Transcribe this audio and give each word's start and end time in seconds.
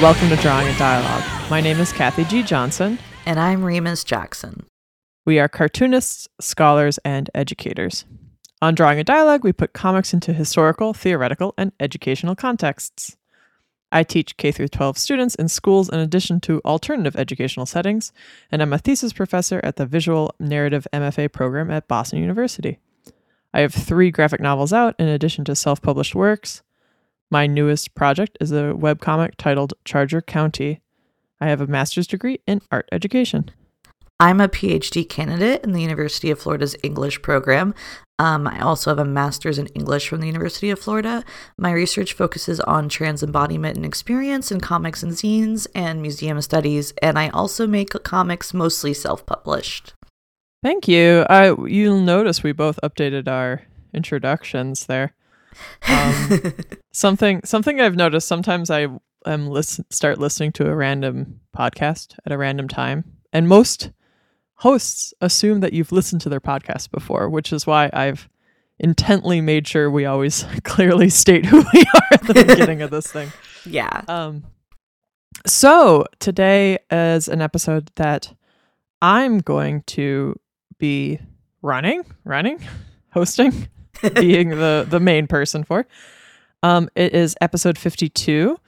And 0.00 0.06
welcome 0.06 0.30
to 0.30 0.36
Drawing 0.36 0.66
a 0.66 0.78
Dialogue. 0.78 1.50
My 1.50 1.60
name 1.60 1.78
is 1.78 1.92
Cathy 1.92 2.24
G. 2.24 2.42
Johnson. 2.42 2.98
And 3.26 3.38
I'm 3.38 3.62
Remus 3.62 4.02
Jackson. 4.02 4.64
We 5.26 5.38
are 5.38 5.46
cartoonists, 5.46 6.26
scholars, 6.40 6.96
and 7.04 7.28
educators. 7.34 8.06
On 8.62 8.74
Drawing 8.74 8.98
a 8.98 9.04
Dialogue, 9.04 9.44
we 9.44 9.52
put 9.52 9.74
comics 9.74 10.14
into 10.14 10.32
historical, 10.32 10.94
theoretical, 10.94 11.52
and 11.58 11.72
educational 11.78 12.34
contexts. 12.34 13.18
I 13.92 14.02
teach 14.02 14.38
K 14.38 14.52
12 14.52 14.96
students 14.96 15.34
in 15.34 15.48
schools 15.48 15.90
in 15.90 15.98
addition 15.98 16.40
to 16.42 16.62
alternative 16.64 17.14
educational 17.14 17.66
settings, 17.66 18.10
and 18.50 18.62
I'm 18.62 18.72
a 18.72 18.78
thesis 18.78 19.12
professor 19.12 19.60
at 19.62 19.76
the 19.76 19.84
Visual 19.84 20.34
Narrative 20.40 20.86
MFA 20.94 21.30
program 21.30 21.70
at 21.70 21.88
Boston 21.88 22.20
University. 22.20 22.78
I 23.52 23.60
have 23.60 23.74
three 23.74 24.10
graphic 24.10 24.40
novels 24.40 24.72
out 24.72 24.94
in 24.98 25.08
addition 25.08 25.44
to 25.44 25.54
self 25.54 25.82
published 25.82 26.14
works. 26.14 26.62
My 27.32 27.46
newest 27.46 27.94
project 27.94 28.36
is 28.40 28.50
a 28.50 28.74
webcomic 28.76 29.36
titled 29.38 29.74
Charger 29.84 30.20
County. 30.20 30.80
I 31.40 31.46
have 31.46 31.60
a 31.60 31.66
master's 31.68 32.08
degree 32.08 32.40
in 32.44 32.60
art 32.72 32.88
education. 32.90 33.52
I'm 34.18 34.40
a 34.40 34.48
PhD 34.48 35.08
candidate 35.08 35.62
in 35.62 35.70
the 35.72 35.80
University 35.80 36.30
of 36.32 36.40
Florida's 36.40 36.74
English 36.82 37.22
program. 37.22 37.72
Um, 38.18 38.48
I 38.48 38.60
also 38.60 38.90
have 38.90 38.98
a 38.98 39.04
master's 39.04 39.58
in 39.58 39.68
English 39.68 40.08
from 40.08 40.20
the 40.20 40.26
University 40.26 40.70
of 40.70 40.80
Florida. 40.80 41.24
My 41.56 41.70
research 41.70 42.12
focuses 42.14 42.58
on 42.60 42.88
trans 42.88 43.22
embodiment 43.22 43.76
and 43.76 43.86
experience 43.86 44.50
in 44.50 44.60
comics 44.60 45.02
and 45.02 45.12
zines 45.12 45.68
and 45.72 46.02
museum 46.02 46.42
studies, 46.42 46.92
and 47.00 47.16
I 47.16 47.28
also 47.28 47.66
make 47.66 47.90
comics 48.02 48.52
mostly 48.52 48.92
self 48.92 49.24
published. 49.24 49.94
Thank 50.64 50.88
you. 50.88 51.24
I 51.30 51.54
you'll 51.66 52.00
notice 52.00 52.42
we 52.42 52.52
both 52.52 52.78
updated 52.82 53.28
our 53.28 53.62
introductions 53.94 54.86
there. 54.86 55.14
Um, 55.88 56.52
something 56.92 57.40
something 57.44 57.80
I've 57.80 57.96
noticed 57.96 58.28
sometimes 58.28 58.70
I 58.70 58.88
am 59.26 59.48
listen 59.48 59.84
start 59.90 60.18
listening 60.18 60.52
to 60.52 60.68
a 60.68 60.74
random 60.74 61.40
podcast 61.56 62.16
at 62.24 62.32
a 62.32 62.38
random 62.38 62.68
time, 62.68 63.04
and 63.32 63.48
most 63.48 63.90
hosts 64.56 65.14
assume 65.20 65.60
that 65.60 65.72
you've 65.72 65.92
listened 65.92 66.20
to 66.22 66.28
their 66.28 66.40
podcast 66.40 66.90
before, 66.90 67.28
which 67.28 67.52
is 67.52 67.66
why 67.66 67.88
I've 67.92 68.28
intently 68.78 69.40
made 69.40 69.66
sure 69.66 69.90
we 69.90 70.04
always 70.06 70.44
clearly 70.64 71.08
state 71.08 71.46
who 71.46 71.64
we 71.72 71.80
are 71.94 72.08
at 72.12 72.22
the 72.26 72.34
beginning 72.34 72.82
of 72.82 72.90
this 72.90 73.06
thing. 73.06 73.32
Yeah. 73.66 74.04
Um. 74.08 74.44
So 75.46 76.06
today 76.18 76.78
is 76.90 77.28
an 77.28 77.42
episode 77.42 77.90
that 77.96 78.32
I'm 79.02 79.40
going 79.40 79.82
to 79.88 80.34
be 80.78 81.20
running, 81.60 82.04
running, 82.24 82.66
hosting 83.12 83.68
being 84.14 84.50
the 84.50 84.86
the 84.88 85.00
main 85.00 85.26
person 85.26 85.64
for. 85.64 85.86
Um, 86.62 86.88
it 86.94 87.14
is 87.14 87.36
episode 87.40 87.78
fifty 87.78 88.08
two, 88.08 88.58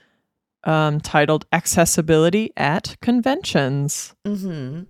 um, 0.64 1.00
titled 1.00 1.46
"Accessibility 1.52 2.52
at 2.56 2.96
Conventions." 3.00 4.14
Mm-hmm. 4.26 4.82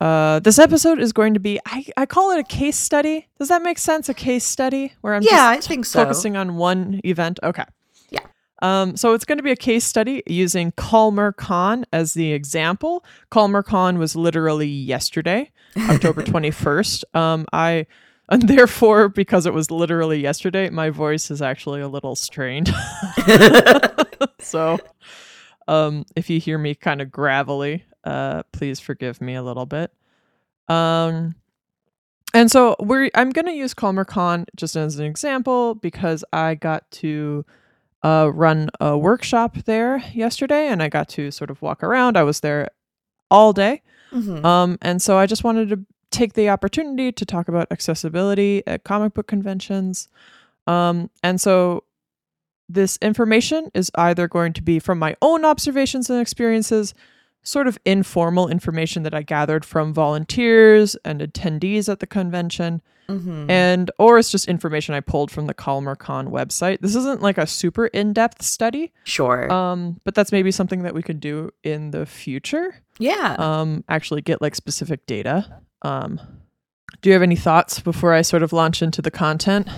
Uh, 0.00 0.40
this 0.40 0.58
episode 0.58 0.98
is 0.98 1.12
going 1.12 1.34
to 1.34 1.40
be 1.40 1.60
I, 1.66 1.86
I 1.96 2.06
call 2.06 2.32
it 2.32 2.38
a 2.38 2.44
case 2.44 2.76
study. 2.78 3.28
Does 3.38 3.48
that 3.48 3.62
make 3.62 3.78
sense? 3.78 4.08
A 4.08 4.14
case 4.14 4.44
study 4.44 4.92
where 5.00 5.14
I'm 5.14 5.22
Yeah, 5.22 5.46
I 5.46 5.56
just 5.56 5.68
think 5.68 5.86
so. 5.86 6.02
focusing 6.02 6.36
on 6.36 6.56
one 6.56 7.00
event. 7.04 7.38
Okay. 7.42 7.64
Yeah. 8.10 8.20
Um, 8.60 8.96
so 8.96 9.14
it's 9.14 9.24
going 9.24 9.38
to 9.38 9.44
be 9.44 9.52
a 9.52 9.56
case 9.56 9.84
study 9.84 10.22
using 10.26 10.72
Calmer 10.72 11.32
Con 11.32 11.86
as 11.92 12.14
the 12.14 12.32
example. 12.32 13.04
Calmer 13.30 13.62
Con 13.62 13.98
was 13.98 14.16
literally 14.16 14.68
yesterday, 14.68 15.50
October 15.88 16.22
21st. 16.22 17.04
Um, 17.16 17.46
I 17.52 17.86
and 18.28 18.42
therefore, 18.48 19.08
because 19.08 19.46
it 19.46 19.52
was 19.54 19.70
literally 19.70 20.20
yesterday, 20.20 20.70
my 20.70 20.90
voice 20.90 21.30
is 21.30 21.42
actually 21.42 21.80
a 21.80 21.88
little 21.88 22.16
strained. 22.16 22.72
so, 24.40 24.78
um, 25.68 26.04
if 26.16 26.28
you 26.30 26.40
hear 26.40 26.58
me 26.58 26.74
kind 26.74 27.00
of 27.00 27.10
gravelly, 27.10 27.84
uh, 28.04 28.42
please 28.52 28.80
forgive 28.80 29.20
me 29.20 29.34
a 29.34 29.42
little 29.42 29.66
bit. 29.66 29.92
Um, 30.68 31.34
and 32.32 32.50
so 32.50 32.74
we're 32.80 33.10
I'm 33.14 33.30
gonna 33.30 33.52
use 33.52 33.74
CalmerCon 33.74 34.46
just 34.56 34.76
as 34.76 34.98
an 34.98 35.06
example 35.06 35.74
because 35.74 36.24
I 36.32 36.54
got 36.54 36.90
to 36.92 37.44
uh, 38.02 38.30
run 38.34 38.70
a 38.80 38.98
workshop 38.98 39.56
there 39.64 40.02
yesterday, 40.12 40.68
and 40.68 40.82
I 40.82 40.88
got 40.88 41.08
to 41.10 41.30
sort 41.30 41.50
of 41.50 41.62
walk 41.62 41.82
around. 41.82 42.16
I 42.16 42.22
was 42.24 42.40
there 42.40 42.68
all 43.30 43.52
day, 43.52 43.82
Mhm. 44.12 44.44
um, 44.44 44.78
and 44.82 45.00
so 45.00 45.16
I 45.16 45.26
just 45.26 45.44
wanted 45.44 45.68
to 45.70 45.80
take 46.14 46.32
the 46.34 46.48
opportunity 46.48 47.12
to 47.12 47.24
talk 47.26 47.48
about 47.48 47.66
accessibility 47.70 48.62
at 48.66 48.84
comic 48.84 49.14
book 49.14 49.26
conventions. 49.26 50.08
Um, 50.66 51.10
and 51.22 51.40
so 51.40 51.84
this 52.68 52.96
information 53.02 53.70
is 53.74 53.90
either 53.96 54.26
going 54.28 54.52
to 54.54 54.62
be 54.62 54.78
from 54.78 54.98
my 54.98 55.16
own 55.20 55.44
observations 55.44 56.08
and 56.08 56.20
experiences, 56.20 56.94
sort 57.42 57.66
of 57.66 57.76
informal 57.84 58.48
information 58.48 59.02
that 59.02 59.14
I 59.14 59.20
gathered 59.22 59.64
from 59.66 59.92
volunteers 59.92 60.96
and 61.04 61.20
attendees 61.20 61.90
at 61.90 62.00
the 62.00 62.06
convention, 62.06 62.80
Mhm. 63.10 63.50
and 63.50 63.90
or 63.98 64.18
it's 64.18 64.30
just 64.30 64.48
information 64.48 64.94
I 64.94 65.00
pulled 65.00 65.30
from 65.30 65.44
the 65.46 65.52
CalmerCon 65.52 66.28
website. 66.30 66.80
This 66.80 66.94
isn't 66.94 67.20
like 67.20 67.36
a 67.36 67.46
super 67.46 67.88
in-depth 67.88 68.40
study, 68.40 68.92
sure. 69.04 69.52
um, 69.52 70.00
but 70.04 70.14
that's 70.14 70.32
maybe 70.32 70.50
something 70.50 70.84
that 70.84 70.94
we 70.94 71.02
could 71.02 71.20
do 71.20 71.50
in 71.62 71.90
the 71.90 72.06
future 72.06 72.76
yeah. 72.98 73.36
um, 73.38 73.84
actually 73.90 74.22
get 74.22 74.40
like 74.40 74.54
specific 74.54 75.04
data. 75.04 75.60
Um, 75.84 76.20
do 77.02 77.10
you 77.10 77.12
have 77.12 77.22
any 77.22 77.36
thoughts 77.36 77.80
before 77.80 78.14
I 78.14 78.22
sort 78.22 78.42
of 78.42 78.52
launch 78.52 78.82
into 78.82 79.02
the 79.02 79.10
content? 79.10 79.68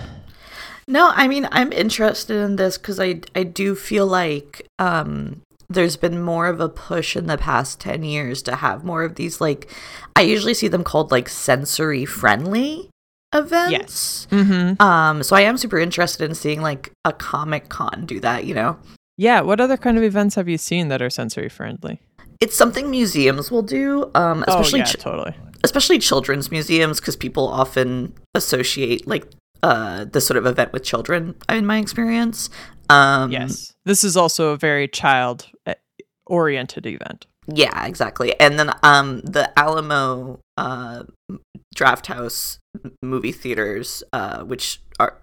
No, 0.87 1.11
I 1.13 1.27
mean 1.27 1.47
I'm 1.51 1.73
interested 1.73 2.37
in 2.37 2.55
this 2.55 2.77
because 2.77 2.99
I 2.99 3.19
I 3.35 3.43
do 3.43 3.75
feel 3.75 4.07
like 4.07 4.65
um 4.79 5.41
there's 5.69 5.97
been 5.97 6.21
more 6.21 6.47
of 6.47 6.61
a 6.61 6.69
push 6.69 7.17
in 7.17 7.27
the 7.27 7.37
past 7.37 7.81
10 7.81 8.03
years 8.05 8.41
to 8.43 8.55
have 8.55 8.85
more 8.85 9.03
of 9.03 9.15
these 9.15 9.41
like 9.41 9.69
I 10.15 10.21
usually 10.21 10.53
see 10.53 10.69
them 10.69 10.85
called 10.85 11.11
like 11.11 11.27
sensory 11.27 12.05
friendly 12.05 12.89
events. 13.33 14.27
Mm-hmm. 14.31 14.81
Um 14.81 15.23
so 15.23 15.35
I 15.35 15.41
am 15.41 15.57
super 15.57 15.77
interested 15.77 16.29
in 16.29 16.35
seeing 16.35 16.61
like 16.61 16.93
a 17.03 17.11
Comic 17.11 17.67
Con 17.67 18.05
do 18.05 18.21
that, 18.21 18.45
you 18.45 18.55
know. 18.55 18.77
Yeah. 19.17 19.41
What 19.41 19.59
other 19.59 19.75
kind 19.75 19.97
of 19.97 20.03
events 20.03 20.35
have 20.35 20.47
you 20.47 20.57
seen 20.57 20.87
that 20.87 21.01
are 21.01 21.09
sensory 21.09 21.49
friendly? 21.49 21.99
It's 22.39 22.55
something 22.55 22.89
museums 22.89 23.51
will 23.51 23.63
do, 23.63 24.09
um 24.15 24.45
especially 24.47 24.79
oh, 24.79 24.83
yeah, 24.83 24.91
ch- 24.93 24.97
totally. 24.99 25.35
Especially 25.63 25.99
children's 25.99 26.51
museums 26.51 26.99
because 26.99 27.15
people 27.15 27.47
often 27.47 28.13
associate 28.35 29.07
like 29.07 29.25
uh 29.63 30.05
this 30.05 30.25
sort 30.25 30.37
of 30.37 30.45
event 30.45 30.71
with 30.71 30.83
children 30.83 31.35
in 31.49 31.65
my 31.65 31.79
experience. 31.79 32.49
Um 32.89 33.31
yes. 33.31 33.73
This 33.85 34.03
is 34.03 34.15
also 34.15 34.49
a 34.49 34.57
very 34.57 34.87
child 34.87 35.47
eh, 35.65 35.73
oriented 36.25 36.85
event. 36.85 37.25
Yeah, 37.47 37.85
exactly. 37.85 38.39
And 38.39 38.59
then 38.59 38.71
um 38.83 39.21
the 39.21 39.51
Alamo 39.57 40.39
uh 40.57 41.03
Drafthouse 41.75 42.59
movie 43.01 43.31
theaters 43.31 44.03
uh 44.13 44.43
which 44.43 44.81
are 44.99 45.17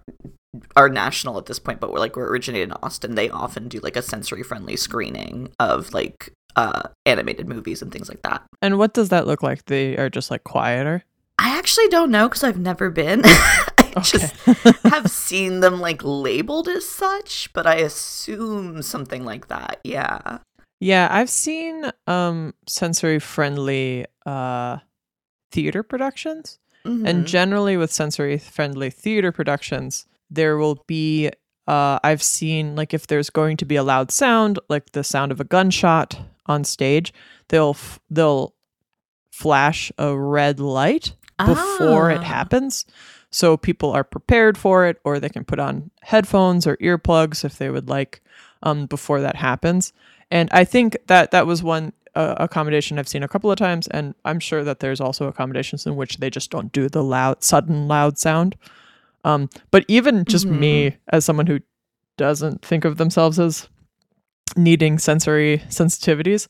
are 0.75 0.87
national 0.89 1.37
at 1.37 1.47
this 1.47 1.59
point 1.59 1.79
but 1.79 1.91
we're 1.91 1.99
like 1.99 2.15
were 2.15 2.29
originated 2.29 2.69
in 2.69 2.77
Austin, 2.83 3.15
they 3.15 3.29
often 3.29 3.67
do 3.67 3.79
like 3.79 3.95
a 3.95 4.01
sensory 4.01 4.43
friendly 4.43 4.75
screening 4.75 5.49
of 5.59 5.93
like 5.93 6.31
uh 6.55 6.83
animated 7.05 7.47
movies 7.47 7.81
and 7.81 7.91
things 7.91 8.09
like 8.09 8.21
that. 8.23 8.43
And 8.61 8.77
what 8.77 8.93
does 8.93 9.09
that 9.09 9.27
look 9.27 9.43
like? 9.43 9.65
They 9.65 9.97
are 9.97 10.09
just 10.09 10.31
like 10.31 10.43
quieter. 10.43 11.03
I 11.37 11.57
actually 11.57 11.87
don't 11.89 12.11
know 12.11 12.29
cuz 12.29 12.43
I've 12.43 12.59
never 12.59 12.89
been. 12.89 13.21
I 13.25 14.01
just 14.01 14.33
have 14.85 15.09
seen 15.09 15.59
them 15.61 15.79
like 15.79 16.01
labeled 16.03 16.67
as 16.67 16.87
such, 16.87 17.51
but 17.53 17.65
I 17.67 17.75
assume 17.75 18.81
something 18.81 19.23
like 19.25 19.47
that. 19.47 19.79
Yeah. 19.83 20.39
Yeah, 20.79 21.07
I've 21.11 21.29
seen 21.29 21.91
um 22.07 22.53
sensory 22.67 23.19
friendly 23.19 24.05
uh 24.25 24.79
theater 25.51 25.83
productions. 25.83 26.59
Mhm. 26.85 27.07
And 27.07 27.25
generally 27.27 27.77
with 27.77 27.91
sensory 27.91 28.37
friendly 28.37 28.89
theater 28.89 29.31
productions, 29.31 30.05
there 30.29 30.57
will 30.57 30.83
be 30.87 31.31
uh 31.67 31.99
I've 32.03 32.21
seen 32.23 32.75
like 32.75 32.93
if 32.93 33.07
there's 33.07 33.29
going 33.29 33.57
to 33.57 33.65
be 33.65 33.75
a 33.75 33.83
loud 33.83 34.11
sound, 34.11 34.59
like 34.69 34.91
the 34.91 35.03
sound 35.03 35.31
of 35.31 35.39
a 35.39 35.45
gunshot 35.45 36.19
on 36.45 36.63
stage, 36.63 37.13
they'll 37.49 37.71
f- 37.71 37.99
they'll 38.09 38.53
flash 39.31 39.91
a 39.97 40.15
red 40.17 40.59
light 40.59 41.13
before 41.45 42.09
it 42.11 42.19
Ah. 42.19 42.23
happens. 42.23 42.85
So 43.31 43.57
people 43.57 43.91
are 43.91 44.03
prepared 44.05 44.57
for 44.57 44.85
it 44.87 44.97
or 45.03 45.19
they 45.19 45.27
can 45.29 45.43
put 45.43 45.59
on 45.59 45.91
headphones 46.01 46.65
or 46.65 46.77
earplugs 46.77 47.43
if 47.43 47.57
they 47.57 47.69
would 47.69 47.89
like 47.89 48.21
um 48.63 48.85
before 48.85 49.19
that 49.21 49.35
happens. 49.35 49.91
And 50.31 50.49
I 50.51 50.63
think 50.63 50.97
that 51.07 51.31
that 51.31 51.45
was 51.45 51.61
one 51.61 51.91
uh, 52.15 52.35
accommodation 52.37 52.97
I've 52.97 53.09
seen 53.09 53.23
a 53.23 53.27
couple 53.27 53.51
of 53.51 53.57
times 53.57 53.87
and 53.89 54.15
I'm 54.23 54.39
sure 54.39 54.63
that 54.63 54.79
there's 54.79 55.01
also 55.01 55.27
accommodations 55.27 55.85
in 55.85 55.97
which 55.97 56.17
they 56.17 56.29
just 56.29 56.49
don't 56.49 56.71
do 56.71 56.87
the 56.87 57.03
loud 57.03 57.43
sudden 57.43 57.89
loud 57.89 58.17
sound. 58.17 58.55
Um 59.25 59.49
but 59.71 59.83
even 59.89 60.23
just 60.23 60.45
me 60.45 60.95
as 61.09 61.25
someone 61.25 61.47
who 61.47 61.59
doesn't 62.15 62.63
think 62.63 62.85
of 62.85 62.95
themselves 62.95 63.37
as 63.37 63.67
needing 64.55 64.97
sensory 64.99 65.59
sensitivities, 65.69 66.47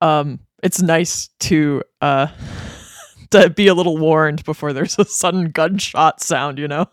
um 0.00 0.40
it's 0.62 0.80
nice 0.82 1.28
to 1.40 1.82
uh 2.00 2.28
to 3.30 3.50
be 3.50 3.66
a 3.68 3.74
little 3.74 3.96
warned 3.98 4.44
before 4.44 4.72
there's 4.72 4.98
a 4.98 5.04
sudden 5.04 5.50
gunshot 5.50 6.22
sound, 6.22 6.58
you 6.58 6.68
know? 6.68 6.86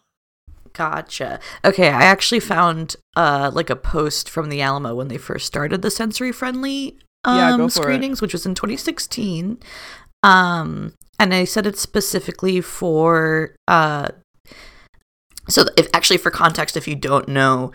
Gotcha. 0.74 1.40
Okay, 1.64 1.90
I 1.90 2.04
actually 2.04 2.40
found 2.40 2.96
uh 3.16 3.52
like 3.54 3.70
a 3.70 3.76
post 3.76 4.30
from 4.30 4.50
the 4.50 4.62
Alamo 4.62 4.96
when 4.96 5.08
they 5.08 5.18
first 5.18 5.46
started 5.46 5.82
the 5.82 5.92
sensory 5.92 6.32
friendly 6.32 6.98
um 7.26 7.36
Yeah, 7.36 7.58
for 7.58 7.66
it. 7.66 7.70
screenings, 7.72 8.22
which 8.22 8.34
was 8.34 8.46
in 8.46 8.56
2016. 8.56 9.60
Um 10.24 10.94
and 11.20 11.34
I 11.34 11.44
said 11.46 11.68
it's 11.68 11.80
specifically 11.82 12.60
for 12.62 13.56
uh 13.68 14.10
so 15.50 15.66
if 15.78 15.88
actually 15.94 16.18
for 16.18 16.32
context 16.32 16.76
if 16.78 16.88
you 16.88 16.96
don't 16.96 17.28
know 17.28 17.72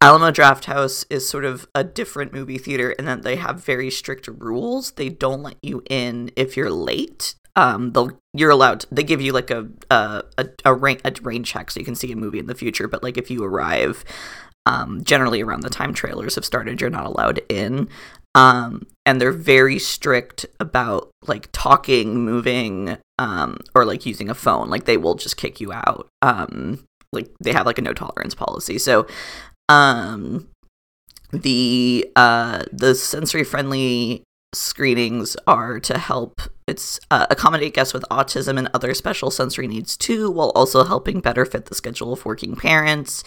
Alamo 0.00 0.30
Drafthouse 0.30 1.04
is 1.10 1.28
sort 1.28 1.44
of 1.44 1.66
a 1.74 1.82
different 1.82 2.32
movie 2.32 2.58
theater 2.58 2.92
in 2.92 3.04
that 3.06 3.22
they 3.22 3.36
have 3.36 3.64
very 3.64 3.90
strict 3.90 4.28
rules. 4.28 4.92
They 4.92 5.08
don't 5.08 5.42
let 5.42 5.56
you 5.62 5.82
in 5.90 6.30
if 6.36 6.56
you're 6.56 6.70
late. 6.70 7.34
Um, 7.56 7.90
they'll 7.92 8.16
you're 8.32 8.50
allowed. 8.50 8.84
they 8.92 9.02
give 9.02 9.20
you 9.20 9.32
like 9.32 9.50
a 9.50 9.68
a 9.90 10.22
a, 10.36 10.48
a 10.66 10.74
rain 10.74 10.98
a 11.04 11.12
rain 11.22 11.42
check 11.42 11.70
so 11.70 11.80
you 11.80 11.86
can 11.86 11.96
see 11.96 12.12
a 12.12 12.16
movie 12.16 12.38
in 12.38 12.46
the 12.46 12.54
future. 12.54 12.86
But 12.86 13.02
like 13.02 13.18
if 13.18 13.28
you 13.28 13.42
arrive, 13.42 14.04
um, 14.66 15.02
generally 15.02 15.42
around 15.42 15.62
the 15.62 15.70
time 15.70 15.92
trailers 15.92 16.36
have 16.36 16.44
started, 16.44 16.80
you're 16.80 16.90
not 16.90 17.06
allowed 17.06 17.40
in. 17.48 17.88
Um, 18.36 18.86
and 19.04 19.20
they're 19.20 19.32
very 19.32 19.80
strict 19.80 20.46
about 20.60 21.10
like 21.26 21.48
talking, 21.50 22.24
moving, 22.24 22.98
um, 23.18 23.58
or 23.74 23.84
like 23.84 24.06
using 24.06 24.30
a 24.30 24.34
phone. 24.34 24.68
Like 24.68 24.84
they 24.84 24.96
will 24.96 25.16
just 25.16 25.36
kick 25.36 25.60
you 25.60 25.72
out. 25.72 26.06
Um, 26.22 26.84
like 27.12 27.30
they 27.42 27.52
have 27.52 27.66
like 27.66 27.78
a 27.78 27.82
no 27.82 27.94
tolerance 27.94 28.34
policy. 28.34 28.78
So 28.78 29.06
um 29.68 30.48
the 31.32 32.10
uh 32.16 32.64
the 32.72 32.94
sensory 32.94 33.44
friendly 33.44 34.22
screenings 34.54 35.36
are 35.46 35.78
to 35.78 35.98
help 35.98 36.40
it's 36.68 37.00
uh, 37.10 37.26
accommodate 37.30 37.74
guests 37.74 37.94
with 37.94 38.04
autism 38.10 38.58
and 38.58 38.68
other 38.74 38.92
special 38.92 39.30
sensory 39.30 39.66
needs 39.66 39.96
too 39.96 40.30
while 40.30 40.50
also 40.50 40.84
helping 40.84 41.20
better 41.20 41.46
fit 41.46 41.64
the 41.64 41.74
schedule 41.74 42.12
of 42.12 42.24
working 42.26 42.54
parents. 42.54 43.24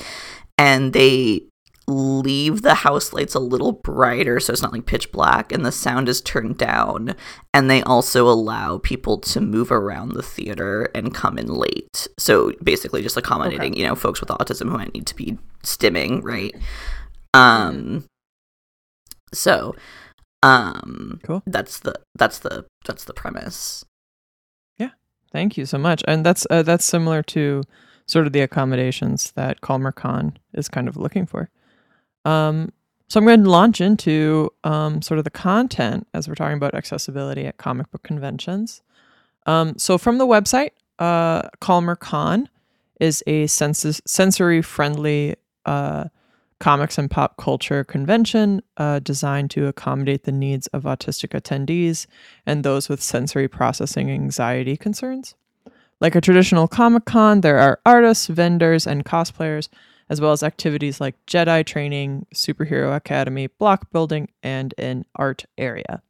And 0.57 0.93
they 0.93 1.47
leave 1.91 2.61
the 2.61 2.73
house 2.75 3.11
lights 3.13 3.35
a 3.35 3.39
little 3.39 3.71
brighter 3.73 4.39
so 4.39 4.53
it's 4.53 4.61
not 4.61 4.71
like 4.73 4.85
pitch 4.85 5.11
black 5.11 5.51
and 5.51 5.65
the 5.65 5.71
sound 5.71 6.07
is 6.09 6.21
turned 6.21 6.57
down 6.57 7.15
and 7.53 7.69
they 7.69 7.81
also 7.83 8.27
allow 8.29 8.77
people 8.77 9.17
to 9.17 9.41
move 9.41 9.71
around 9.71 10.13
the 10.13 10.23
theater 10.23 10.89
and 10.95 11.13
come 11.13 11.37
in 11.37 11.47
late 11.47 12.07
so 12.17 12.53
basically 12.63 13.01
just 13.01 13.17
accommodating 13.17 13.75
you 13.75 13.85
know 13.85 13.95
folks 13.95 14.19
with 14.19 14.29
autism 14.29 14.69
who 14.69 14.77
might 14.77 14.93
need 14.93 15.05
to 15.05 15.15
be 15.15 15.37
stimming 15.63 16.23
right 16.23 16.55
um 17.33 18.05
so 19.33 19.75
um 20.43 21.19
Cool. 21.23 21.43
that's 21.45 21.79
the 21.79 21.93
that's 22.15 22.39
the 22.39 22.65
that's 22.85 23.03
the 23.03 23.13
premise 23.13 23.85
Yeah. 24.77 24.89
Thank 25.31 25.57
you 25.57 25.65
so 25.65 25.77
much. 25.77 26.03
And 26.07 26.25
that's 26.25 26.45
uh, 26.49 26.63
that's 26.63 26.83
similar 26.83 27.21
to 27.23 27.63
sort 28.07 28.27
of 28.27 28.33
the 28.33 28.41
accommodations 28.41 29.31
that 29.33 29.61
Calmer 29.61 29.91
Con 29.93 30.37
is 30.53 30.67
kind 30.67 30.87
of 30.89 30.97
looking 30.97 31.25
for. 31.25 31.49
Um, 32.25 32.71
so 33.07 33.19
I'm 33.19 33.25
going 33.25 33.43
to 33.43 33.49
launch 33.49 33.81
into 33.81 34.51
um, 34.63 35.01
sort 35.01 35.17
of 35.17 35.25
the 35.25 35.31
content 35.31 36.07
as 36.13 36.27
we're 36.27 36.35
talking 36.35 36.55
about 36.55 36.75
accessibility 36.75 37.45
at 37.45 37.57
comic 37.57 37.91
book 37.91 38.03
conventions. 38.03 38.81
Um, 39.45 39.77
so 39.77 39.97
from 39.97 40.17
the 40.17 40.25
website, 40.25 40.71
uh, 40.99 41.41
Calmer 41.59 41.95
Con 41.95 42.47
is 42.99 43.23
a 43.27 43.47
sens- 43.47 44.01
sensory 44.05 44.61
friendly 44.61 45.35
uh, 45.65 46.05
comics 46.59 46.97
and 46.97 47.11
pop 47.11 47.35
culture 47.37 47.83
convention 47.83 48.61
uh, 48.77 48.99
designed 48.99 49.49
to 49.51 49.67
accommodate 49.67 50.23
the 50.23 50.31
needs 50.31 50.67
of 50.67 50.83
autistic 50.83 51.29
attendees 51.29 52.05
and 52.45 52.63
those 52.63 52.87
with 52.87 53.01
sensory 53.01 53.47
processing 53.47 54.09
anxiety 54.11 54.77
concerns. 54.77 55.35
Like 55.99 56.15
a 56.15 56.21
traditional 56.21 56.67
Comic 56.67 57.05
Con, 57.05 57.41
there 57.41 57.59
are 57.59 57.79
artists, 57.85 58.27
vendors, 58.27 58.87
and 58.87 59.03
cosplayers, 59.03 59.69
as 60.11 60.19
well 60.19 60.33
as 60.33 60.43
activities 60.43 60.99
like 60.99 61.15
Jedi 61.25 61.65
training, 61.65 62.27
superhero 62.35 62.93
academy, 62.93 63.47
block 63.47 63.89
building, 63.91 64.27
and 64.43 64.73
an 64.77 65.05
art 65.15 65.45
area. 65.57 66.03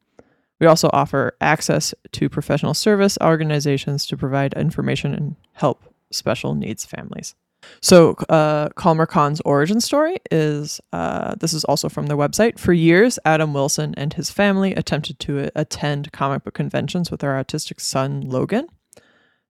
We 0.59 0.65
also 0.65 0.89
offer 0.91 1.37
access 1.39 1.93
to 2.11 2.27
professional 2.27 2.73
service 2.73 3.17
organizations 3.21 4.07
to 4.07 4.17
provide 4.17 4.53
information 4.53 5.13
and 5.13 5.35
help 5.53 5.83
special 6.11 6.55
needs 6.55 6.83
families. 6.83 7.35
So, 7.79 8.15
uh, 8.27 8.69
Calmer 8.69 9.05
Con's 9.05 9.39
origin 9.41 9.79
story 9.79 10.17
is 10.31 10.81
uh, 10.91 11.35
this 11.35 11.53
is 11.53 11.63
also 11.65 11.87
from 11.87 12.07
their 12.07 12.17
website. 12.17 12.57
For 12.57 12.73
years, 12.73 13.19
Adam 13.23 13.53
Wilson 13.53 13.93
and 13.97 14.13
his 14.13 14.31
family 14.31 14.73
attempted 14.73 15.19
to 15.19 15.51
attend 15.55 16.11
comic 16.11 16.43
book 16.43 16.55
conventions 16.55 17.11
with 17.11 17.19
their 17.19 17.33
autistic 17.33 17.79
son, 17.79 18.21
Logan. 18.21 18.67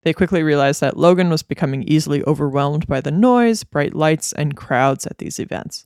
They 0.04 0.14
quickly 0.14 0.42
realized 0.42 0.82
that 0.82 0.98
Logan 0.98 1.30
was 1.30 1.44
becoming 1.44 1.84
easily 1.84 2.24
overwhelmed 2.26 2.88
by 2.88 3.02
the 3.02 3.12
noise, 3.12 3.64
bright 3.64 3.94
lights, 3.94 4.34
and 4.34 4.58
crowds 4.58 5.06
at 5.06 5.20
these 5.20 5.40
events. 5.40 5.86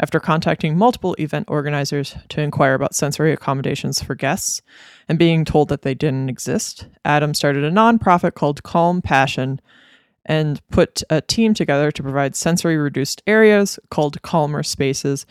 After 0.00 0.18
contacting 0.18 0.76
multiple 0.76 1.14
event 1.18 1.46
organizers 1.48 2.16
to 2.30 2.40
inquire 2.40 2.74
about 2.74 2.94
sensory 2.94 3.32
accommodations 3.32 4.02
for 4.02 4.14
guests 4.14 4.62
and 5.08 5.18
being 5.18 5.44
told 5.44 5.68
that 5.68 5.82
they 5.82 5.94
didn't 5.94 6.30
exist, 6.30 6.88
Adam 7.04 7.34
started 7.34 7.62
a 7.62 7.70
nonprofit 7.70 8.34
called 8.34 8.62
Calm 8.62 9.02
Passion 9.02 9.60
and 10.24 10.66
put 10.70 11.02
a 11.10 11.20
team 11.20 11.52
together 11.52 11.90
to 11.92 12.02
provide 12.02 12.34
sensory 12.34 12.76
reduced 12.76 13.22
areas 13.26 13.78
called 13.90 14.22
calmer 14.22 14.62
spaces 14.62 15.26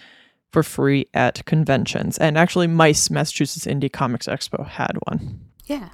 for 0.51 0.63
free 0.63 1.07
at 1.13 1.44
conventions. 1.45 2.18
And 2.18 2.38
actually, 2.38 2.68
Mice, 2.68 3.09
Massachusetts 3.09 3.65
Indie 3.65 3.91
Comics 3.91 4.27
Expo, 4.27 4.68
had 4.68 4.97
one. 5.07 5.39
yeah 5.65 5.89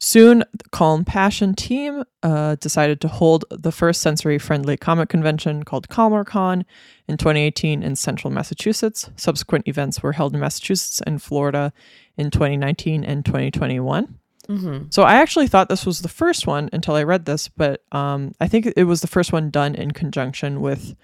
Soon, 0.00 0.44
the 0.52 0.68
Calm 0.70 1.04
Passion 1.04 1.54
team 1.54 2.04
uh, 2.22 2.54
decided 2.56 3.00
to 3.00 3.08
hold 3.08 3.44
the 3.50 3.72
first 3.72 4.00
sensory 4.00 4.38
friendly 4.38 4.76
comic 4.76 5.08
convention 5.08 5.64
called 5.64 5.88
CalmerCon 5.88 6.64
in 7.08 7.16
2018 7.16 7.82
in 7.82 7.96
central 7.96 8.32
Massachusetts. 8.32 9.10
Subsequent 9.16 9.66
events 9.66 10.00
were 10.00 10.12
held 10.12 10.34
in 10.34 10.40
Massachusetts 10.40 11.02
and 11.04 11.20
Florida 11.20 11.72
in 12.16 12.30
2019 12.30 13.02
and 13.02 13.24
2021. 13.24 14.18
mm-hmm. 14.48 14.84
So 14.90 15.02
I 15.02 15.16
actually 15.16 15.48
thought 15.48 15.68
this 15.68 15.86
was 15.86 16.02
the 16.02 16.08
first 16.08 16.46
one 16.46 16.70
until 16.72 16.94
I 16.94 17.02
read 17.02 17.24
this, 17.24 17.48
but 17.48 17.82
um, 17.90 18.34
I 18.40 18.46
think 18.46 18.72
it 18.76 18.84
was 18.84 19.00
the 19.00 19.08
first 19.08 19.32
one 19.32 19.50
done 19.50 19.74
in 19.74 19.90
conjunction 19.90 20.60
with 20.60 20.94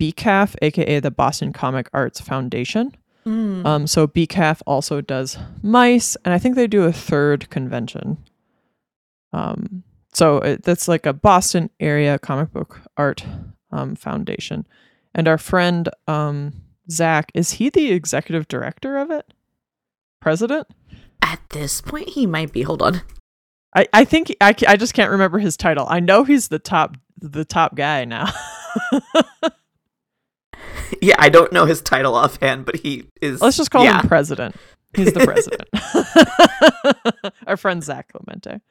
BCAF, 0.00 0.56
aka 0.62 1.00
the 1.00 1.10
Boston 1.10 1.52
Comic 1.52 1.90
Arts 1.92 2.20
Foundation. 2.20 2.96
mm. 3.26 3.66
Um, 3.66 3.86
so 3.86 4.06
BCAF 4.06 4.62
also 4.66 5.02
does 5.02 5.36
mice, 5.62 6.16
and 6.24 6.32
I 6.32 6.38
think 6.38 6.54
they 6.54 6.66
do 6.66 6.84
a 6.84 6.92
third 6.92 7.50
convention. 7.50 8.16
Um, 9.32 9.82
so 10.12 10.38
it, 10.38 10.62
that's 10.62 10.88
like 10.88 11.06
a 11.06 11.12
Boston 11.12 11.70
area 11.80 12.18
comic 12.18 12.52
book 12.52 12.80
art 12.96 13.24
um, 13.70 13.94
foundation, 13.94 14.66
and 15.14 15.28
our 15.28 15.38
friend 15.38 15.88
um, 16.06 16.52
Zach 16.90 17.30
is 17.34 17.52
he 17.52 17.70
the 17.70 17.92
executive 17.92 18.48
director 18.48 18.96
of 18.98 19.10
it? 19.10 19.32
President? 20.20 20.66
at 21.28 21.40
this 21.50 21.80
point 21.80 22.08
he 22.10 22.26
might 22.26 22.52
be 22.52 22.62
hold 22.62 22.82
on 22.82 23.02
I, 23.76 23.86
I 23.92 24.04
think 24.04 24.34
I, 24.40 24.54
I 24.66 24.76
just 24.76 24.94
can't 24.94 25.10
remember 25.10 25.38
his 25.38 25.54
title. 25.54 25.86
I 25.90 26.00
know 26.00 26.24
he's 26.24 26.48
the 26.48 26.58
top 26.58 26.96
the 27.18 27.44
top 27.44 27.74
guy 27.74 28.06
now. 28.06 28.32
yeah 31.02 31.16
i 31.18 31.28
don't 31.28 31.52
know 31.52 31.66
his 31.66 31.82
title 31.82 32.14
offhand 32.14 32.64
but 32.64 32.74
he 32.76 33.04
is 33.20 33.42
Let's 33.42 33.58
just 33.58 33.70
call 33.70 33.84
yeah. 33.84 34.00
him 34.00 34.08
president. 34.08 34.56
He's 34.94 35.12
the 35.12 35.20
president. 35.26 35.68
Our 37.46 37.58
friend 37.58 37.84
Zach 37.84 38.10
Clemente. 38.10 38.62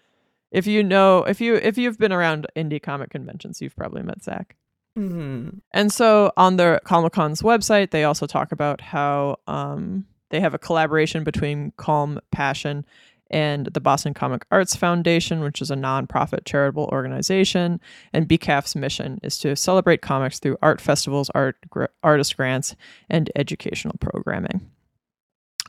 If 0.52 0.66
you 0.68 0.84
know, 0.84 1.24
if 1.24 1.42
you 1.42 1.56
if 1.56 1.78
you've 1.78 1.98
been 1.98 2.14
around 2.14 2.48
indie 2.56 2.82
comic 2.82 3.10
conventions, 3.10 3.62
you've 3.62 3.76
probably 3.76 4.04
met 4.04 4.24
Zach. 4.24 4.56
Mhm. 4.98 5.62
And 5.74 5.92
so 5.94 6.32
on 6.38 6.58
the 6.58 6.82
Comic 6.84 7.14
Con's 7.14 7.42
website, 7.42 7.92
they 7.92 8.04
also 8.04 8.26
talk 8.26 8.52
about 8.52 8.82
how 8.82 9.38
um, 9.48 10.06
they 10.30 10.40
have 10.40 10.54
a 10.54 10.60
collaboration 10.60 11.24
between 11.24 11.72
Calm 11.78 12.20
Passion 12.32 12.86
and 13.30 13.68
the 13.68 13.82
Boston 13.82 14.14
Comic 14.14 14.46
Arts 14.52 14.76
Foundation, 14.76 15.42
which 15.42 15.62
is 15.62 15.70
a 15.70 15.76
nonprofit 15.76 16.46
charitable 16.46 16.90
organization. 16.92 17.80
And 18.14 18.28
BCAF's 18.28 18.76
mission 18.76 19.20
is 19.22 19.38
to 19.40 19.56
celebrate 19.56 20.02
comics 20.02 20.40
through 20.40 20.58
art 20.62 20.80
festivals, 20.82 21.30
art 21.36 21.58
gr- 21.70 21.86
artist 22.02 22.36
grants, 22.38 22.76
and 23.10 23.30
educational 23.36 23.98
programming. 24.00 24.72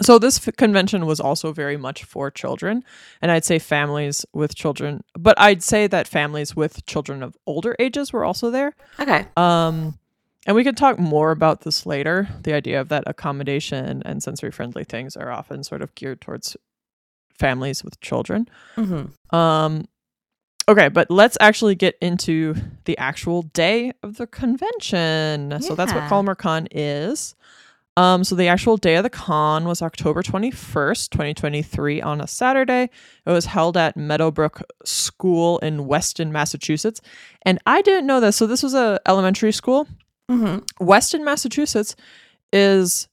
So 0.01 0.19
this 0.19 0.47
f- 0.47 0.55
convention 0.57 1.07
was 1.07 1.21
also 1.21 1.53
very 1.53 1.77
much 1.77 2.05
for 2.05 2.31
children, 2.31 2.85
and 3.21 3.31
I'd 3.31 3.45
say 3.45 3.59
families 3.59 4.25
with 4.33 4.55
children, 4.55 5.03
but 5.19 5.39
I'd 5.41 5.63
say 5.63 5.87
that 5.89 6.07
families 6.07 6.55
with 6.55 6.87
children 6.87 7.23
of 7.23 7.37
older 7.47 7.75
ages 7.79 8.13
were 8.13 8.25
also 8.25 8.51
there. 8.51 8.75
okay 9.01 9.27
Um, 9.37 9.99
and 10.47 10.55
we 10.57 10.65
could 10.65 10.77
talk 10.77 10.99
more 10.99 11.31
about 11.31 11.63
this 11.63 11.85
later. 11.85 12.29
The 12.43 12.53
idea 12.55 12.81
of 12.81 12.89
that 12.89 13.05
accommodation 13.07 14.03
and 14.05 14.23
sensory 14.23 14.51
friendly 14.51 14.85
things 14.85 15.17
are 15.17 15.31
often 15.31 15.63
sort 15.65 15.83
of 15.83 15.95
geared 15.95 16.21
towards 16.21 16.57
families 17.39 17.85
with 17.85 18.01
children. 18.01 18.49
mm-hmm. 18.77 19.37
Um, 19.37 19.87
okay, 20.69 20.89
but 20.89 21.11
let's 21.11 21.37
actually 21.41 21.75
get 21.75 21.97
into 22.01 22.55
the 22.85 22.97
actual 22.99 23.43
day 23.43 23.93
of 24.03 24.17
the 24.17 24.27
convention. 24.27 25.61
So 25.61 25.75
that's 25.75 25.93
what 25.93 26.05
Yeah. 26.05 26.09
CalmerCon 26.11 26.69
is. 26.71 27.35
Um, 27.99 28.23
so 28.23 28.37
the 28.37 28.47
actual 28.47 28.77
day 28.77 28.95
of 28.95 29.03
the 29.03 29.11
con 29.11 29.65
was 29.65 29.83
October 29.83 30.23
21st, 30.23 31.11
2023, 31.11 32.01
on 32.01 32.21
a 32.21 32.29
Saturday. 32.29 32.91
It 33.27 33.31
was 33.33 33.47
held 33.47 33.77
at 33.77 33.97
Meadowbrook 33.97 34.63
School 34.85 35.59
in 35.59 35.89
Weston, 35.89 36.31
Massachusetts. 36.31 37.01
And 37.43 37.59
I 37.67 37.83
didn't 37.83 38.07
know 38.07 38.21
this. 38.21 38.37
So 38.37 38.47
this 38.47 38.63
was 38.63 38.73
a 38.73 39.01
elementary 39.05 39.51
school. 39.51 39.89
hmm 40.31 40.59
Weston, 40.79 41.25
Massachusetts 41.25 41.97
is 42.53 43.09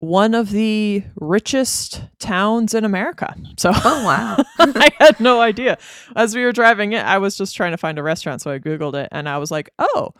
one 0.00 0.34
of 0.34 0.50
the 0.50 1.04
richest 1.14 2.02
towns 2.18 2.74
in 2.74 2.84
America. 2.84 3.36
So 3.56 3.70
Oh 3.72 4.04
wow. 4.04 4.36
I 4.58 4.90
had 4.98 5.20
no 5.20 5.42
idea. 5.42 5.78
As 6.16 6.34
we 6.34 6.42
were 6.42 6.50
driving 6.50 6.90
it, 6.92 7.06
I 7.06 7.18
was 7.18 7.36
just 7.36 7.54
trying 7.54 7.70
to 7.70 7.78
find 7.78 8.00
a 8.00 8.02
restaurant, 8.02 8.42
so 8.42 8.50
I 8.50 8.58
googled 8.58 8.94
it, 8.94 9.08
and 9.12 9.28
I 9.28 9.38
was 9.38 9.52
like, 9.52 9.70
"Oh, 9.78 10.12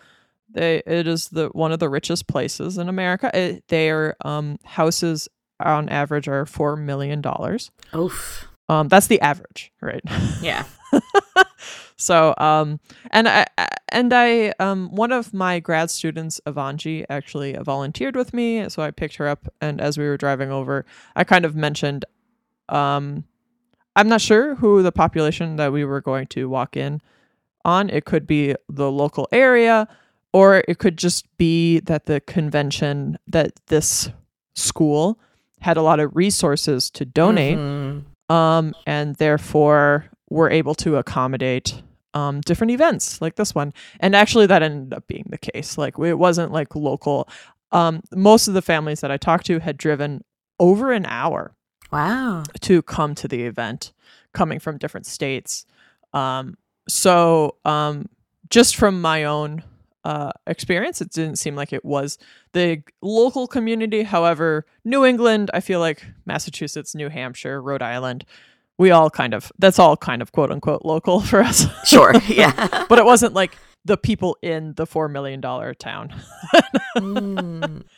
they 0.54 0.82
it 0.86 1.06
is 1.06 1.28
the 1.28 1.48
one 1.48 1.72
of 1.72 1.78
the 1.78 1.88
richest 1.88 2.26
places 2.26 2.78
in 2.78 2.88
America. 2.88 3.30
It, 3.34 3.68
their 3.68 4.16
um, 4.24 4.58
houses 4.64 5.28
on 5.60 5.88
average 5.88 6.28
are 6.28 6.46
four 6.46 6.76
million 6.76 7.20
dollars. 7.20 7.70
Oof. 7.94 8.48
Um, 8.68 8.88
that's 8.88 9.08
the 9.08 9.20
average, 9.20 9.72
right? 9.82 10.02
Yeah. 10.40 10.64
so 11.96 12.34
um 12.38 12.80
and 13.10 13.28
i 13.28 13.46
and 13.90 14.12
i 14.12 14.52
um 14.58 14.94
one 14.94 15.12
of 15.12 15.32
my 15.32 15.60
grad 15.60 15.90
students 15.90 16.40
avanji 16.46 17.04
actually 17.08 17.54
volunteered 17.54 18.16
with 18.16 18.34
me 18.34 18.68
so 18.68 18.82
i 18.82 18.90
picked 18.90 19.16
her 19.16 19.28
up 19.28 19.46
and 19.60 19.80
as 19.80 19.96
we 19.96 20.04
were 20.04 20.16
driving 20.16 20.50
over 20.50 20.84
i 21.14 21.22
kind 21.22 21.44
of 21.44 21.54
mentioned 21.54 22.04
um 22.68 23.24
i'm 23.96 24.08
not 24.08 24.20
sure 24.20 24.56
who 24.56 24.82
the 24.82 24.92
population 24.92 25.56
that 25.56 25.72
we 25.72 25.84
were 25.84 26.00
going 26.00 26.26
to 26.26 26.48
walk 26.48 26.76
in 26.76 27.00
on 27.64 27.88
it 27.90 28.04
could 28.04 28.26
be 28.26 28.54
the 28.68 28.90
local 28.90 29.28
area 29.30 29.88
or 30.34 30.62
it 30.68 30.78
could 30.78 30.98
just 30.98 31.24
be 31.38 31.80
that 31.80 32.04
the 32.04 32.20
convention 32.20 33.16
that 33.26 33.52
this 33.68 34.10
school 34.54 35.18
had 35.60 35.76
a 35.78 35.82
lot 35.82 36.00
of 36.00 36.14
resources 36.14 36.90
to 36.90 37.04
donate 37.06 37.56
Mhm. 37.56 38.04
um, 38.28 38.74
and 38.86 39.14
therefore 39.16 40.06
were 40.28 40.50
able 40.50 40.74
to 40.74 40.96
accommodate 40.96 41.80
um, 42.12 42.40
different 42.42 42.70
events 42.70 43.20
like 43.20 43.34
this 43.36 43.54
one. 43.56 43.72
And 43.98 44.14
actually, 44.14 44.46
that 44.46 44.62
ended 44.62 44.92
up 44.96 45.06
being 45.08 45.26
the 45.30 45.38
case. 45.38 45.76
Like 45.76 45.98
it 45.98 46.14
wasn't 46.18 46.52
like 46.52 46.76
local. 46.76 47.28
Um, 47.72 48.02
most 48.14 48.46
of 48.46 48.54
the 48.54 48.62
families 48.62 49.00
that 49.00 49.10
I 49.10 49.16
talked 49.16 49.46
to 49.46 49.58
had 49.58 49.76
driven 49.76 50.22
over 50.60 50.92
an 50.92 51.06
hour 51.06 51.56
Wow. 51.90 52.44
to 52.60 52.82
come 52.82 53.14
to 53.16 53.26
the 53.26 53.42
event, 53.44 53.92
coming 54.32 54.60
from 54.60 54.78
different 54.78 55.06
states. 55.06 55.66
Um, 56.12 56.56
so 56.88 57.56
um, 57.64 58.08
just 58.48 58.76
from 58.76 59.00
my 59.00 59.24
own 59.24 59.64
uh, 60.04 60.32
experience, 60.46 61.00
it 61.00 61.10
didn't 61.10 61.36
seem 61.36 61.56
like 61.56 61.72
it 61.72 61.84
was 61.84 62.18
the 62.52 62.82
local 63.02 63.46
community. 63.46 64.02
However, 64.02 64.66
New 64.84 65.04
England, 65.04 65.50
I 65.54 65.60
feel 65.60 65.80
like 65.80 66.04
Massachusetts, 66.26 66.94
New 66.94 67.08
Hampshire, 67.08 67.60
Rhode 67.60 67.82
Island, 67.82 68.24
we 68.78 68.90
all 68.90 69.08
kind 69.08 69.34
of 69.34 69.52
that's 69.58 69.78
all 69.78 69.96
kind 69.96 70.20
of 70.20 70.32
quote 70.32 70.50
unquote 70.50 70.84
local 70.84 71.20
for 71.20 71.40
us. 71.40 71.66
Sure. 71.84 72.14
Yeah. 72.28 72.86
but 72.88 72.98
it 72.98 73.04
wasn't 73.04 73.34
like 73.34 73.56
the 73.84 73.96
people 73.96 74.36
in 74.42 74.74
the 74.74 74.86
four 74.86 75.08
million 75.08 75.40
dollar 75.40 75.74
town. 75.74 76.14
Mm. 76.96 77.84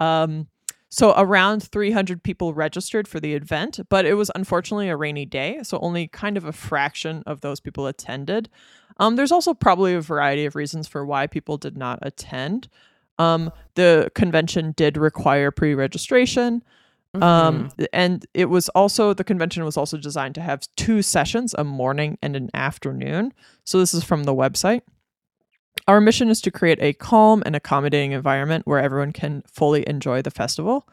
Um, 0.00 0.48
so 0.92 1.14
around 1.16 1.62
300 1.62 2.22
people 2.22 2.52
registered 2.52 3.08
for 3.08 3.18
the 3.18 3.32
event, 3.32 3.80
but 3.88 4.04
it 4.04 4.12
was 4.12 4.30
unfortunately 4.34 4.90
a 4.90 4.96
rainy 4.96 5.24
day, 5.24 5.60
so 5.62 5.78
only 5.78 6.06
kind 6.06 6.36
of 6.36 6.44
a 6.44 6.52
fraction 6.52 7.22
of 7.24 7.40
those 7.40 7.60
people 7.60 7.86
attended. 7.86 8.50
Um, 8.98 9.16
there's 9.16 9.32
also 9.32 9.54
probably 9.54 9.94
a 9.94 10.02
variety 10.02 10.44
of 10.44 10.54
reasons 10.54 10.86
for 10.86 11.06
why 11.06 11.26
people 11.26 11.56
did 11.56 11.78
not 11.78 11.98
attend. 12.02 12.68
Um, 13.18 13.50
the 13.74 14.12
convention 14.14 14.72
did 14.76 14.98
require 14.98 15.50
pre-registration, 15.50 16.62
um, 17.14 17.70
and 17.94 18.26
it 18.34 18.50
was 18.50 18.68
also 18.70 19.14
the 19.14 19.24
convention 19.24 19.64
was 19.64 19.78
also 19.78 19.96
designed 19.96 20.34
to 20.34 20.42
have 20.42 20.68
two 20.76 21.00
sessions, 21.00 21.54
a 21.56 21.64
morning 21.64 22.18
and 22.20 22.36
an 22.36 22.50
afternoon. 22.52 23.32
So 23.64 23.78
this 23.78 23.94
is 23.94 24.04
from 24.04 24.24
the 24.24 24.34
website. 24.34 24.82
Our 25.88 26.00
mission 26.00 26.28
is 26.28 26.40
to 26.42 26.50
create 26.50 26.78
a 26.80 26.92
calm 26.92 27.42
and 27.44 27.56
accommodating 27.56 28.12
environment 28.12 28.66
where 28.66 28.78
everyone 28.78 29.12
can 29.12 29.42
fully 29.46 29.88
enjoy 29.88 30.22
the 30.22 30.30
festival 30.30 30.86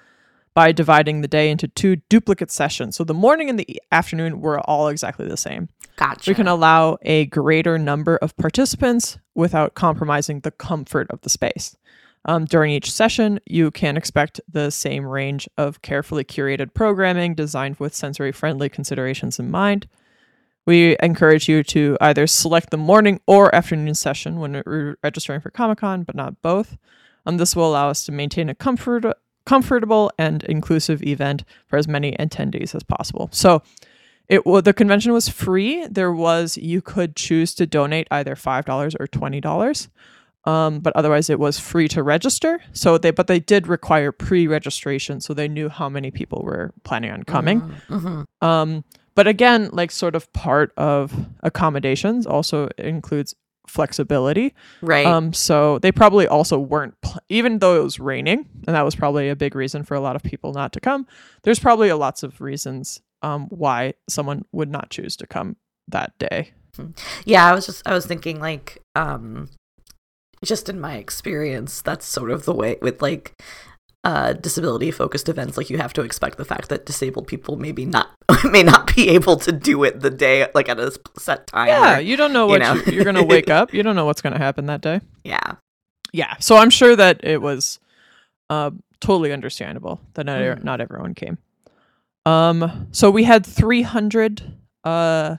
by 0.53 0.71
dividing 0.71 1.21
the 1.21 1.27
day 1.27 1.49
into 1.51 1.67
two 1.67 1.97
duplicate 2.09 2.51
sessions. 2.51 2.95
So 2.95 3.03
the 3.03 3.13
morning 3.13 3.49
and 3.49 3.59
the 3.59 3.81
afternoon 3.91 4.41
were 4.41 4.59
all 4.61 4.87
exactly 4.87 5.27
the 5.27 5.37
same. 5.37 5.69
Gotcha. 5.95 6.31
We 6.31 6.35
can 6.35 6.47
allow 6.47 6.97
a 7.03 7.25
greater 7.27 7.77
number 7.77 8.17
of 8.17 8.35
participants 8.37 9.19
without 9.35 9.75
compromising 9.75 10.39
the 10.39 10.51
comfort 10.51 11.07
of 11.11 11.21
the 11.21 11.29
space. 11.29 11.77
Um, 12.25 12.45
during 12.45 12.71
each 12.71 12.91
session, 12.91 13.39
you 13.45 13.71
can 13.71 13.95
expect 13.95 14.41
the 14.51 14.71
same 14.71 15.05
range 15.05 15.47
of 15.57 15.81
carefully 15.81 16.23
curated 16.23 16.73
programming 16.73 17.35
designed 17.35 17.77
with 17.79 17.95
sensory 17.95 18.31
friendly 18.31 18.69
considerations 18.69 19.39
in 19.39 19.49
mind. 19.49 19.87
We 20.69 20.95
encourage 21.01 21.49
you 21.49 21.63
to 21.63 21.97
either 21.99 22.27
select 22.27 22.69
the 22.69 22.77
morning 22.77 23.21
or 23.25 23.53
afternoon 23.55 23.95
session 23.95 24.39
when 24.39 24.61
re- 24.67 24.93
registering 25.03 25.41
for 25.41 25.49
Comic 25.49 25.79
Con, 25.79 26.03
but 26.03 26.13
not 26.13 26.43
both. 26.43 26.77
Um, 27.25 27.37
this 27.37 27.55
will 27.55 27.71
allow 27.71 27.89
us 27.89 28.05
to 28.05 28.11
maintain 28.11 28.49
a 28.49 28.53
comfort, 28.53 29.03
comfortable 29.47 30.11
and 30.19 30.43
inclusive 30.43 31.01
event 31.01 31.43
for 31.65 31.77
as 31.77 31.87
many 31.87 32.11
attendees 32.17 32.75
as 32.75 32.83
possible. 32.83 33.29
So, 33.31 33.63
it 34.27 34.45
well, 34.45 34.61
the 34.61 34.75
convention 34.75 35.11
was 35.11 35.27
free. 35.27 35.87
There 35.87 36.13
was 36.13 36.55
you 36.55 36.83
could 36.83 37.15
choose 37.15 37.55
to 37.55 37.65
donate 37.65 38.07
either 38.11 38.35
five 38.35 38.65
dollars 38.65 38.95
or 38.99 39.07
twenty 39.07 39.41
dollars, 39.41 39.89
um, 40.45 40.81
but 40.81 40.95
otherwise 40.95 41.31
it 41.31 41.39
was 41.39 41.57
free 41.57 41.87
to 41.87 42.03
register. 42.03 42.61
So 42.73 42.99
they 42.99 43.09
but 43.09 43.25
they 43.25 43.39
did 43.39 43.65
require 43.65 44.11
pre-registration, 44.11 45.19
so 45.19 45.33
they 45.33 45.47
knew 45.47 45.67
how 45.67 45.89
many 45.89 46.11
people 46.11 46.43
were 46.43 46.75
planning 46.83 47.09
on 47.09 47.23
coming. 47.23 47.59
hmm 47.87 48.21
Um, 48.41 48.83
but 49.19 49.27
again, 49.27 49.69
like 49.73 49.91
sort 49.91 50.15
of 50.15 50.31
part 50.31 50.71
of 50.77 51.13
accommodations 51.43 52.25
also 52.25 52.69
includes 52.77 53.35
flexibility. 53.67 54.55
Right. 54.81 55.05
Um, 55.05 55.33
so 55.33 55.77
they 55.79 55.91
probably 55.91 56.25
also 56.25 56.57
weren't, 56.57 56.93
pl- 57.01 57.19
even 57.27 57.59
though 57.59 57.81
it 57.81 57.83
was 57.83 57.99
raining, 57.99 58.47
and 58.65 58.77
that 58.77 58.85
was 58.85 58.95
probably 58.95 59.27
a 59.27 59.35
big 59.35 59.55
reason 59.55 59.83
for 59.83 59.95
a 59.95 59.99
lot 59.99 60.15
of 60.15 60.23
people 60.23 60.53
not 60.53 60.71
to 60.71 60.79
come. 60.79 61.05
There's 61.43 61.59
probably 61.59 61.89
a 61.89 61.97
lots 61.97 62.23
of 62.23 62.39
reasons 62.39 63.01
um, 63.21 63.47
why 63.49 63.95
someone 64.07 64.45
would 64.53 64.71
not 64.71 64.89
choose 64.89 65.17
to 65.17 65.27
come 65.27 65.57
that 65.89 66.17
day. 66.17 66.51
yeah, 67.25 67.45
I 67.45 67.53
was 67.53 67.65
just 67.65 67.85
I 67.85 67.93
was 67.93 68.05
thinking 68.05 68.39
like 68.39 68.81
um 68.95 69.49
just 70.45 70.69
in 70.69 70.79
my 70.79 70.95
experience, 70.95 71.81
that's 71.81 72.05
sort 72.05 72.31
of 72.31 72.45
the 72.45 72.53
way 72.53 72.77
with 72.81 73.01
like 73.01 73.41
uh 74.05 74.31
disability 74.33 74.91
focused 74.91 75.27
events 75.27 75.57
like 75.57 75.69
you 75.69 75.77
have 75.77 75.91
to 75.91 76.01
expect 76.01 76.37
the 76.37 76.45
fact 76.45 76.69
that 76.69 76.85
disabled 76.85 77.27
people 77.27 77.57
maybe 77.57 77.85
not 77.85 78.11
may 78.45 78.63
not 78.63 78.95
be 78.95 79.09
able 79.09 79.35
to 79.35 79.51
do 79.51 79.83
it 79.83 79.99
the 79.99 80.09
day 80.09 80.47
like 80.55 80.69
at 80.69 80.79
a 80.79 80.97
set 81.17 81.47
time 81.47 81.67
Yeah, 81.67 81.97
or- 81.97 81.99
you 81.99 82.15
don't 82.15 82.31
know 82.31 82.45
you 82.45 82.51
what 82.51 82.61
know. 82.61 82.73
you 82.75 82.93
you're 82.93 83.03
gonna 83.03 83.23
wake 83.35 83.49
up. 83.49 83.73
You 83.73 83.83
don't 83.83 83.97
know 83.97 84.05
what's 84.05 84.21
gonna 84.21 84.37
happen 84.37 84.67
that 84.67 84.79
day. 84.81 85.01
yeah 85.25 85.55
Yeah, 86.13 86.35
so 86.39 86.55
I'm 86.57 86.69
sure 86.69 86.95
that 86.95 87.19
it 87.23 87.41
was 87.41 87.79
uh, 88.49 88.71
totally 89.01 89.31
understandable 89.33 89.99
that 90.13 90.25
not, 90.25 90.39
Mm. 90.39 90.63
not 90.63 90.79
everyone 90.81 91.13
came. 91.13 91.37
Um, 92.25 92.87
so 92.91 93.11
we 93.11 93.23
had 93.25 93.45
300 93.45 94.53
uh, 94.85 95.35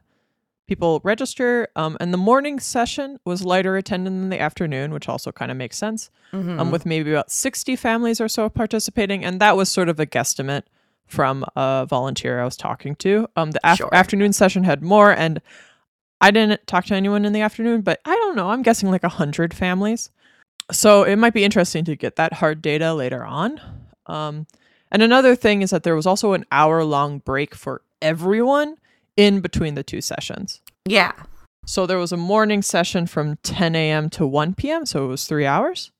people 0.70 1.00
register, 1.02 1.66
um, 1.74 1.96
and 2.00 2.14
the 2.14 2.16
morning 2.16 2.60
session 2.60 3.18
was 3.24 3.44
lighter 3.44 3.76
attended 3.76 4.12
than 4.12 4.28
the 4.30 4.38
afternoon, 4.40 4.92
which 4.92 5.08
also 5.08 5.32
kind 5.32 5.50
of 5.50 5.56
makes 5.56 5.76
sense. 5.76 6.10
Mhm. 6.32 6.60
Um, 6.60 6.70
with 6.70 6.86
maybe 6.86 7.10
about 7.10 7.28
60 7.32 7.74
families 7.74 8.20
or 8.20 8.28
so 8.28 8.48
participating, 8.48 9.24
and 9.24 9.40
that 9.40 9.56
was 9.56 9.68
sort 9.68 9.88
of 9.88 9.98
a 9.98 10.06
guesstimate 10.06 10.62
from 11.08 11.44
a 11.56 11.86
volunteer 11.90 12.40
I 12.40 12.44
was 12.44 12.56
talking 12.56 12.94
to. 12.96 13.26
Um, 13.34 13.50
the 13.50 13.58
af- 13.64 13.78
Sure. 13.78 13.92
afternoon 13.92 14.32
session 14.32 14.62
had 14.62 14.80
more, 14.80 15.10
and 15.10 15.40
I 16.20 16.30
didn't 16.30 16.64
talk 16.68 16.84
to 16.84 16.94
anyone 16.94 17.24
in 17.24 17.32
the 17.32 17.40
afternoon, 17.40 17.80
but 17.80 17.98
I 18.04 18.14
don't 18.14 18.36
know. 18.36 18.50
I'm 18.50 18.62
guessing 18.62 18.92
like 18.92 19.02
100 19.02 19.52
families. 19.52 20.10
So 20.70 21.02
it 21.02 21.16
might 21.16 21.34
be 21.34 21.42
interesting 21.42 21.84
to 21.86 21.96
get 21.96 22.14
that 22.14 22.34
hard 22.34 22.62
data 22.62 22.94
later 22.94 23.24
on. 23.24 23.60
Um, 24.06 24.46
and 24.92 25.02
another 25.02 25.34
thing 25.34 25.62
is 25.62 25.70
that 25.70 25.82
there 25.82 25.96
was 25.96 26.06
also 26.06 26.32
an 26.32 26.44
hour 26.52 26.84
long 26.84 27.18
break 27.18 27.56
for 27.56 27.82
everyone 28.00 28.76
in 29.20 29.40
between 29.40 29.74
the 29.74 29.82
two 29.82 30.00
sessions. 30.00 30.60
yeah 30.86 31.12
So 31.66 31.86
there 31.86 31.98
was 31.98 32.12
a 32.12 32.16
morning 32.16 32.62
session 32.62 33.06
from 33.06 33.36
10 33.42 33.74
a.m. 33.76 34.08
to 34.10 34.26
1 34.26 34.54
p.m., 34.54 34.86
so 34.86 35.04
it 35.04 35.08
was 35.08 35.26
three 35.26 35.46
hours. 35.46 35.92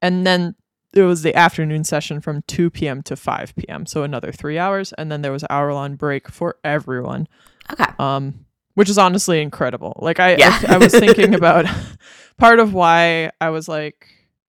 And 0.00 0.24
then 0.26 0.54
there 0.92 1.06
was 1.06 1.22
the 1.22 1.34
afternoon 1.34 1.84
session 1.84 2.20
from 2.20 2.42
2 2.46 2.70
p.m. 2.70 3.02
to 3.02 3.16
5 3.16 3.56
p.m., 3.56 3.84
so 3.84 4.04
another 4.04 4.32
three 4.32 4.58
hours. 4.58 4.92
And 4.96 5.10
then 5.10 5.22
there 5.22 5.32
was 5.32 5.44
hour 5.50 5.74
long 5.74 5.96
break 5.96 6.28
for 6.28 6.56
everyone 6.64 7.26
okay 7.72 7.92
um, 7.98 8.46
which 8.74 8.88
is 8.88 8.96
honestly 8.96 9.42
incredible. 9.42 9.98
Like 10.00 10.20
I, 10.20 10.36
Yeah. 10.36 10.56
I, 10.68 10.74
I 10.76 10.78
was 10.78 10.92
thinking 10.92 11.34
about 11.40 11.66
part 12.38 12.60
of 12.60 12.72
why 12.72 13.32
I 13.40 13.50
was 13.50 13.68
like, 13.68 14.06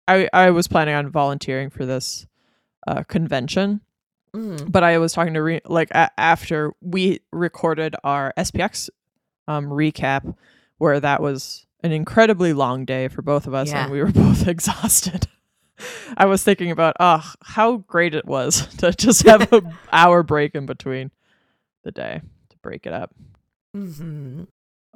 I, 0.06 0.28
I 0.32 0.50
was 0.50 0.68
planning 0.68 0.94
on 0.94 1.10
volunteering 1.10 1.70
for 1.70 1.86
this 1.86 2.26
uh, 2.86 3.02
convention, 3.04 3.80
Mm. 4.34 4.70
but 4.70 4.82
I 4.84 4.98
was 4.98 5.12
talking 5.12 5.34
to 5.34 5.42
re- 5.42 5.60
like 5.64 5.90
a- 5.92 6.10
after 6.18 6.72
we 6.82 7.20
recorded 7.32 7.96
our 8.04 8.32
SPX 8.36 8.90
um, 9.46 9.66
recap, 9.66 10.34
where 10.78 11.00
that 11.00 11.22
was 11.22 11.66
an 11.82 11.92
incredibly 11.92 12.52
long 12.52 12.84
day 12.84 13.08
for 13.08 13.22
both 13.22 13.46
of 13.46 13.54
us, 13.54 13.70
Yeah. 13.70 13.84
and 13.84 13.92
we 13.92 14.02
were 14.02 14.12
both 14.12 14.46
exhausted. 14.48 15.26
I 16.16 16.26
was 16.26 16.42
thinking 16.42 16.70
about 16.72 16.96
oh 16.98 17.32
how 17.42 17.76
great 17.78 18.14
it 18.14 18.26
was 18.26 18.66
to 18.78 18.92
just 18.92 19.26
have 19.26 19.52
an 19.52 19.74
hour 19.92 20.22
break 20.22 20.54
in 20.54 20.66
between 20.66 21.10
the 21.84 21.92
day 21.92 22.20
to 22.50 22.56
break 22.62 22.84
it 22.86 22.92
up. 22.92 23.14
Mm-hmm. 23.76 24.44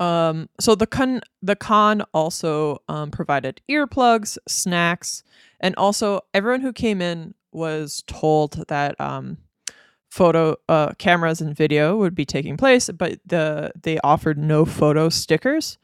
Um, 0.02 0.48
so 0.58 0.74
the 0.74 0.86
con 0.86 1.20
the 1.42 1.54
con 1.54 2.02
also 2.12 2.82
um, 2.88 3.10
provided 3.10 3.60
earplugs, 3.70 4.38
snacks, 4.48 5.22
and 5.60 5.76
also 5.76 6.22
everyone 6.34 6.60
who 6.62 6.72
came 6.72 7.00
in 7.00 7.34
was 7.52 8.02
told 8.06 8.64
that 8.68 9.00
um, 9.00 9.38
photo 10.10 10.56
uh, 10.68 10.92
cameras 10.98 11.40
and 11.40 11.56
video 11.56 11.96
would 11.96 12.14
be 12.14 12.24
taking 12.24 12.56
place, 12.56 12.90
but 12.90 13.18
the 13.26 13.72
they 13.82 13.98
offered 14.00 14.38
no 14.38 14.64
photo 14.64 15.08
stickers 15.08 15.78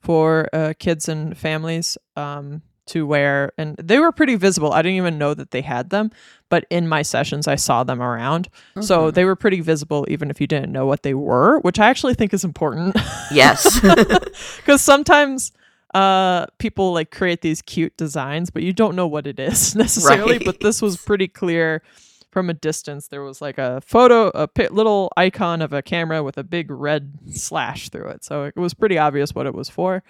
for 0.00 0.48
uh, 0.52 0.74
kids 0.78 1.08
and 1.08 1.36
families 1.36 1.96
um, 2.16 2.60
to 2.86 3.06
wear, 3.06 3.50
and 3.56 3.76
they 3.78 3.98
were 3.98 4.12
pretty 4.12 4.34
visible. 4.36 4.72
I 4.72 4.82
didn't 4.82 4.98
even 4.98 5.16
know 5.16 5.32
that 5.32 5.50
they 5.50 5.62
had 5.62 5.88
them, 5.88 6.10
but 6.50 6.66
in 6.68 6.86
my 6.86 7.00
sessions 7.00 7.48
I 7.48 7.54
saw 7.56 7.82
them 7.84 8.02
around, 8.02 8.48
so 8.80 9.10
Mhm. 9.10 9.14
they 9.14 9.24
were 9.24 9.36
pretty 9.36 9.62
visible 9.62 10.04
even 10.08 10.28
if 10.30 10.38
you 10.40 10.46
didn't 10.46 10.70
know 10.72 10.84
what 10.84 11.02
they 11.02 11.14
were, 11.14 11.58
which 11.60 11.78
I 11.80 11.86
actually 11.88 12.12
think 12.14 12.34
is 12.34 12.44
important. 12.44 12.94
Yes. 13.32 13.80
because 14.56 14.82
sometimes 14.82 15.50
uh 15.94 16.46
people 16.58 16.92
like 16.92 17.10
create 17.10 17.40
these 17.40 17.62
cute 17.62 17.96
designs 17.96 18.50
but 18.50 18.62
you 18.62 18.72
don't 18.72 18.96
know 18.96 19.06
what 19.06 19.26
it 19.26 19.38
is 19.38 19.74
necessarily 19.76 20.38
but 20.38 20.60
this 20.60 20.82
was 20.82 20.96
pretty 20.96 21.28
clear 21.28 21.82
from 22.30 22.50
a 22.50 22.54
distance 22.54 23.08
there 23.08 23.22
was 23.22 23.40
like 23.40 23.58
a 23.58 23.80
photo 23.80 24.30
a 24.34 24.48
little 24.70 25.12
icon 25.16 25.62
of 25.62 25.72
a 25.72 25.82
camera 25.82 26.22
with 26.22 26.36
a 26.36 26.42
big 26.42 26.70
red 26.70 27.12
slash 27.30 27.88
through 27.90 28.08
it 28.08 28.24
so 28.24 28.42
it 28.42 28.56
was 28.56 28.74
pretty 28.74 28.98
obvious 28.98 29.34
what 29.34 29.46
it 29.46 29.54
was 29.54 29.68
for 29.68 30.02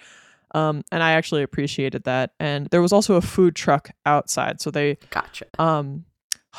um 0.55 0.81
and 0.91 1.03
i 1.03 1.11
actually 1.11 1.43
appreciated 1.43 2.03
that 2.03 2.31
and 2.39 2.67
there 2.71 2.81
was 2.81 2.91
also 2.91 3.13
a 3.15 3.21
food 3.21 3.55
truck 3.55 3.91
outside 4.07 4.59
so 4.59 4.71
they 4.71 4.97
gotcha. 5.11 5.45
um 5.59 6.03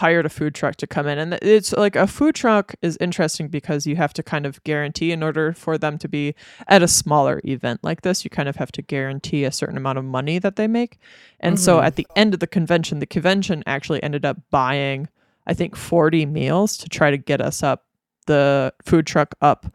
hired 0.01 0.27
a 0.27 0.29
food 0.29 0.55
truck 0.55 0.77
to 0.77 0.87
come 0.87 1.07
in 1.07 1.19
and 1.19 1.39
it's 1.41 1.73
like 1.73 1.97
a 1.97 2.07
food 2.07 2.35
truck 2.35 2.75
is 2.83 2.99
interesting 3.01 3.49
because 3.49 3.87
you 3.87 3.97
have 3.97 4.13
to 4.13 4.23
kind 4.23 4.45
of 4.45 4.63
guarantee 4.65 5.11
in 5.11 5.23
order 5.23 5.55
for 5.55 5.79
them 5.79 5.97
to 5.97 6.07
be 6.07 6.35
at 6.69 6.83
a 6.83 6.89
smaller 6.89 7.41
event 7.45 7.81
like 7.83 8.03
this 8.03 8.23
you 8.23 8.29
kind 8.29 8.47
of 8.49 8.57
have 8.57 8.71
to 8.71 8.83
guarantee 8.83 9.45
a 9.45 9.51
certain 9.51 9.77
amount 9.79 9.97
of 9.97 10.05
money 10.05 10.39
that 10.39 10.57
they 10.57 10.67
make 10.67 10.99
and 11.41 11.59
so 11.59 11.79
Mhm. 11.79 11.85
at 11.87 11.97
the 11.97 12.07
end 12.15 12.35
of 12.35 12.41
the 12.41 12.47
convention 12.47 12.99
the 12.99 13.07
convention 13.07 13.63
actually 13.67 14.03
ended 14.03 14.25
up 14.27 14.37
buying 14.51 15.09
i 15.47 15.55
think 15.55 15.75
40 15.75 16.27
meals 16.27 16.77
to 16.77 16.89
try 16.91 17.11
to 17.11 17.17
get 17.17 17.41
us 17.41 17.63
up 17.63 17.87
the 18.27 18.75
food 18.85 19.07
truck 19.07 19.35
up 19.41 19.67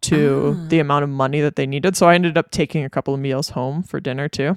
to 0.00 0.56
Ah. 0.58 0.66
the 0.70 0.80
amount 0.80 1.04
of 1.04 1.08
money 1.10 1.40
that 1.40 1.54
they 1.54 1.66
needed 1.66 1.96
so 1.96 2.08
i 2.08 2.14
ended 2.16 2.36
up 2.36 2.50
taking 2.50 2.82
a 2.84 2.90
couple 2.90 3.14
of 3.14 3.20
meals 3.20 3.50
home 3.50 3.84
for 3.84 4.00
dinner 4.00 4.28
too 4.28 4.56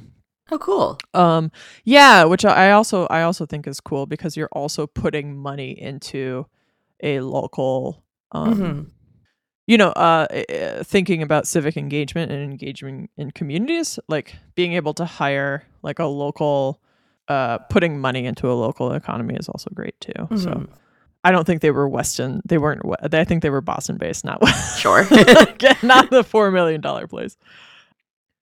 Oh, 0.53 0.57
cool. 0.57 0.97
um 1.13 1.49
yeah 1.85 2.25
which 2.25 2.43
i 2.43 2.71
also 2.71 3.05
i 3.07 3.21
also 3.23 3.45
think 3.45 3.67
is 3.67 3.79
cool 3.79 4.05
because 4.05 4.35
you're 4.35 4.49
also 4.51 4.85
putting 4.85 5.37
money 5.37 5.71
into 5.71 6.45
a 7.01 7.21
local 7.21 8.03
um 8.33 8.53
Mhm. 8.55 8.91
you 9.67 9.77
know 9.77 9.89
uh 9.89 10.27
uh, 10.29 10.83
thinking 10.83 11.21
about 11.23 11.47
civic 11.47 11.77
engagement 11.77 12.31
and 12.31 12.43
engagement 12.43 13.09
in 13.17 13.31
communities 13.31 13.97
like 14.09 14.35
being 14.55 14.73
able 14.73 14.93
to 14.95 15.05
hire 15.05 15.63
like 15.83 15.99
a 15.99 16.05
local 16.05 16.81
uh 17.29 17.57
putting 17.69 17.99
money 17.99 18.25
into 18.25 18.51
a 18.51 18.53
local 18.53 18.91
economy 18.91 19.35
is 19.35 19.47
also 19.47 19.69
great 19.73 19.99
too 20.01 20.27
so 20.35 20.49
Mhm. 20.51 20.67
i 21.23 21.31
don't 21.31 21.45
think 21.45 21.61
they 21.61 21.71
were 21.71 21.87
weston 21.87 22.41
they 22.45 22.57
weren't 22.57 22.83
we- 22.83 22.95
i 23.13 23.23
think 23.23 23.41
they 23.41 23.49
were 23.49 23.61
boston 23.61 23.95
based 23.97 24.25
not 24.25 24.45
Sure. 24.77 25.03
not 25.83 26.09
the 26.15 26.23
four 26.27 26.51
million 26.51 26.81
dollar 26.81 27.07
place. 27.07 27.37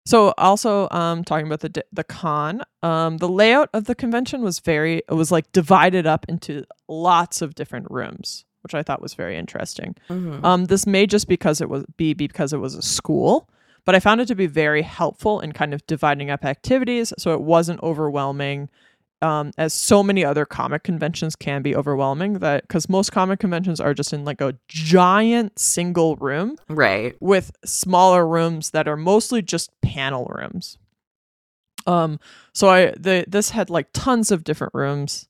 So 0.10 0.34
also 0.40 0.88
um 0.90 1.24
talking 1.24 1.46
about 1.46 1.60
the 1.60 1.84
the 1.94 2.04
con, 2.04 2.64
um 2.82 3.18
the 3.18 3.30
layout 3.30 3.70
of 3.74 3.86
the 3.86 3.94
convention 3.94 4.42
was 4.42 4.60
very 4.60 5.04
it 5.08 5.14
was 5.14 5.32
like 5.32 5.52
divided 5.52 6.08
up 6.08 6.26
into 6.28 6.64
lots 6.88 7.44
of 7.44 7.54
different 7.54 7.86
rooms, 7.92 8.44
which 8.64 8.74
I 8.74 8.82
thought 8.82 9.04
was 9.04 9.14
very 9.14 9.38
interesting. 9.38 9.96
Mhm. 10.10 10.44
Um 10.44 10.66
this 10.66 10.88
may 10.88 11.06
just 11.06 11.28
because 11.28 11.62
it 11.62 11.70
was 11.70 11.84
be 11.96 12.16
because 12.16 12.54
it 12.54 12.58
was 12.58 12.74
a 12.74 12.82
school, 12.82 13.50
but 13.86 13.94
I 13.94 14.00
found 14.00 14.20
it 14.20 14.28
to 14.30 14.36
be 14.36 14.48
very 14.48 14.82
helpful 14.82 15.42
in 15.42 15.52
kind 15.52 15.76
of 15.76 15.86
dividing 15.86 16.32
up 16.32 16.44
activities 16.44 17.14
so 17.20 17.34
it 17.36 17.42
wasn't 17.42 17.80
overwhelming 17.84 18.68
um, 19.22 19.52
as 19.58 19.74
so 19.74 20.02
many 20.04 20.24
other 20.24 20.46
comic 20.46 20.84
conventions 20.84 21.36
can 21.36 21.62
be 21.62 21.76
overwhelming 21.76 22.34
that 22.40 22.64
because 22.64 22.88
most 22.88 23.12
comic 23.12 23.40
conventions 23.40 23.80
are 23.80 23.94
just 23.94 24.14
in 24.14 24.24
like 24.26 24.40
a 24.42 24.56
giant 24.68 25.60
single 25.60 26.16
room 26.18 26.56
Right. 26.70 27.16
with 27.20 27.52
smaller 27.66 28.26
rooms 28.28 28.72
that 28.72 28.88
are 28.88 28.96
mostly 28.98 29.42
just 29.42 29.72
panel 29.82 30.26
rooms. 30.34 30.78
Um, 31.88 32.20
so 32.54 32.70
I 32.70 32.92
the 32.98 33.26
this 33.28 33.50
had 33.52 33.70
like 33.70 33.88
tons 33.94 34.32
of 34.32 34.44
different 34.44 34.74
rooms. 34.74 35.28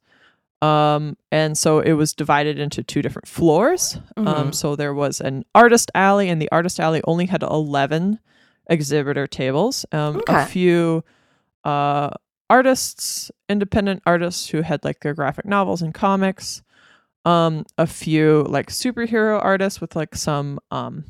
Um, 0.62 1.16
and 1.32 1.58
so 1.58 1.80
it 1.80 1.94
was 1.94 2.14
divided 2.14 2.60
into 2.60 2.84
two 2.84 3.02
different 3.02 3.28
floors. 3.30 3.98
Um, 4.18 4.26
Mhm. 4.52 4.56
so 4.56 4.76
there 4.76 4.94
was 4.94 5.22
an 5.22 5.46
artist 5.56 5.90
alley, 5.96 6.28
and 6.28 6.42
the 6.42 6.52
artist 6.52 6.80
alley 6.82 7.02
only 7.06 7.28
had 7.28 7.44
eleven 7.44 8.20
exhibitor 8.70 9.26
tables. 9.26 9.86
Um, 9.94 10.18
Okay. 10.18 10.34
a 10.44 10.46
few 10.46 11.04
uh 11.64 12.10
artists, 12.50 13.32
independent 13.48 14.02
artists 14.06 14.50
who 14.50 14.62
had 14.62 14.84
like 14.84 15.02
their 15.02 15.14
graphic 15.14 15.46
novels 15.46 15.82
and 15.82 15.94
comics. 15.94 16.62
Um, 17.26 17.66
a 17.78 17.86
few 17.86 18.44
like 18.50 18.70
superhero 18.70 19.44
artists 19.44 19.82
with 19.82 19.96
like 19.96 20.16
some 20.16 20.60
um 20.72 21.04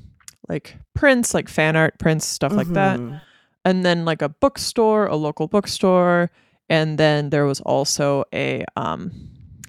like 0.48 0.76
prints, 0.96 1.34
like 1.34 1.48
fan 1.48 1.76
art 1.76 2.00
prints, 2.00 2.26
stuff 2.26 2.52
like 2.54 2.68
that. 2.70 3.00
Mhm. 3.00 3.22
And 3.64 3.86
then 3.86 4.06
like 4.06 4.22
a 4.22 4.30
bookstore, 4.30 5.06
a 5.06 5.16
local 5.16 5.48
bookstore, 5.48 6.32
and 6.68 6.98
then 6.98 7.30
there 7.30 7.46
was 7.46 7.62
also 7.62 8.26
a 8.34 8.66
um 8.76 9.12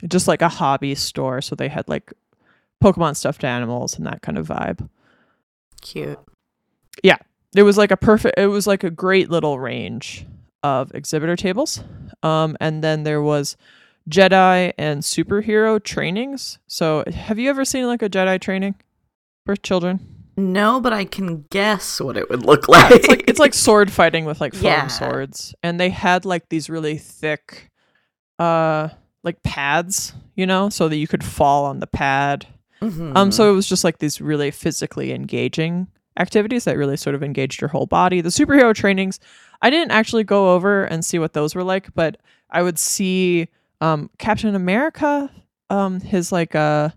just 0.09 0.27
like 0.27 0.43
a 0.43 0.49
hobby 0.49 0.95
store. 0.95 1.43
So 1.43 1.55
they 1.55 1.69
had 1.69 1.87
like 1.89 2.13
Pokemon 2.83 3.17
stuffed 3.17 3.45
animals 3.45 3.97
and 3.99 4.07
that 4.07 4.23
kind 4.23 4.39
of 4.39 4.49
vibe. 4.49 4.89
Cute. 5.83 6.19
Yeah. 7.05 7.19
It 7.55 7.65
was 7.65 7.77
like 7.77 7.91
a 7.91 7.97
perfect 7.97 8.39
it 8.39 8.47
was 8.47 8.67
like 8.67 8.83
a 8.85 8.91
great 8.91 9.29
little 9.31 9.59
range 9.59 10.25
of 10.63 10.91
exhibitor 10.95 11.37
tables. 11.37 11.83
Um 12.23 12.57
and 12.61 12.83
then 12.85 13.03
there 13.05 13.23
was 13.23 13.57
Jedi 14.09 14.73
and 14.79 15.03
superhero 15.03 15.83
trainings. 15.83 16.59
So 16.67 17.05
have 17.13 17.39
you 17.39 17.49
ever 17.51 17.65
seen 17.65 17.87
like 17.87 18.03
a 18.03 18.09
Jedi 18.11 18.41
training 18.41 18.75
for 19.47 19.57
children? 19.57 20.01
No, 20.37 20.81
but 20.81 20.93
I 20.93 21.05
can 21.05 21.45
guess 21.51 22.01
what 22.01 22.17
it 22.17 22.31
would 22.31 22.45
look 22.45 22.67
like. 22.77 22.91
it's 22.93 23.09
like 23.09 23.25
it's 23.29 23.39
like 23.39 23.55
sword 23.55 23.91
fighting 23.93 24.25
with 24.25 24.41
like 24.41 24.55
foam 24.55 24.65
Yeah. 24.65 24.87
swords, 24.87 25.55
and 25.63 25.79
they 25.79 25.91
had 25.91 26.25
like 26.25 26.49
these 26.49 26.71
really 26.71 26.97
thick, 26.97 27.71
uh, 28.39 28.89
like 29.23 29.43
pads, 29.43 30.15
you 30.35 30.47
know, 30.47 30.71
so 30.71 30.89
that 30.89 30.97
you 30.97 31.07
could 31.07 31.23
fall 31.25 31.67
on 31.67 31.81
the 31.81 31.87
pad. 31.87 32.47
Mhm. 32.81 33.15
Um, 33.15 33.31
so 33.33 33.51
it 33.51 33.55
was 33.55 33.69
just 33.69 33.85
like 33.85 33.99
these 33.99 34.21
really 34.23 34.51
physically 34.51 35.13
engaging 35.13 35.89
activities 36.21 36.65
that 36.65 36.77
really 36.77 36.97
sort 36.97 37.15
of 37.15 37.23
engaged 37.23 37.61
your 37.61 37.69
whole 37.69 37.87
body. 37.87 38.21
The 38.21 38.29
superhero 38.29 38.75
trainings, 38.75 39.19
I 39.63 39.71
didn't 39.71 39.91
actually 39.91 40.25
go 40.25 40.55
over 40.55 40.85
and 40.85 41.05
see 41.05 41.19
what 41.19 41.33
those 41.33 41.55
were 41.55 41.65
like, 41.65 41.93
but 41.95 42.19
I 42.51 42.63
would 42.63 42.79
see 42.79 43.49
um 43.81 44.11
Captain 44.19 44.55
America, 44.55 45.31
um, 45.71 46.01
his 46.01 46.31
like 46.31 46.55
uh, 46.55 46.91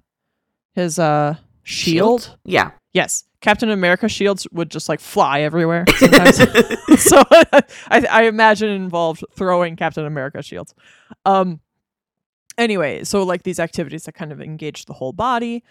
his 0.76 1.00
uh 1.00 1.36
shield. 1.64 2.38
Yeah. 2.44 2.72
Yes, 2.94 3.24
Captain 3.42 3.72
America 3.72 4.08
shields 4.08 4.46
would 4.52 4.70
just 4.70 4.88
like 4.88 5.00
fly 5.00 5.42
everywhere 5.42 5.86
sometimes. 5.98 6.38
so 7.02 7.24
I, 7.30 7.64
I 7.90 8.24
imagine 8.28 8.70
it 8.70 8.76
involved 8.76 9.24
throwing 9.34 9.76
Captain 9.76 10.06
America 10.06 10.42
shields. 10.44 10.74
Um. 11.26 11.60
Anyway, 12.56 13.04
so 13.04 13.24
like 13.24 13.42
these 13.42 13.60
activities 13.60 14.04
that 14.04 14.14
kind 14.14 14.32
of 14.32 14.40
engaged 14.40 14.88
the 14.88 14.94
whole 14.94 15.12
body. 15.12 15.64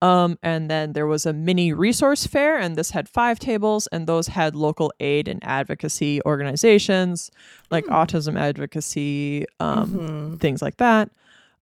Um, 0.00 0.38
and 0.44 0.70
then 0.70 0.92
there 0.92 1.06
was 1.08 1.26
a 1.26 1.32
mini 1.32 1.72
resource 1.72 2.24
fair, 2.26 2.56
and 2.56 2.76
this 2.76 2.90
had 2.92 3.08
five 3.08 3.38
tables, 3.40 3.88
and 3.88 4.06
those 4.06 4.28
had 4.28 4.54
local 4.54 4.92
aid 5.00 5.26
and 5.26 5.42
advocacy 5.44 6.20
organizations 6.24 7.30
like 7.70 7.84
Hmm. 7.86 7.92
autism 7.94 8.38
advocacy, 8.38 9.44
um, 9.58 9.90
Mhm. 10.36 10.40
things 10.40 10.62
like 10.62 10.76
that. 10.76 11.10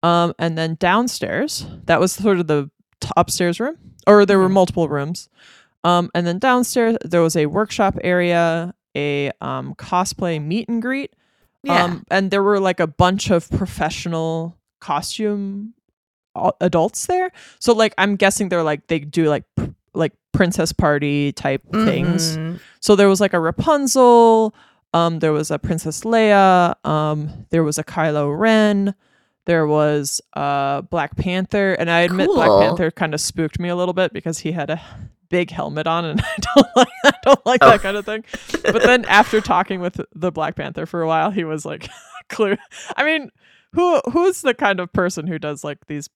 Um, 0.02 0.34
and 0.38 0.58
then 0.58 0.76
downstairs, 0.80 1.66
that 1.86 2.00
was 2.00 2.12
sort 2.12 2.40
of 2.40 2.48
the 2.48 2.70
t- 3.00 3.08
upstairs 3.16 3.60
room, 3.60 3.76
or 4.06 4.26
there 4.26 4.38
were 4.38 4.48
Mhm. 4.48 4.52
multiple 4.52 4.88
rooms. 4.88 5.28
Um, 5.84 6.10
and 6.14 6.26
then 6.26 6.38
downstairs, 6.38 6.96
there 7.04 7.22
was 7.22 7.36
a 7.36 7.46
workshop 7.46 7.96
area, 8.02 8.74
a 8.96 9.30
um, 9.40 9.74
cosplay 9.76 10.42
meet 10.42 10.68
and 10.68 10.82
greet. 10.82 11.12
Yeah. 11.62 11.84
Um, 11.84 12.04
and 12.10 12.30
there 12.30 12.42
were 12.42 12.58
like 12.60 12.80
a 12.80 12.86
bunch 12.86 13.30
of 13.30 13.48
professional 13.50 14.56
costume 14.80 15.74
adults 16.60 17.06
there. 17.06 17.30
So 17.58 17.72
like, 17.72 17.94
I'm 17.98 18.16
guessing 18.16 18.48
they're 18.48 18.62
like 18.62 18.86
they 18.88 18.98
do 19.00 19.28
like 19.28 19.44
pr- 19.56 19.66
like 19.94 20.12
princess 20.32 20.72
party 20.72 21.32
type 21.32 21.62
things. 21.72 22.36
Mhm. 22.36 22.58
So 22.80 22.96
there 22.96 23.08
was 23.08 23.20
like 23.20 23.32
a 23.32 23.40
Rapunzel, 23.40 24.54
um, 24.92 25.18
there 25.20 25.32
was 25.32 25.50
a 25.50 25.58
Princess 25.58 26.02
Leia, 26.02 26.74
um, 26.86 27.46
there 27.50 27.62
was 27.64 27.78
a 27.78 27.84
Kylo 27.84 28.36
Ren, 28.36 28.94
there 29.46 29.66
was 29.66 30.20
uh 30.34 30.80
Black 30.82 31.16
Panther, 31.16 31.74
and 31.74 31.90
I 31.90 32.00
admit 32.00 32.28
Black 32.28 32.48
Panther 32.60 32.90
kind 32.90 33.14
of 33.14 33.20
spooked 33.20 33.58
me 33.60 33.68
a 33.68 33.76
little 33.76 33.94
bit 33.94 34.12
because 34.12 34.38
he 34.38 34.52
had 34.52 34.70
a 34.70 34.80
big 35.28 35.50
helmet 35.50 35.86
on, 35.86 36.04
and 36.04 36.20
I 36.24 36.36
don't 36.54 36.68
like 36.76 36.88
I 37.04 37.12
don't 37.22 37.46
like 37.46 37.60
Oh. 37.62 37.70
that 37.70 37.80
kind 37.82 37.96
of 37.96 38.04
thing. 38.04 38.24
But 38.62 38.82
then 38.82 39.04
after 39.08 39.40
talking 39.40 39.80
with 39.80 40.00
the 40.14 40.32
Black 40.32 40.56
Panther 40.56 40.86
for 40.86 41.02
a 41.02 41.06
while, 41.06 41.30
he 41.30 41.44
was 41.44 41.64
like 41.64 41.88
clear. 42.28 42.56
I 42.96 43.04
mean, 43.04 43.30
who 43.72 44.00
who's 44.12 44.40
the 44.42 44.54
kind 44.54 44.80
of 44.80 44.92
person 44.92 45.26
who 45.26 45.38
does 45.38 45.62
like 45.64 45.86
these 45.86 46.08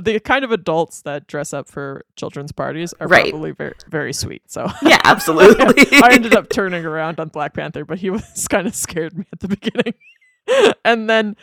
the 0.00 0.18
kind 0.20 0.44
of 0.44 0.52
adults 0.52 1.02
that 1.02 1.26
dress 1.26 1.52
up 1.52 1.68
for 1.68 2.04
children's 2.16 2.52
parties 2.52 2.92
are 3.00 3.06
Right. 3.08 3.30
probably 3.30 3.52
very 3.52 3.74
very 3.88 4.12
sweet. 4.12 4.42
So 4.50 4.68
Yeah, 4.82 5.00
absolutely. 5.04 5.98
I 6.02 6.10
ended 6.12 6.34
up 6.34 6.48
turning 6.48 6.84
around 6.84 7.20
on 7.20 7.28
Black 7.28 7.54
Panther, 7.54 7.84
but 7.84 7.98
he 7.98 8.10
was 8.16 8.46
kind 8.48 8.66
of 8.66 8.74
scared 8.74 9.16
me 9.16 9.24
at 9.32 9.40
the 9.40 9.48
beginning. 9.48 9.94
and 10.84 11.08
then 11.08 11.36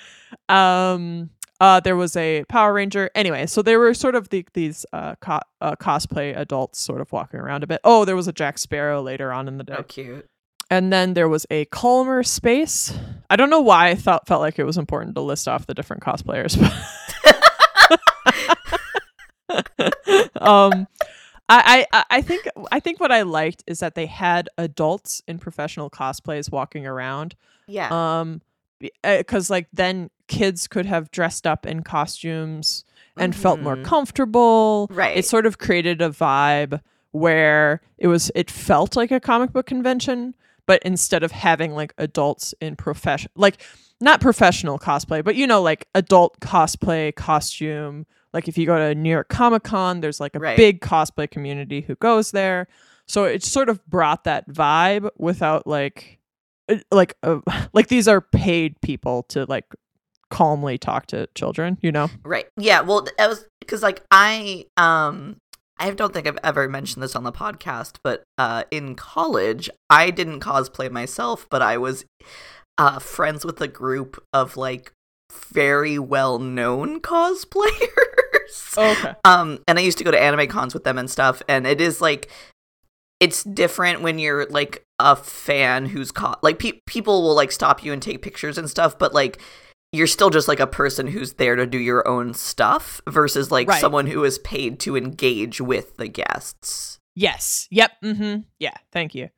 um 0.49 1.29
uh 1.59 1.79
there 1.79 1.95
was 1.95 2.15
a 2.15 2.43
Power 2.49 2.73
Ranger. 2.73 3.09
Anyway, 3.15 3.45
so 3.47 3.61
there 3.61 3.79
were 3.79 3.93
sort 3.93 4.15
of 4.15 4.29
the, 4.29 4.45
these 4.53 4.85
uh, 4.93 5.15
co- 5.21 5.39
uh 5.61 5.75
cosplay 5.75 6.37
adults 6.37 6.79
sort 6.79 7.01
of 7.01 7.11
walking 7.11 7.39
around 7.39 7.63
a 7.63 7.67
bit. 7.67 7.81
Oh, 7.83 8.05
there 8.05 8.15
was 8.15 8.27
a 8.27 8.33
Jack 8.33 8.57
Sparrow 8.59 9.01
later 9.01 9.31
on 9.31 9.47
in 9.47 9.57
the 9.57 9.63
day. 9.63 9.75
Oh, 9.77 9.83
cute. 9.83 10.25
And 10.69 10.91
then 10.91 11.13
there 11.13 11.29
was 11.29 11.45
a 11.49 11.63
Calmer 11.65 12.23
space. 12.23 12.93
I 13.29 13.37
don't 13.37 13.49
know 13.49 13.61
why 13.61 13.87
I 13.87 13.95
thought 13.95 14.27
felt 14.27 14.41
like 14.41 14.59
it 14.59 14.65
was 14.65 14.77
important 14.77 15.15
to 15.15 15.21
list 15.21 15.47
off 15.47 15.65
the 15.65 15.73
different 15.73 16.03
cosplayers. 16.03 16.57
um 20.35 20.87
I, 21.49 21.85
I 21.93 22.03
I 22.09 22.21
think 22.21 22.47
I 22.71 22.79
think 22.81 22.99
what 22.99 23.11
I 23.11 23.21
liked 23.21 23.63
is 23.67 23.79
that 23.79 23.95
they 23.95 24.05
had 24.05 24.49
adults 24.57 25.21
in 25.27 25.39
professional 25.39 25.89
cosplays 25.89 26.51
walking 26.51 26.85
around. 26.85 27.35
Yeah. 27.67 27.87
Um 28.19 28.41
because 29.01 29.49
like 29.49 29.67
then 29.71 30.09
kids 30.27 30.67
could 30.67 30.85
have 30.85 31.09
dressed 31.11 31.47
up 31.47 31.65
in 31.65 31.83
costumes 31.83 32.83
and 33.15 33.33
felt 33.35 33.59
more 33.61 33.77
Mhm. 33.77 33.85
comfortable. 33.85 34.87
Right. 34.91 35.17
It 35.17 35.25
sort 35.25 35.45
of 35.45 35.57
created 35.57 36.01
a 36.01 36.09
vibe 36.09 36.81
where 37.11 37.81
it 37.97 38.07
was 38.07 38.29
it 38.35 38.51
felt 38.51 38.95
like 38.97 39.11
a 39.11 39.19
comic 39.21 39.53
book 39.53 39.65
convention, 39.67 40.35
but 40.65 40.83
instead 40.83 41.23
of 41.23 41.31
having 41.31 41.73
like 41.73 41.93
adults 41.97 42.53
in 42.59 42.75
profession 42.75 43.31
like 43.35 43.61
not 43.99 44.21
professional 44.21 44.77
cosplay, 44.79 45.23
but 45.23 45.35
you 45.35 45.47
know, 45.47 45.61
like 45.61 45.87
adult 45.95 46.39
cosplay 46.39 47.15
costume. 47.15 48.05
Like 48.33 48.47
if 48.47 48.57
you 48.57 48.65
go 48.65 48.77
to 48.77 48.93
New 48.93 49.09
York 49.09 49.29
Comic 49.29 49.63
Con, 49.63 50.01
there's 50.01 50.19
like 50.19 50.35
a 50.35 50.39
Right. 50.39 50.57
big 50.57 50.81
cosplay 50.81 51.29
community 51.29 51.81
who 51.81 51.95
goes 51.95 52.31
there. 52.31 52.67
So 53.07 53.23
it 53.23 53.43
sort 53.43 53.69
of 53.69 53.83
brought 53.87 54.25
that 54.25 54.47
vibe 54.49 55.09
without 55.17 55.65
like 55.65 56.19
uh, 56.69 56.75
like 56.91 57.15
uh, 57.23 57.39
like 57.73 57.87
these 57.87 58.07
are 58.07 58.21
paid 58.21 58.79
people 58.81 59.23
to 59.29 59.45
like 59.45 59.65
calmly 60.29 60.77
talk 60.77 61.07
to 61.07 61.27
children, 61.35 61.77
you 61.81 61.91
know? 61.91 62.09
Right. 62.23 62.47
Yeah. 62.57 62.81
Well, 62.81 63.03
th- 63.03 63.15
it 63.17 63.27
was 63.27 63.45
because 63.59 63.81
like 63.81 64.03
I 64.11 64.65
um 64.75 65.37
I 65.79 65.89
don't 65.91 66.13
think 66.13 66.27
I've 66.27 66.39
ever 66.43 66.67
mentioned 66.67 67.01
this 67.01 67.15
on 67.15 67.23
the 67.23 67.31
podcast, 67.31 67.97
but 68.03 68.23
uh 68.37 68.63
in 68.71 68.93
college 68.95 69.69
I 69.89 70.11
didn't 70.11 70.41
cosplay 70.41 70.91
myself, 70.91 71.47
but 71.49 71.61
I 71.61 71.77
was 71.77 72.03
uh 72.77 72.99
friends 72.99 73.43
with 73.45 73.59
a 73.61 73.67
group 73.67 74.23
of 74.33 74.57
like 74.57 74.91
very 75.51 75.99
well 75.99 76.39
known 76.39 76.99
cosplayers. 77.01 77.67
Okay. 78.77 79.13
Um, 79.25 79.59
and 79.67 79.77
I 79.79 79.81
used 79.81 79.97
to 79.97 80.03
go 80.03 80.11
to 80.11 80.21
anime 80.21 80.47
cons 80.47 80.73
with 80.73 80.83
them 80.83 80.97
and 80.99 81.09
stuff, 81.09 81.41
and 81.49 81.65
it 81.67 81.81
is 81.81 81.99
like 81.99 82.29
it's 83.19 83.43
different 83.43 84.01
when 84.01 84.19
you're 84.19 84.45
like 84.45 84.83
a 84.99 85.15
fan 85.15 85.87
who's 85.87 86.11
caught 86.11 86.43
like 86.43 86.59
pe- 86.59 86.79
people 86.85 87.23
will 87.23 87.33
like 87.35 87.51
stop 87.51 87.83
you 87.83 87.91
and 87.91 88.01
take 88.01 88.21
pictures 88.21 88.57
and 88.57 88.69
stuff, 88.69 88.97
but 88.99 89.13
like 89.13 89.41
you're 89.91 90.05
still 90.07 90.29
just 90.29 90.47
like 90.47 90.59
a 90.59 90.67
person 90.67 91.07
who's 91.07 91.33
there 91.33 91.55
to 91.55 91.65
do 91.65 91.77
your 91.79 92.07
own 92.07 92.33
stuff 92.35 93.01
versus 93.09 93.51
like 93.51 93.67
Right. 93.67 93.81
someone 93.81 94.05
who 94.07 94.23
is 94.23 94.37
paid 94.39 94.79
to 94.81 94.95
engage 94.95 95.59
with 95.59 95.97
the 95.97 96.07
guests. 96.07 96.99
Yes. 97.15 97.67
Yep. 97.71 97.91
Mm-hmm. 98.03 98.41
Yeah. 98.59 98.75
Thank 98.91 99.15
you. 99.15 99.29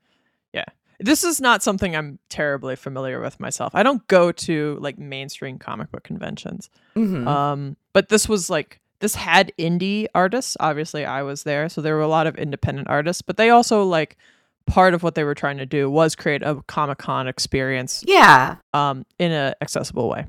This 0.99 1.23
is 1.23 1.39
not 1.39 1.63
something 1.63 1.95
I'm 1.95 2.19
terribly 2.29 2.75
familiar 2.75 3.21
with 3.21 3.39
myself. 3.39 3.73
I 3.73 3.83
don't 3.83 4.05
go 4.07 4.31
to 4.31 4.77
like 4.81 4.97
mainstream 4.97 5.57
comic 5.57 5.91
book 5.91 6.03
conventions. 6.03 6.69
Mm-hmm. 6.95 7.27
Um, 7.27 7.77
but 7.93 8.09
this 8.09 8.27
was 8.27 8.49
like 8.49 8.81
this 8.99 9.15
had 9.15 9.53
indie 9.57 10.07
artists. 10.13 10.57
Obviously, 10.59 11.05
I 11.05 11.23
was 11.23 11.43
there, 11.43 11.69
so 11.69 11.81
there 11.81 11.95
were 11.95 12.01
a 12.01 12.07
lot 12.07 12.27
of 12.27 12.35
independent 12.35 12.89
artists. 12.89 13.21
But 13.21 13.37
they 13.37 13.49
also 13.49 13.83
like 13.83 14.17
part 14.65 14.93
of 14.93 15.03
what 15.03 15.15
they 15.15 15.23
were 15.23 15.35
trying 15.35 15.57
to 15.57 15.65
do 15.65 15.89
was 15.89 16.15
create 16.15 16.43
a 16.43 16.61
Comic 16.67 16.99
Con 16.99 17.27
experience 17.27 18.03
yeah. 18.07 18.57
um, 18.73 19.05
in 19.17 19.31
an 19.31 19.55
accessible 19.61 20.09
way. 20.09 20.25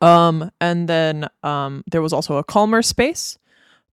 Um, 0.00 0.50
and 0.60 0.88
then 0.88 1.28
um, 1.42 1.82
there 1.90 2.02
was 2.02 2.12
also 2.12 2.36
a 2.36 2.44
calmer 2.44 2.82
space 2.82 3.38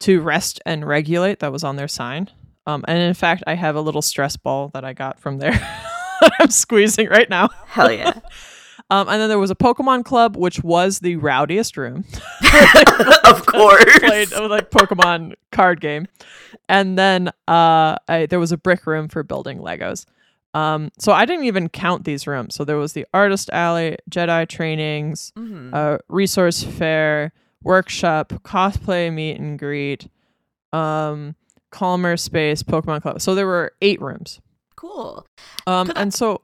to 0.00 0.20
rest 0.20 0.60
and 0.66 0.84
regulate 0.84 1.38
that 1.38 1.52
was 1.52 1.62
on 1.62 1.76
their 1.76 1.88
sign. 1.88 2.28
Um, 2.66 2.84
and 2.88 2.98
in 2.98 3.14
fact, 3.14 3.42
I 3.46 3.54
have 3.54 3.74
a 3.76 3.80
little 3.80 4.02
stress 4.02 4.36
ball 4.36 4.68
that 4.74 4.84
I 4.84 4.92
got 4.92 5.18
from 5.18 5.38
there. 5.38 5.52
that 6.20 6.32
I'm 6.40 6.50
squeezing 6.50 7.08
right 7.08 7.28
now. 7.30 7.48
Hell 7.66 7.92
yeah. 7.92 8.12
Um, 8.92 9.08
and 9.08 9.20
then 9.20 9.28
there 9.28 9.38
was 9.38 9.52
a 9.52 9.54
Pokemon 9.54 10.04
Club, 10.04 10.36
which 10.36 10.64
was 10.64 10.98
the 10.98 11.14
rowdiest 11.14 11.76
room. 11.76 12.04
of 13.24 13.46
course. 13.46 13.98
Played 14.00 14.32
like 14.32 14.72
Pokemon 14.72 15.34
card 15.52 15.80
game, 15.80 16.08
and 16.68 16.98
then 16.98 17.28
uh, 17.46 17.94
I, 18.08 18.26
there 18.28 18.40
was 18.40 18.50
a 18.50 18.56
brick 18.56 18.88
room 18.88 19.06
for 19.06 19.22
building 19.22 19.58
Legos. 19.58 20.06
Um, 20.54 20.90
so 20.98 21.12
I 21.12 21.24
didn't 21.24 21.44
even 21.44 21.68
count 21.68 22.02
these 22.04 22.26
rooms. 22.26 22.56
So 22.56 22.64
there 22.64 22.78
was 22.78 22.92
the 22.92 23.06
artist 23.14 23.48
alley, 23.52 23.96
Jedi 24.10 24.48
trainings, 24.48 25.32
Mhm. 25.38 25.72
uh, 25.72 25.98
resource 26.08 26.64
fair, 26.64 27.32
workshop, 27.62 28.30
cosplay 28.42 29.12
meet 29.12 29.38
and 29.38 29.56
greet, 29.56 30.08
um, 30.72 31.36
calmer 31.70 32.16
space, 32.16 32.62
Pokemon 32.62 33.02
Club. 33.02 33.20
So 33.20 33.34
there 33.34 33.46
were 33.46 33.72
eight 33.80 34.00
rooms. 34.00 34.40
Cool. 34.76 35.26
Um, 35.66 35.86
Could 35.88 35.98
I- 35.98 36.02
and 36.02 36.14
so, 36.14 36.42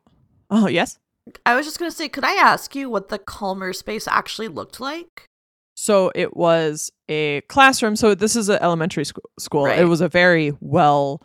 oh 0.51 0.69
yes. 0.69 0.99
I 1.45 1.57
was 1.57 1.67
just 1.67 1.79
gonna 1.79 1.91
say, 1.91 2.09
could 2.09 2.25
I 2.25 2.35
ask 2.35 2.75
you 2.77 2.89
what 2.89 3.09
the 3.09 3.19
calmer 3.19 3.73
space 3.73 4.07
actually 4.07 4.49
looked 4.49 4.79
like? 4.81 5.27
So 5.75 6.11
it 6.15 6.37
was 6.37 6.91
a 7.09 7.41
classroom. 7.43 7.97
So 7.97 8.15
this 8.15 8.37
is 8.37 8.49
an 8.49 8.59
elementary 8.63 9.05
sc- 9.05 9.19
school. 9.39 9.67
It 9.67 9.85
was 9.85 10.01
a 10.01 10.09
very 10.09 10.53
well 10.61 11.21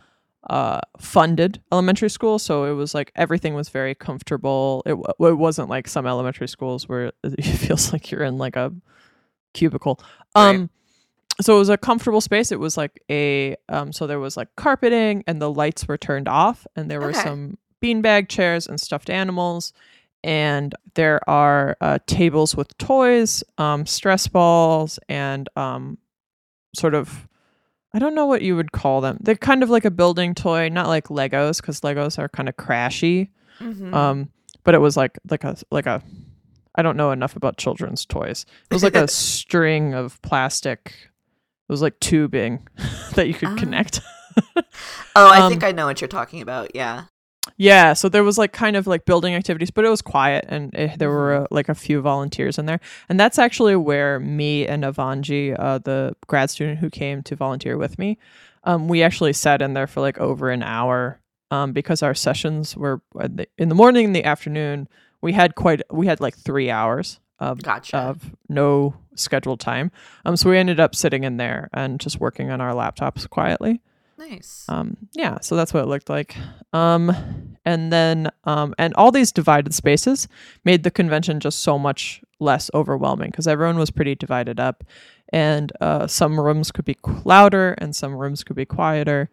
uh, 0.50 0.82
funded 1.00 1.62
elementary 1.72 2.10
school. 2.10 2.40
So 2.40 2.66
it 2.66 2.74
was 2.74 2.94
like 2.96 3.12
everything 3.16 3.54
was 3.54 3.70
very 3.70 3.94
comfortable. 3.96 4.82
It, 4.88 4.98
w- 5.00 5.32
it 5.32 5.38
wasn't 5.38 5.70
like 5.70 5.88
some 5.88 6.06
elementary 6.08 6.48
schools 6.48 6.90
where 6.90 7.12
it 7.24 7.44
feels 7.44 7.94
like 7.94 8.10
you're 8.12 8.24
in 8.24 8.38
like 8.40 8.56
a 8.56 8.74
cubicle. 9.54 10.00
Right. 10.36 10.68
So 11.40 11.56
it 11.56 11.60
was 11.60 11.70
a 11.70 11.78
comfortable 11.78 12.22
space. 12.22 12.52
It 12.52 12.60
was 12.60 12.78
like 12.78 13.02
a 13.10 13.56
um, 13.70 13.92
so 13.94 14.06
there 14.08 14.20
was 14.20 14.36
like 14.38 14.50
carpeting 14.58 15.24
and 15.28 15.42
the 15.42 15.50
lights 15.52 15.88
were 15.88 15.98
turned 15.98 16.28
off 16.28 16.68
and 16.76 16.90
there 16.92 17.00
were 17.00 17.10
Okay. 17.10 17.22
some 17.24 17.58
beanbag 17.82 18.28
chairs 18.30 18.68
and 18.68 18.80
stuffed 18.80 19.10
animals 19.10 19.74
and 20.24 20.76
there 20.94 21.20
are 21.28 21.76
uh, 21.82 21.98
tables 22.06 22.56
with 22.56 22.78
toys, 22.78 23.44
um, 23.58 23.88
stress 23.88 24.28
balls, 24.28 25.00
and 25.10 25.50
um, 25.56 25.98
sort 26.76 26.94
of 26.94 27.28
I 27.94 28.00
don't 28.00 28.14
know 28.16 28.26
what 28.28 28.42
you 28.44 28.56
would 28.56 28.72
call 28.72 29.02
them. 29.02 29.18
They're 29.20 29.36
kind 29.36 29.64
of 29.64 29.70
like 29.70 29.84
a 29.84 29.92
building 29.92 30.34
toy, 30.36 30.70
not 30.70 30.88
like 30.88 31.08
Legos 31.08 31.60
because 31.60 31.82
Legos 31.82 32.20
are 32.20 32.30
kind 32.30 32.48
of 32.50 32.56
crashy. 32.56 33.30
Mhm. 33.60 33.94
Um, 33.94 34.30
but 34.64 34.76
it 34.76 34.78
was 34.80 34.96
like 34.96 35.18
like 35.30 35.44
a 35.44 35.58
like 35.72 35.88
a 35.88 36.04
I 36.76 36.84
don't 36.84 36.96
know 36.98 37.12
enough 37.12 37.36
about 37.36 37.58
children's 37.58 38.06
toys. 38.06 38.46
It 38.70 38.74
was 38.76 38.84
like 38.84 38.96
a 38.96 39.08
string 39.10 39.94
of 39.96 40.22
plastic. 40.22 40.94
It 41.72 41.74
was 41.74 41.82
like 41.82 41.98
tubing 42.02 42.68
that 43.16 43.30
you 43.30 43.34
could 43.34 43.48
Ah. 43.48 43.56
connect. 43.56 44.02
oh, 44.58 44.62
I 45.16 45.40
um, 45.40 45.50
think 45.50 45.64
I 45.64 45.72
know 45.72 45.86
what 45.86 46.02
you're 46.02 46.10
talking 46.10 46.42
about. 46.42 46.76
Yeah. 46.76 47.06
Yeah, 47.56 47.94
so 47.94 48.10
there 48.10 48.26
was 48.26 48.38
like 48.38 48.52
kind 48.52 48.76
of 48.76 48.88
like 48.88 49.06
building 49.06 49.34
activities, 49.36 49.72
but 49.72 49.86
it 49.86 49.90
was 49.90 50.02
quiet 50.02 50.44
and 50.50 50.74
it, 50.74 51.00
there 51.00 51.10
were 51.10 51.34
uh, 51.34 51.48
like 51.50 51.70
a 51.70 51.74
few 51.76 52.02
volunteers 52.02 52.58
in 52.60 52.66
there. 52.66 52.82
And 53.08 53.18
that's 53.18 53.40
actually 53.40 53.78
where 53.78 54.20
me 54.20 54.68
and 54.68 54.84
Avanji, 54.84 55.56
uh, 55.58 55.78
the 55.78 56.14
grad 56.28 56.50
student 56.50 56.80
who 56.80 56.90
came 56.90 57.24
to 57.24 57.38
volunteer 57.38 57.78
with 57.78 57.98
me, 57.98 58.18
um, 58.66 58.90
we 58.90 59.02
actually 59.02 59.32
sat 59.32 59.62
in 59.62 59.74
there 59.74 59.88
for 59.88 60.02
like 60.02 60.18
over 60.20 60.50
an 60.50 60.64
hour 60.64 61.22
um, 61.52 61.72
because 61.72 62.04
our 62.04 62.14
sessions 62.14 62.76
were 62.76 63.02
uh, 63.18 63.30
the- 63.34 63.48
in 63.58 63.70
the 63.70 63.76
morning 63.76 64.04
and 64.08 64.16
the 64.16 64.26
afternoon. 64.26 64.90
We 65.22 65.32
had 65.32 65.56
quite, 65.56 65.82
we 65.90 66.06
had 66.08 66.20
like 66.20 66.36
three 66.36 66.70
hours 66.70 67.22
of, 67.40 67.64
Gotcha. 67.64 67.98
of 67.98 68.36
no 68.50 68.94
scheduled 69.16 69.60
time. 69.60 69.92
Um, 70.26 70.36
so 70.36 70.50
we 70.50 70.58
ended 70.58 70.80
up 70.80 70.96
sitting 70.96 71.24
in 71.24 71.38
there 71.38 71.70
and 71.74 72.00
just 72.00 72.20
working 72.20 72.50
on 72.52 72.62
our 72.62 72.74
laptops 72.74 73.30
quietly. 73.30 73.82
Nice. 74.18 74.66
um 74.70 74.98
yeah 75.14 75.40
so 75.40 75.56
that's 75.56 75.74
what 75.74 75.82
it 75.84 75.88
looked 75.88 76.08
like. 76.08 76.36
Um 76.74 77.56
and 77.66 77.92
then 77.92 78.30
um 78.44 78.76
and 78.78 78.94
all 78.94 79.12
these 79.12 79.32
divided 79.32 79.74
spaces 79.74 80.28
made 80.64 80.84
the 80.84 80.92
convention 80.92 81.40
just 81.40 81.64
so 81.64 81.80
much 81.80 82.22
less 82.40 82.70
overwhelming 82.76 83.32
because 83.32 83.48
everyone 83.48 83.80
was 83.80 83.90
pretty 83.90 84.14
divided 84.14 84.60
up. 84.60 84.84
And 85.34 85.72
uh 85.82 86.06
some 86.06 86.40
rooms 86.40 86.72
could 86.72 86.86
be 86.86 86.98
louder 87.26 87.74
and 87.80 87.96
some 87.96 88.14
rooms 88.16 88.44
could 88.44 88.56
be 88.56 88.66
quieter. 88.66 89.32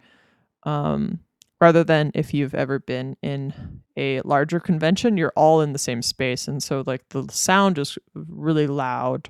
Um 0.63 1.19
rather 1.61 1.83
than 1.83 2.11
if 2.15 2.33
you've 2.33 2.55
ever 2.55 2.79
been 2.79 3.15
in 3.21 3.53
a 3.95 4.21
larger 4.21 4.59
convention 4.59 5.17
you're 5.17 5.33
all 5.35 5.61
in 5.61 5.71
the 5.71 5.77
same 5.77 6.01
space. 6.01 6.47
And 6.47 6.63
so 6.63 6.83
like 6.87 7.07
the 7.09 7.27
sound 7.29 7.77
is 7.77 7.95
really 8.15 8.65
loud 8.65 9.29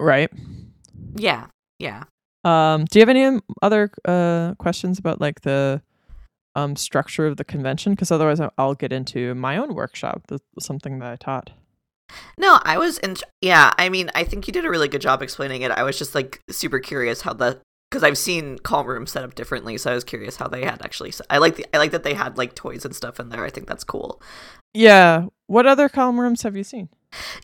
right 0.00 0.30
yeah. 1.16 1.46
Yeah. 1.78 2.04
um, 2.44 2.84
do 2.84 2.98
you 2.98 3.02
have 3.02 3.08
any 3.08 3.24
um, 3.24 3.42
other 3.62 3.90
uh, 4.04 4.54
questions 4.58 4.98
about 4.98 5.20
like 5.20 5.42
the 5.42 5.82
um, 6.54 6.76
structure 6.76 7.26
of 7.26 7.36
the 7.36 7.44
convention? 7.44 7.92
Because 7.92 8.10
otherwise, 8.10 8.40
I'll- 8.58 8.74
get 8.74 8.92
into 8.92 9.34
my 9.34 9.56
own 9.56 9.74
workshop. 9.74 10.22
That's 10.28 10.44
something 10.60 10.98
that 10.98 11.10
I 11.10 11.16
taught. 11.16 11.50
No, 12.36 12.58
I 12.64 12.76
was 12.76 12.98
in. 12.98 13.16
Yeah, 13.40 13.72
I 13.78 13.88
mean, 13.88 14.10
I 14.14 14.24
think 14.24 14.46
you 14.46 14.52
did 14.52 14.64
a 14.64 14.70
really 14.70 14.88
good 14.88 15.00
job 15.00 15.22
explaining 15.22 15.62
it. 15.62 15.70
I 15.70 15.84
was 15.84 15.96
just 15.96 16.14
like 16.14 16.40
super 16.50 16.80
curious 16.80 17.22
how 17.22 17.32
the 17.32 17.60
because 17.90 18.02
I've 18.02 18.18
seen 18.18 18.58
calm 18.58 18.86
rooms 18.86 19.12
set 19.12 19.22
up 19.24 19.34
differently, 19.34 19.78
so 19.78 19.92
I 19.92 19.94
was 19.94 20.04
curious 20.04 20.36
how 20.36 20.48
they 20.48 20.64
had 20.64 20.82
actually. 20.84 21.12
I 21.28 21.38
like 21.38 21.56
the 21.56 21.66
I 21.72 21.78
like 21.78 21.92
that 21.92 22.02
they 22.02 22.14
had 22.14 22.36
like 22.36 22.54
toys 22.54 22.84
and 22.84 22.96
stuff 22.96 23.20
in 23.20 23.28
there. 23.28 23.44
I 23.44 23.50
think 23.50 23.68
that's 23.68 23.84
cool. 23.84 24.20
Yeah. 24.74 25.26
What 25.46 25.66
other 25.66 25.88
calm 25.88 26.18
rooms 26.18 26.42
have 26.42 26.56
you 26.56 26.64
seen? 26.64 26.88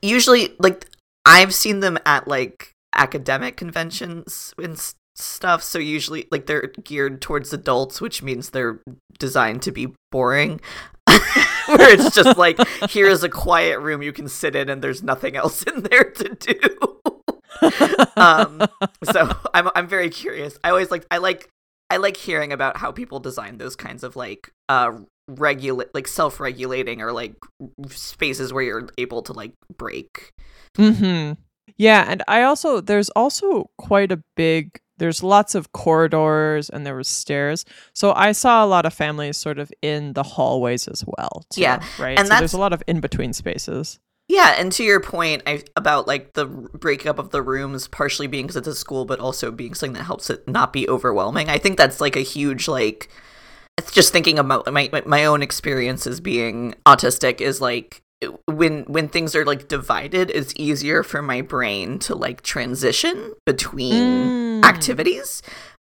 Usually, 0.03 0.55
like 0.59 0.87
I've 1.27 1.53
seen 1.53 1.81
them 1.81 1.99
at 2.07 2.29
like 2.29 2.73
academic 2.95 3.57
conventions 3.57 4.55
and 4.57 4.81
stuff. 5.17 5.62
So 5.62 5.79
usually, 5.79 6.29
like 6.31 6.47
they're 6.47 6.73
geared 6.83 7.21
towards 7.21 7.53
adults, 7.53 8.01
which 8.01 8.23
means 8.23 8.51
they're 8.51 8.81
designed 9.19 9.62
to 9.62 9.73
be 9.73 9.89
boring. 10.11 10.61
Where 11.07 11.93
it's 11.93 12.15
just 12.15 12.39
like 12.39 12.59
here's 12.91 13.23
a 13.23 13.29
quiet 13.29 13.81
room 13.81 14.03
you 14.03 14.12
can 14.12 14.29
sit 14.29 14.55
in, 14.55 14.69
and 14.69 14.83
there's 14.83 15.03
nothing 15.03 15.37
else 15.37 15.62
in 15.65 15.83
there 15.83 16.05
to 16.05 16.35
do. 16.35 17.01
um, 18.17 18.62
so 19.03 19.37
I'm 19.53 19.69
I'm 19.75 19.89
very 19.89 20.11
curious. 20.11 20.59
I 20.62 20.71
always 20.71 20.91
like 20.91 21.07
I 21.11 21.19
like 21.19 21.49
I 21.91 21.97
like 21.97 22.17
hearing 22.17 22.53
about 22.53 22.77
how 22.77 22.93
people 22.93 23.21
design 23.21 23.59
those 23.59 23.77
kinds 23.77 24.05
of 24.05 24.17
like 24.17 24.51
uh 24.69 24.93
regulate 25.29 25.95
like 25.95 26.07
self-regulating 26.09 27.03
or 27.03 27.12
like 27.12 27.35
spaces 27.89 28.53
where 28.53 28.62
you're 28.62 28.89
able 28.99 29.23
to 29.23 29.33
like 29.33 29.53
break. 29.77 30.31
hmm 30.77 31.33
Yeah, 31.77 32.05
and 32.09 32.23
I 32.29 32.43
also 32.43 32.81
there's 32.81 33.11
also 33.11 33.71
quite 33.79 34.12
a 34.12 34.23
big 34.37 34.79
there's 34.99 35.23
lots 35.23 35.55
of 35.55 35.73
corridors 35.73 36.71
and 36.71 36.87
there 36.87 36.97
was 36.97 37.09
stairs. 37.09 37.65
So 37.93 38.12
I 38.15 38.33
saw 38.33 38.65
a 38.65 38.67
lot 38.67 38.87
of 38.87 38.95
families 38.95 39.37
sort 39.37 39.59
of 39.59 39.71
in 39.83 40.15
the 40.15 40.23
hallways 40.23 40.89
as 40.89 41.05
well. 41.07 41.45
too, 41.51 41.61
Yeah, 41.61 41.85
Right. 41.99 42.19
and 42.19 42.29
so 42.29 42.39
there's 42.39 42.55
a 42.55 42.59
lot 42.59 42.73
of 42.73 42.83
in 42.87 43.01
between 43.01 43.33
spaces. 43.35 43.99
Yeah, 44.29 44.55
and 44.59 44.73
to 44.73 44.83
your 44.83 45.01
point 45.01 45.43
I, 45.47 45.62
about 45.77 46.07
like 46.09 46.33
the 46.33 46.47
breakup 46.47 47.19
of 47.19 47.31
the 47.31 47.43
rooms, 47.43 47.87
partially 47.89 48.27
being 48.27 48.45
because 48.47 48.57
it's 48.57 48.67
a 48.67 48.75
school, 48.75 49.05
but 49.05 49.21
also 49.21 49.51
being 49.53 49.75
something 49.75 49.93
that 49.95 50.05
helps 50.05 50.31
it 50.31 50.49
not 50.49 50.73
be 50.73 50.89
overwhelming. 50.89 51.49
I 51.49 51.59
think 51.59 51.77
that's 51.79 52.01
like 52.01 52.17
a 52.17 52.21
huge 52.21 52.67
like. 52.67 53.09
It's 53.79 53.93
just 53.93 54.12
thinking 54.12 54.39
about 54.39 54.73
my 54.73 54.89
my- 55.07 55.25
own 55.27 55.43
experiences 55.43 56.21
being 56.21 56.75
autistic 56.87 57.41
is 57.41 57.61
like 57.61 58.03
when 58.47 58.85
when 58.85 59.09
things 59.09 59.37
are 59.37 59.45
like 59.45 59.69
divided, 59.69 60.31
it's 60.31 60.55
easier 60.57 61.03
for 61.03 61.21
my 61.21 61.43
brain 61.43 61.99
to 62.01 62.15
like 62.15 62.41
transition 62.43 63.35
between 63.45 63.93
Mm. 63.93 64.65
activities. 64.65 65.43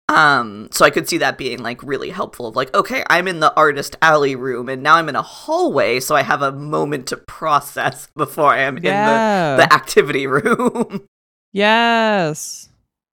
Um, 0.07 0.69
so 0.71 0.85
I 0.85 0.89
could 0.89 1.07
see 1.07 1.19
that 1.19 1.37
being 1.37 1.59
like 1.59 1.81
really 1.83 2.09
helpful 2.09 2.47
of 2.47 2.55
like, 2.55 2.73
okay, 2.75 3.03
I'm 3.09 3.27
in 3.27 3.39
the 3.41 3.53
artist 3.55 3.95
alley 4.01 4.35
room 4.35 4.67
and 4.69 4.81
now 4.81 4.95
I'm 4.95 5.07
in 5.09 5.15
a 5.15 5.21
hallway, 5.21 5.99
so 5.99 6.15
I 6.15 6.23
have 6.23 6.41
a 6.41 6.51
moment 6.51 7.07
to 7.07 7.17
process 7.17 8.07
before 8.15 8.51
I 8.51 8.59
am 8.61 8.77
Yeah. 8.79 9.51
in 9.53 9.57
the, 9.59 9.65
the 9.67 9.73
activity 9.73 10.25
room. 10.35 11.05
Yes. 11.53 12.69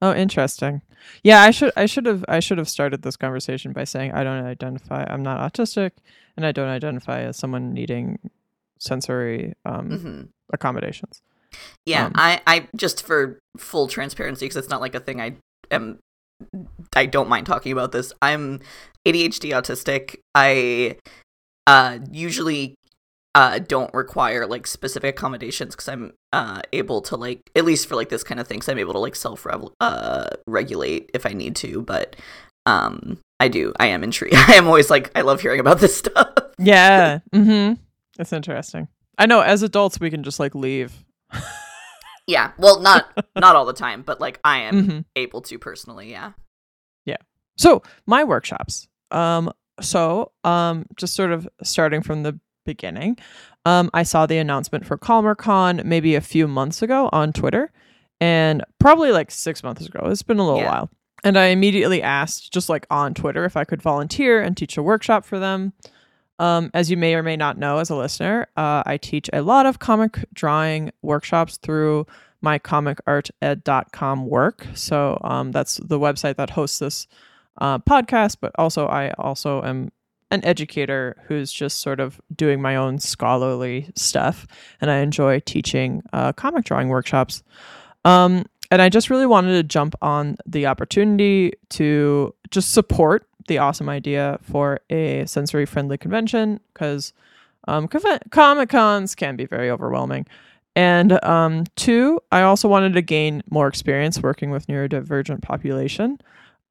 Oh, 0.03 0.15
interesting. 0.15 0.83
Yeah, 1.23 1.43
I 1.43 1.51
should 1.51 1.73
I 1.77 1.87
should 1.87 2.07
have 2.07 2.25
I 2.29 2.41
should 2.41 2.59
have 2.59 2.69
started 2.69 3.03
this 3.03 3.17
conversation 3.17 3.73
by 3.73 3.85
saying 3.85 4.13
I 4.13 4.25
don't 4.25 4.45
identify 4.45 5.05
I'm 5.09 5.23
not 5.23 5.53
autistic 5.53 5.93
and 6.37 6.45
I 6.47 6.53
don't 6.53 6.69
identify 6.69 7.21
as 7.23 7.37
someone 7.37 7.73
needing 7.73 8.19
sensory 8.79 9.55
um 9.65 9.89
Mhm. 9.91 10.29
accommodations. 10.53 11.23
Yeah, 11.87 12.07
Um, 12.07 12.13
I, 12.15 12.41
I 12.47 12.69
just 12.77 13.05
for 13.07 13.39
full 13.59 13.87
transparency 13.87 14.47
because 14.47 14.57
it's 14.57 14.69
not 14.71 14.81
like 14.81 14.95
a 14.95 15.01
thing 15.01 15.21
I 15.21 15.37
am. 15.71 15.99
I 16.97 17.07
don't 17.07 17.29
mind 17.29 17.47
talking 17.47 17.73
about 17.73 17.93
this. 17.93 18.13
I'm 18.21 18.61
ADHD 19.07 19.51
autistic. 19.51 20.17
I 20.35 20.97
uh 21.67 21.99
usually 22.11 22.75
uh 23.35 23.59
don't 23.61 23.93
require 23.95 24.47
like 24.47 24.67
specific 24.67 25.17
accommodations 25.17 25.75
because 25.75 25.89
I'm 25.89 26.13
uh 26.33 26.61
able 26.73 27.01
to 27.03 27.17
like 27.17 27.51
at 27.57 27.65
least 27.65 27.89
for 27.89 27.95
like 27.97 28.09
this 28.11 28.23
kind 28.25 28.39
of 28.41 28.47
things 28.47 28.69
I'm 28.69 28.79
able 28.79 28.93
to 28.93 28.99
like 28.99 29.17
self 29.17 29.47
uh 29.81 30.27
regulate 30.47 31.11
if 31.15 31.25
I 31.27 31.31
need 31.33 31.57
to. 31.57 31.83
But 31.83 32.17
um 32.67 33.19
I 33.41 33.49
do. 33.49 33.73
I 33.81 33.87
am 33.87 34.05
intrigued. 34.05 34.35
I 34.49 34.55
am 34.55 34.67
always 34.67 34.91
like 34.91 35.11
I 35.17 35.23
love 35.23 35.41
hearing 35.41 35.61
about 35.61 35.81
this 35.81 35.97
stuff. 36.03 36.29
Yeah. 36.59 37.21
Mm-hmm. 37.35 37.81
That's 38.19 38.33
interesting. 38.33 38.89
I 39.19 39.27
know 39.27 39.41
as 39.41 39.63
adults 39.63 39.99
we 39.99 40.11
can 40.11 40.23
just 40.23 40.39
like 40.41 40.55
leave. 40.55 40.93
Yeah. 42.29 42.53
Well, 42.57 42.81
not 42.81 43.07
not 43.37 43.57
all 43.57 43.65
the 43.65 43.73
time, 43.73 44.03
but 44.03 44.21
like 44.21 44.39
I 44.45 44.59
am 44.61 44.87
Mhm. 44.87 45.05
able 45.17 45.41
to 45.43 45.59
personally. 45.59 46.09
Yeah. 46.11 46.33
Yeah. 47.05 47.17
So, 47.59 47.83
my 48.07 48.23
workshops. 48.23 48.87
Um 49.11 49.53
so 49.81 50.31
um 50.45 50.87
just 50.97 51.15
sort 51.15 51.33
of 51.33 51.49
starting 51.65 52.01
from 52.01 52.23
the 52.23 52.39
beginning. 52.65 53.19
Um 53.65 53.91
I 53.95 54.03
saw 54.03 54.27
the 54.27 54.39
announcement 54.39 54.87
for 54.87 54.97
CalmerCon 54.99 55.85
maybe 55.85 56.15
a 56.15 56.21
few 56.21 56.47
months 56.49 56.83
ago 56.83 57.09
on 57.13 57.33
Twitter 57.33 57.71
and 58.21 58.65
probably 58.79 59.11
like 59.13 59.31
6 59.31 59.63
months 59.63 59.87
ago. 59.87 60.01
It's 60.07 60.23
been 60.23 60.39
a 60.39 60.45
little 60.47 60.61
Yeah. 60.61 60.71
while. 60.71 60.91
And 61.25 61.37
I 61.39 61.47
immediately 61.47 62.03
asked 62.03 62.53
just 62.53 62.69
like 62.69 62.87
on 62.91 63.15
Twitter 63.15 63.45
if 63.45 63.57
I 63.57 63.65
could 63.65 63.81
volunteer 63.83 64.41
and 64.43 64.57
teach 64.57 64.77
a 64.77 64.83
workshop 64.83 65.25
for 65.25 65.39
them. 65.39 65.73
Um, 66.41 66.71
as 66.75 66.91
you 66.91 66.97
may 66.97 67.15
or 67.15 67.23
may 67.23 67.37
not 67.37 67.59
know 67.59 67.79
as 67.79 67.91
a 67.91 67.95
listener, 67.95 68.49
uh, 68.57 68.83
I 68.85 68.97
teach 68.97 69.31
a 69.33 69.43
lot 69.43 69.65
of 69.67 69.79
comic 69.79 70.25
drawing 70.35 70.91
workshops 71.03 71.59
through 71.59 72.07
my 72.41 72.59
comicarted.com 72.59 74.27
work. 74.27 74.67
So 74.75 75.19
um, 75.23 75.53
that's 75.53 75.77
the 75.77 75.99
website 75.99 76.37
that 76.37 76.51
hosts 76.51 76.79
this 76.81 77.07
uh, 77.61 77.79
podcast, 77.79 78.39
but 78.41 78.53
also 78.59 78.87
I 78.87 79.11
also 79.13 79.63
am 79.63 79.91
an 80.33 80.45
educator 80.45 81.17
who's 81.27 81.53
just 81.53 81.81
sort 81.81 82.01
of 82.01 82.21
doing 82.35 82.61
my 82.61 82.75
own 82.75 82.99
scholarly 82.99 83.91
stuff, 83.95 84.47
and 84.81 84.91
I 84.91 84.99
enjoy 84.99 85.41
teaching 85.41 86.03
uh, 86.13 86.33
comic 86.33 86.65
drawing 86.65 86.89
workshops. 86.89 87.43
Um, 88.05 88.47
and 88.71 88.81
I 88.81 88.89
just 88.89 89.11
really 89.11 89.27
wanted 89.27 89.53
to 89.53 89.63
jump 89.63 89.95
on 90.01 90.37
the 90.47 90.67
opportunity 90.67 91.53
to 91.71 92.35
just 92.51 92.73
support 92.73 93.27
the 93.47 93.59
awesome 93.59 93.89
idea 93.89 94.39
for 94.43 94.81
a 94.89 95.27
sensory 95.27 95.67
friendly 95.67 95.99
convention 95.99 96.59
because 96.73 97.13
um, 97.69 97.87
Comic 98.31 98.71
Cons 98.71 99.15
can 99.15 99.37
be 99.37 99.45
very 99.45 99.71
overwhelming. 99.71 100.27
And 100.75 101.23
um, 101.23 101.65
two, 101.77 102.21
I 102.33 102.43
also 102.43 102.67
wanted 102.67 102.95
to 102.95 103.03
gain 103.03 103.43
more 103.51 103.69
experience 103.69 104.21
working 104.23 104.51
with 104.51 104.69
neurodivergent 104.69 105.43
population. 105.43 106.19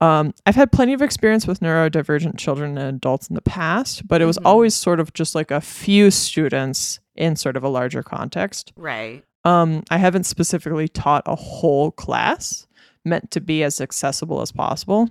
Um, 0.01 0.33
I've 0.47 0.55
had 0.55 0.71
plenty 0.71 0.93
of 0.93 1.01
experience 1.01 1.45
with 1.47 1.59
neurodivergent 1.59 2.37
children 2.37 2.77
and 2.77 2.97
adults 2.97 3.27
in 3.27 3.35
the 3.35 3.41
past, 3.41 4.07
but 4.07 4.21
it 4.21 4.25
was 4.25 4.37
Mhm. 4.39 4.45
always 4.45 4.73
sort 4.75 4.99
of 4.99 5.13
just 5.13 5.35
like 5.35 5.51
a 5.51 5.61
few 5.61 6.09
students 6.09 6.99
in 7.15 7.35
sort 7.35 7.55
of 7.55 7.63
a 7.63 7.69
larger 7.69 8.01
context. 8.01 8.73
Right. 8.75 9.23
Um, 9.45 9.83
I 9.91 9.97
haven't 9.97 10.23
specifically 10.25 10.87
taught 10.87 11.23
a 11.27 11.35
whole 11.35 11.91
class 11.91 12.65
meant 13.05 13.31
to 13.31 13.39
be 13.41 13.63
as 13.63 13.79
accessible 13.79 14.41
as 14.41 14.51
possible. 14.51 15.09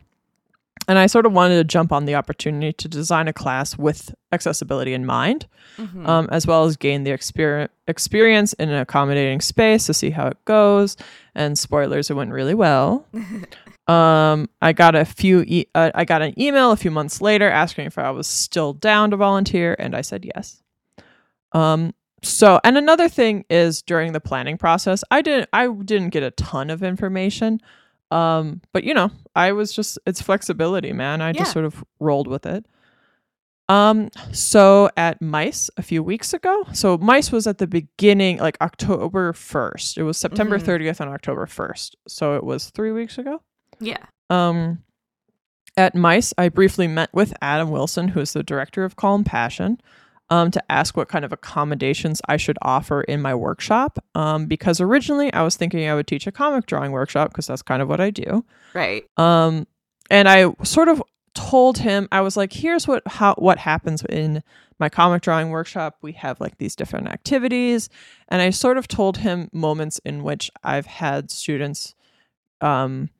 And 0.88 0.98
I 0.98 1.06
sort 1.06 1.26
of 1.26 1.32
wanted 1.32 1.56
to 1.58 1.64
jump 1.64 1.92
on 1.92 2.06
the 2.06 2.14
opportunity 2.16 2.72
to 2.72 2.88
design 2.88 3.28
a 3.28 3.32
class 3.32 3.76
with 3.76 4.14
accessibility 4.32 4.94
in 4.94 5.04
mind, 5.06 5.46
Mhm. 5.78 6.08
um, 6.08 6.28
as 6.32 6.46
well 6.46 6.64
as 6.64 6.76
gain 6.76 7.04
the 7.04 7.10
exper- 7.10 7.68
experience 7.86 8.54
in 8.54 8.70
an 8.70 8.80
accommodating 8.80 9.40
space 9.40 9.86
to 9.86 9.94
see 9.94 10.10
how 10.10 10.26
it 10.26 10.42
goes. 10.46 10.96
And 11.34 11.56
spoilers, 11.58 12.10
it 12.10 12.14
went 12.14 12.32
really 12.32 12.54
well. 12.54 13.06
Um, 13.90 14.48
I 14.62 14.72
got 14.72 14.94
a 14.94 15.04
few. 15.04 15.42
E- 15.46 15.66
uh, 15.74 15.90
I 15.94 16.04
got 16.04 16.22
an 16.22 16.38
email 16.40 16.70
a 16.72 16.76
few 16.76 16.90
months 16.90 17.20
later 17.20 17.48
asking 17.50 17.86
if 17.86 17.98
I 17.98 18.10
was 18.10 18.26
still 18.26 18.72
down 18.72 19.10
to 19.10 19.16
volunteer, 19.16 19.74
and 19.78 19.94
I 19.96 20.02
said 20.02 20.24
yes. 20.34 20.62
Um. 21.52 21.94
So, 22.22 22.60
and 22.64 22.76
another 22.76 23.08
thing 23.08 23.46
is 23.48 23.80
during 23.80 24.12
the 24.12 24.20
planning 24.20 24.58
process, 24.58 25.02
I 25.10 25.22
didn't. 25.22 25.48
I 25.52 25.68
didn't 25.68 26.10
get 26.10 26.22
a 26.22 26.30
ton 26.32 26.68
of 26.70 26.82
information. 26.82 27.60
Um, 28.10 28.60
but 28.72 28.84
you 28.84 28.92
know, 28.92 29.10
I 29.34 29.52
was 29.52 29.72
just 29.72 29.98
it's 30.06 30.20
flexibility, 30.20 30.92
man. 30.92 31.20
I 31.22 31.28
Yeah. 31.28 31.40
just 31.40 31.52
sort 31.52 31.64
of 31.64 31.82
rolled 31.98 32.26
with 32.28 32.44
it. 32.44 32.66
Um, 33.68 34.08
so 34.32 34.90
at 34.96 35.22
Mice 35.22 35.70
a 35.76 35.82
few 35.82 36.02
weeks 36.02 36.32
ago, 36.34 36.64
so 36.72 36.98
Mice 36.98 37.30
was 37.30 37.46
at 37.46 37.58
the 37.58 37.68
beginning, 37.68 38.38
like 38.38 38.56
October 38.60 39.32
1st. 39.32 39.96
It 39.96 40.02
was 40.02 40.18
September 40.18 40.58
Mhm. 40.58 40.64
30th 40.64 40.98
and 41.00 41.08
October 41.08 41.46
1st. 41.46 41.94
So 42.08 42.34
it 42.36 42.42
was 42.42 42.70
three 42.70 42.90
weeks 42.90 43.16
ago. 43.16 43.42
Yeah. 43.80 44.04
Um, 44.28 44.82
at 45.76 45.94
Mice, 45.94 46.34
I 46.36 46.48
briefly 46.48 46.86
met 46.86 47.10
with 47.12 47.32
Adam 47.40 47.70
Wilson, 47.70 48.08
who 48.08 48.20
is 48.20 48.32
the 48.32 48.42
director 48.42 48.84
of 48.84 48.96
Calm 48.96 49.24
Passion, 49.24 49.80
um, 50.28 50.50
to 50.50 50.62
ask 50.70 50.96
what 50.96 51.08
kind 51.08 51.24
of 51.24 51.32
accommodations 51.32 52.20
I 52.28 52.36
should 52.36 52.58
offer 52.62 53.02
in 53.02 53.20
my 53.20 53.34
workshop. 53.34 53.98
Um, 54.14 54.46
because 54.46 54.80
originally 54.80 55.32
I 55.32 55.42
was 55.42 55.56
thinking 55.56 55.88
I 55.88 55.94
would 55.94 56.06
teach 56.06 56.26
a 56.26 56.32
comic 56.32 56.66
drawing 56.66 56.92
workshop 56.92 57.30
because 57.30 57.46
that's 57.46 57.62
kind 57.62 57.82
of 57.82 57.88
what 57.88 58.00
I 58.00 58.10
do. 58.10 58.44
Right. 58.74 59.04
Um, 59.16 59.66
and 60.10 60.28
I 60.28 60.52
sort 60.62 60.88
of 60.88 61.02
told 61.34 61.78
him 61.78 62.08
I 62.12 62.20
was 62.20 62.36
like, 62.36 62.52
"Here's 62.52 62.86
what 62.86 63.02
how 63.06 63.34
what 63.34 63.58
happens 63.58 64.04
in 64.08 64.42
my 64.78 64.88
comic 64.88 65.22
drawing 65.22 65.50
workshop. 65.50 65.96
We 66.02 66.12
have 66.12 66.40
like 66.40 66.58
these 66.58 66.76
different 66.76 67.08
activities." 67.08 67.88
And 68.28 68.42
I 68.42 68.50
sort 68.50 68.78
of 68.78 68.88
told 68.88 69.18
him 69.18 69.48
moments 69.52 70.00
in 70.04 70.22
which 70.22 70.50
I've 70.62 70.86
had 70.86 71.30
students 71.30 71.94
um 72.60 73.10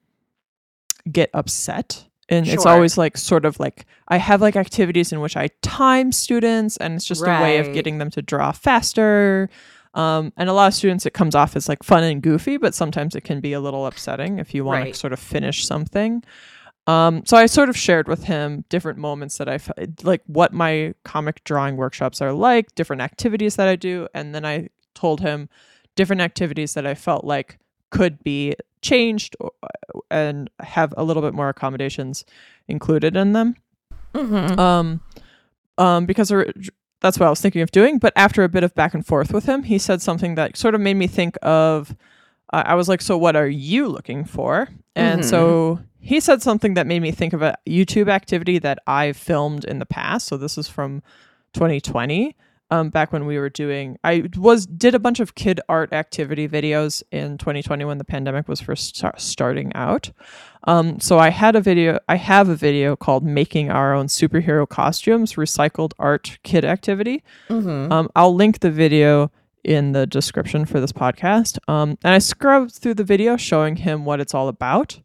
get 1.11 1.31
upset. 1.35 2.07
And 2.29 2.47
it's 2.47 2.65
always 2.65 2.97
like 2.97 3.17
sort 3.17 3.45
of 3.45 3.59
like 3.59 3.87
I 4.07 4.17
have 4.19 4.41
like 4.41 4.55
activities 4.55 5.13
in 5.13 5.21
which 5.21 5.37
I 5.37 5.49
time 5.63 6.13
students 6.13 6.77
and 6.77 6.95
it's 6.95 7.05
just 7.05 7.23
a 7.23 7.27
way 7.43 7.59
of 7.59 7.73
getting 7.73 7.99
them 7.99 8.11
to 8.11 8.23
draw 8.23 8.53
faster. 8.53 9.51
Um, 9.95 10.33
and 10.37 10.49
a 10.49 10.53
lot 10.53 10.69
of 10.69 10.75
students, 10.75 11.05
it 11.07 11.13
comes 11.15 11.35
off 11.35 11.57
as 11.57 11.69
like 11.69 11.83
fun 11.83 12.05
and 12.05 12.23
goofy, 12.23 12.57
but 12.57 12.75
sometimes 12.75 13.17
it 13.17 13.23
can 13.25 13.41
be 13.41 13.53
a 13.53 13.59
little 13.61 13.85
upsetting 13.87 14.39
if 14.39 14.55
you 14.55 14.65
want 14.65 14.85
Right. 14.85 14.95
to 14.95 14.99
sort 15.01 15.13
of 15.13 15.19
finish 15.19 15.67
something. 15.67 16.23
Um, 16.87 17.25
so 17.27 17.37
I 17.37 17.47
sort 17.47 17.69
of 17.69 17.77
shared 17.77 18.07
with 18.07 18.25
him 18.25 18.65
different 18.69 18.99
moments 18.99 19.39
that 19.39 19.49
I 19.49 19.55
f- 19.55 19.71
like, 20.05 20.23
what 20.27 20.53
my 20.53 20.95
comic 21.05 21.43
drawing 21.45 21.77
workshops 21.77 22.21
are 22.23 22.33
like, 22.33 22.75
different 22.77 23.03
activities 23.03 23.57
that 23.57 23.67
I 23.69 23.75
do, 23.77 24.07
and 24.15 24.33
then 24.35 24.45
I 24.45 24.69
told 24.95 25.21
him 25.21 25.49
different 25.97 26.23
activities 26.23 26.75
that 26.75 26.87
I 26.87 26.95
felt 26.95 27.25
like 27.25 27.59
could 27.91 28.23
be 28.25 28.55
changed 28.83 29.37
and 30.11 30.49
have 30.61 30.95
a 30.97 31.05
little 31.05 31.23
bit 31.23 31.35
more 31.35 31.49
accommodations 31.49 32.25
included 32.69 33.17
in 33.17 33.33
them 33.33 33.57
Mm-hmm. 34.15 34.59
um, 34.59 35.01
um, 35.79 36.05
because 36.07 36.29
that's 37.01 37.19
what 37.19 37.27
I 37.27 37.31
was 37.31 37.41
thinking 37.41 37.63
of 37.63 37.71
doing. 37.71 37.99
But 37.99 38.13
after 38.17 38.43
a 38.43 38.49
bit 38.49 38.65
of 38.65 38.75
back 38.75 38.93
and 38.93 39.07
forth 39.07 39.33
with 39.33 39.47
him, 39.47 39.63
he 39.63 39.79
said 39.79 40.03
something 40.03 40.35
that 40.35 40.57
sort 40.57 40.75
of 40.75 40.81
made 40.81 40.95
me 40.95 41.07
think 41.07 41.37
of. 41.43 41.95
Uh, 42.53 42.65
I 42.67 42.75
was 42.75 42.89
like, 42.89 43.01
"So, 43.03 43.17
what 43.17 43.37
are 43.37 43.47
you 43.47 43.87
looking 43.87 44.25
for?" 44.25 44.69
And 44.97 45.21
Mhm. 45.21 45.25
so 45.25 45.79
he 46.01 46.19
said 46.19 46.43
something 46.43 46.75
that 46.75 46.87
made 46.89 47.01
me 47.03 47.13
think 47.13 47.33
of 47.33 47.41
a 47.43 47.57
YouTube 47.69 48.09
activity 48.09 48.59
that 48.59 48.81
I 48.87 49.13
filmed 49.13 49.65
in 49.65 49.79
the 49.79 49.87
past. 49.87 50.27
So 50.27 50.37
this 50.37 50.59
is 50.59 50.67
from 50.67 51.03
2020. 51.53 52.35
Um, 52.71 52.91
back 52.91 53.13
when 53.13 53.27
we 53.27 53.39
were 53.39 53.51
doing, 53.51 53.99
I 54.05 54.29
was 54.37 54.67
did 54.67 54.95
a 54.95 54.99
bunch 54.99 55.19
of 55.19 55.35
kid 55.35 55.61
art 55.69 55.93
activity 55.93 56.49
videos 56.49 57.03
in 57.11 57.37
2020 57.37 57.85
when 57.85 57.99
the 57.99 58.05
pandemic 58.05 58.47
was 58.47 58.61
first 58.61 58.97
star- 58.97 59.15
starting 59.19 59.73
out. 59.75 60.13
Um, 60.65 61.01
so 61.01 61.19
I 61.19 61.31
had 61.31 61.57
a 61.57 61.61
video, 61.61 61.99
I 62.09 62.17
have 62.17 62.49
a 62.49 62.55
video 62.55 62.95
called 62.95 63.25
"Making 63.25 63.71
Our 63.71 63.93
Own 63.95 64.07
Superhero 64.07 64.69
Costumes: 64.69 65.35
Recycled 65.35 65.93
Art 65.99 66.39
Kid 66.45 66.65
Activity." 66.65 67.25
Mm-hmm. 67.49 67.93
Um, 67.93 68.09
I'll 68.15 68.35
link 68.35 68.61
the 68.61 68.71
video 68.71 69.33
in 69.65 69.93
the 69.93 70.07
description 70.07 70.65
for 70.65 70.81
this 70.81 70.93
podcast. 70.93 71.59
Um, 71.69 71.99
and 72.05 72.15
I 72.15 72.19
scrubbed 72.19 72.73
through 72.73 72.95
the 72.95 73.05
video 73.05 73.37
showing 73.37 73.77
him 73.77 74.05
what 74.05 74.21
it's 74.21 74.35
all 74.35 74.49
about. 74.49 75.01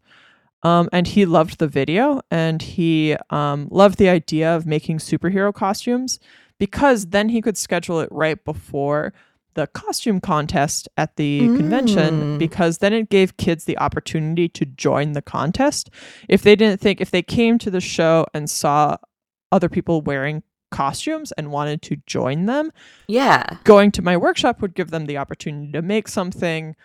Um, 0.64 0.90
and 0.92 1.06
he 1.06 1.26
loved 1.26 1.60
the 1.60 1.68
video 1.68 2.22
and 2.32 2.60
he 2.60 3.16
um, 3.30 3.68
loved 3.70 4.00
the 4.00 4.10
idea 4.10 4.56
of 4.56 4.66
making 4.66 4.98
superhero 4.98 5.54
costumes 5.54 6.20
because 6.60 7.08
then 7.08 7.30
he 7.30 7.42
could 7.42 7.58
schedule 7.58 8.00
it 8.00 8.10
right 8.12 8.44
before 8.46 9.14
the 9.56 9.68
costume 9.68 10.20
contest 10.20 10.90
at 10.98 11.16
the 11.16 11.40
convention 11.56 12.36
Mm. 12.36 12.40
because 12.40 12.80
then 12.80 12.92
it 12.92 13.10
gave 13.10 13.38
kids 13.38 13.64
the 13.64 13.78
opportunity 13.78 14.50
to 14.50 14.66
join 14.66 15.14
the 15.14 15.22
contest. 15.22 15.90
If 16.28 16.42
they 16.42 16.58
didn't 16.58 16.82
think, 16.82 17.00
if 17.00 17.10
they 17.12 17.22
came 17.22 17.58
to 17.60 17.72
the 17.72 17.80
show 17.80 18.26
and 18.34 18.50
saw 18.50 18.98
other 19.54 19.70
people 19.70 20.02
wearing 20.02 20.44
costumes 20.72 21.32
and 21.34 21.52
wanted 21.52 21.82
to 21.84 21.96
join 22.06 22.48
them, 22.48 22.72
Yeah. 23.08 23.46
going 23.64 23.92
to 23.92 24.02
my 24.02 24.18
workshop 24.18 24.62
would 24.62 24.76
give 24.76 24.92
them 24.92 25.06
the 25.06 25.18
opportunity 25.18 25.72
to 25.72 25.82
make 25.82 26.10
something 26.10 26.76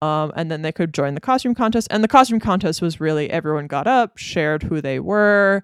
um, 0.00 0.32
and 0.36 0.50
then 0.50 0.62
they 0.62 0.72
could 0.72 0.92
join 0.94 1.14
the 1.14 1.20
costume 1.20 1.54
contest 1.54 1.88
and 1.90 2.02
the 2.04 2.08
costume 2.08 2.38
contest 2.40 2.82
was 2.82 3.00
really 3.00 3.30
everyone 3.30 3.66
got 3.68 3.86
up 3.88 4.16
shared 4.18 4.64
who 4.64 4.80
they 4.80 4.98
were 5.00 5.62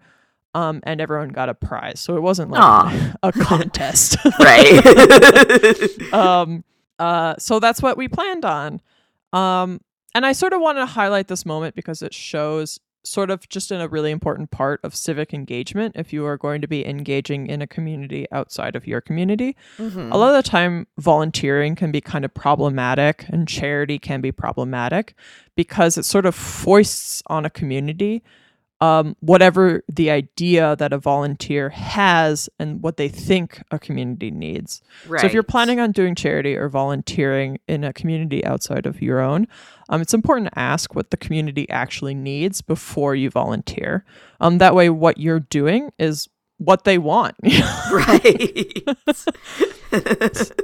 um, 0.55 0.81
and 0.85 1.01
everyone 1.01 1.29
got 1.29 1.49
a 1.49 1.55
prize 1.55 2.01
so 2.01 2.17
it 2.17 2.21
wasn't 2.23 2.51
like 2.51 2.61
Aw. 2.63 3.15
a 3.23 3.33
contest 3.33 4.17
Right. 4.41 6.13
um, 6.13 6.65
uh, 6.99 7.35
so 7.39 7.61
that's 7.61 7.83
what 7.83 7.97
we 7.97 8.09
planned 8.09 8.45
on 8.45 8.81
um, 9.33 9.81
and 10.15 10.25
i 10.27 10.33
sort 10.33 10.53
of 10.53 10.61
want 10.61 10.79
to 10.79 10.87
highlight 10.87 11.29
this 11.29 11.45
moment 11.47 11.75
because 11.75 12.03
it 12.03 12.15
shows 12.15 12.79
sort 13.05 13.31
of 13.31 13.49
just 13.49 13.71
in 13.71 13.81
a 13.81 13.89
really 13.89 14.11
important 14.11 14.51
part 14.51 14.81
of 14.83 14.95
civic 14.95 15.33
engagement 15.33 15.95
if 15.97 16.13
you 16.13 16.27
are 16.27 16.37
going 16.37 16.61
to 16.61 16.67
be 16.67 16.85
engaging 16.87 17.47
in 17.47 17.63
a 17.63 17.67
community 17.67 18.27
outside 18.33 18.75
of 18.75 18.87
your 18.87 19.01
community 19.01 19.57
Mhm. 19.79 20.13
a 20.13 20.17
lot 20.19 20.35
of 20.35 20.45
the 20.45 20.49
time 20.51 20.87
volunteering 20.99 21.75
can 21.77 21.93
be 21.93 22.01
kind 22.01 22.25
of 22.25 22.35
problematic 22.35 23.25
and 23.29 23.47
charity 23.47 23.99
can 23.99 24.21
be 24.21 24.33
problematic 24.33 25.15
because 25.57 25.97
it 25.97 26.05
sort 26.05 26.27
of 26.27 26.35
foists 26.35 27.23
on 27.29 27.45
a 27.47 27.51
community 27.51 28.23
um, 28.81 29.17
whatever 29.21 29.83
the 29.89 30.11
idea 30.11 30.77
that 30.77 30.93
a 30.93 30.99
volunteer 30.99 31.71
has 31.71 32.49
and 32.59 32.83
what 32.83 32.97
they 32.97 33.09
think 33.09 33.61
a 33.71 33.79
community 33.79 34.31
needs 34.31 34.83
right. 35.09 35.21
so 35.21 35.27
if 35.27 35.33
you're 35.33 35.43
planning 35.43 35.81
on 35.81 35.91
doing 35.91 36.15
charity 36.15 36.55
or 36.55 36.69
volunteering 36.69 37.59
in 37.67 37.83
a 37.83 37.93
community 37.93 38.45
outside 38.45 38.87
of 38.87 39.03
your 39.03 39.21
own, 39.21 39.47
um, 39.89 40.01
it's 40.01 40.15
important 40.15 40.49
to 40.49 40.59
ask 40.59 40.95
what 40.95 41.11
the 41.11 41.17
community 41.17 41.69
actually 41.71 42.15
needs 42.15 42.61
before 42.61 43.15
you 43.15 43.31
volunteer. 43.31 44.05
Um, 44.41 44.59
that 44.59 44.75
way, 44.75 44.91
what 44.91 45.19
you're 45.19 45.41
doing 45.41 45.91
is 45.99 46.29
what 46.59 46.85
they 46.85 46.99
want. 46.99 47.37
right. 47.93 48.83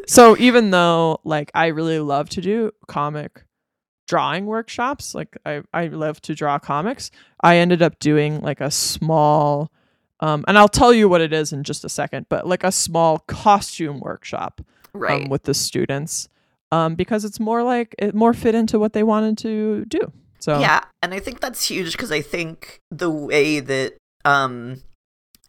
so 0.06 0.36
even 0.38 0.70
though 0.70 1.20
like 1.24 1.50
I 1.54 1.68
really 1.68 2.00
love 2.00 2.28
to 2.30 2.40
do 2.40 2.72
comic 2.86 3.44
drawing 4.06 4.46
workshops, 4.46 5.14
like 5.14 5.36
I, 5.44 5.62
I 5.72 5.86
love 5.88 6.20
to 6.22 6.34
draw 6.34 6.58
comics, 6.58 7.10
I 7.40 7.56
ended 7.56 7.82
up 7.82 7.98
doing 7.98 8.40
like 8.40 8.60
a 8.60 8.70
small 8.70 9.70
um, 10.20 10.44
and 10.48 10.56
I'll 10.56 10.68
tell 10.68 10.94
you 10.94 11.08
what 11.08 11.20
it 11.20 11.32
is 11.32 11.52
in 11.52 11.64
just 11.64 11.84
a 11.84 11.88
second, 11.88 12.26
but 12.28 12.46
like 12.46 12.64
a 12.64 12.72
small 12.72 13.18
costume 13.18 14.00
workshop 14.00 14.60
right. 14.92 15.24
um, 15.24 15.28
with 15.28 15.42
the 15.42 15.54
students 15.54 16.28
um, 16.72 16.94
because 16.94 17.24
it's 17.24 17.38
more 17.38 17.62
like 17.62 17.94
it 17.98 18.14
more 18.14 18.32
fit 18.32 18.54
into 18.54 18.78
what 18.78 18.92
they 18.92 19.02
wanted 19.02 19.38
to 19.38 19.84
do. 19.86 20.12
So 20.40 20.60
Yeah, 20.60 20.82
and 21.02 21.12
I 21.14 21.20
think 21.20 21.40
that's 21.40 21.68
huge 21.68 21.92
because 21.92 22.12
I 22.12 22.20
think 22.20 22.80
the 22.90 23.10
way 23.10 23.60
that 23.60 23.94
um 24.24 24.82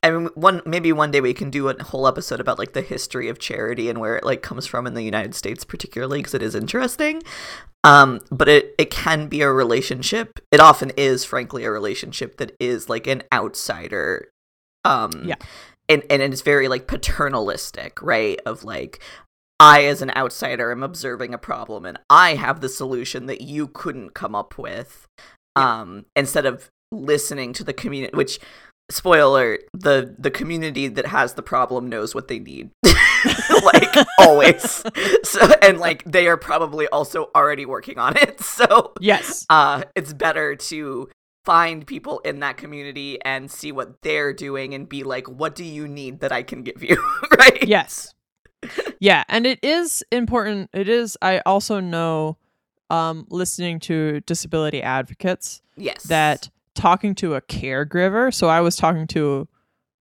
I 0.05 0.11
mean 0.11 0.29
one 0.35 0.61
maybe 0.65 0.93
one 0.93 1.11
day 1.11 1.19
we 1.19 1.33
can 1.33 1.49
do 1.49 1.67
a 1.67 1.83
whole 1.83 2.07
episode 2.07 2.39
about 2.39 2.59
like 2.59 2.73
the 2.73 2.81
history 2.81 3.27
of 3.27 3.39
charity 3.39 3.89
and 3.89 3.99
where 3.99 4.15
it 4.17 4.23
like 4.23 4.41
comes 4.41 4.67
from 4.67 4.85
in 4.85 4.93
the 4.93 5.01
United 5.01 5.33
States 5.35 5.63
particularly 5.63 6.19
because 6.19 6.33
it 6.35 6.43
is 6.43 6.53
interesting. 6.55 7.23
Um 7.83 8.21
but 8.31 8.47
it 8.47 8.75
it 8.77 8.91
can 8.91 9.27
be 9.27 9.41
a 9.41 9.51
relationship. 9.51 10.39
It 10.51 10.59
often 10.59 10.91
is 10.95 11.25
frankly 11.25 11.63
a 11.65 11.71
relationship 11.71 12.37
that 12.37 12.55
is 12.59 12.87
like 12.89 13.07
an 13.07 13.23
outsider 13.33 14.29
um 14.83 15.11
Yeah. 15.25 15.35
and 15.89 16.03
and 16.09 16.21
it's 16.21 16.41
very 16.41 16.67
like 16.67 16.87
paternalistic, 16.87 18.01
right? 18.01 18.39
Of 18.45 18.63
like 18.63 18.99
I, 19.59 19.85
as 19.85 20.01
an 20.01 20.11
outsider, 20.17 20.71
am 20.71 20.83
observing 20.83 21.33
a 21.33 21.37
problem 21.37 21.85
and 21.85 21.97
I 22.09 22.35
have 22.35 22.59
the 22.59 22.69
solution 22.69 23.25
that 23.27 23.41
you 23.41 23.67
couldn't 23.69 24.13
come 24.13 24.35
up 24.35 24.57
with. 24.57 25.07
Um, 25.55 26.05
instead 26.15 26.45
of 26.45 26.69
listening 26.91 27.53
to 27.53 27.63
the 27.63 27.71
community, 27.73 28.13
which, 28.15 28.37
spoiler, 28.89 29.59
the 29.73 30.15
the 30.17 30.31
community 30.31 30.87
that 30.87 31.07
has 31.07 31.33
the 31.33 31.41
problem 31.41 31.87
knows 31.89 32.13
what 32.13 32.27
they 32.27 32.39
need, 32.39 32.71
like 33.63 33.95
always. 34.19 34.83
So, 35.23 35.51
and 35.61 35.79
like 35.79 36.03
they 36.05 36.27
are 36.27 36.37
probably 36.37 36.87
also 36.87 37.29
already 37.35 37.65
working 37.65 37.97
on 37.99 38.17
it. 38.17 38.39
So, 38.55 38.93
yes, 39.01 39.45
uh, 39.49 39.83
it's 39.95 40.13
better 40.13 40.55
to 40.55 41.09
find 41.43 41.85
people 41.85 42.19
in 42.19 42.39
that 42.39 42.55
community 42.57 43.19
and 43.23 43.51
see 43.51 43.71
what 43.71 44.01
they're 44.01 44.33
doing 44.33 44.73
and 44.73 44.87
be 44.87 45.03
like, 45.03 45.27
what 45.27 45.55
do 45.55 45.63
you 45.65 45.87
need 45.87 46.21
that 46.21 46.31
I 46.31 46.41
can 46.41 46.63
give 46.63 46.81
you, 46.81 46.95
right? 47.37 47.63
yes, 47.67 48.13
yeah, 48.99 49.23
and 49.27 49.45
it 49.45 49.59
is 49.61 50.03
important. 50.11 50.69
It 50.73 50.87
is. 50.87 51.17
I 51.21 51.39
also 51.45 51.79
know, 51.81 52.37
um, 52.89 53.27
listening 53.29 53.79
to 53.81 54.21
disability 54.21 54.81
advocates 54.81 55.61
Yes. 55.75 56.03
that 56.03 56.49
talking 56.75 57.15
to 57.15 57.35
a 57.35 57.41
caregiver. 57.41 58.33
So 58.33 58.47
I 58.47 58.61
was 58.61 58.75
talking 58.75 59.07
to 59.07 59.47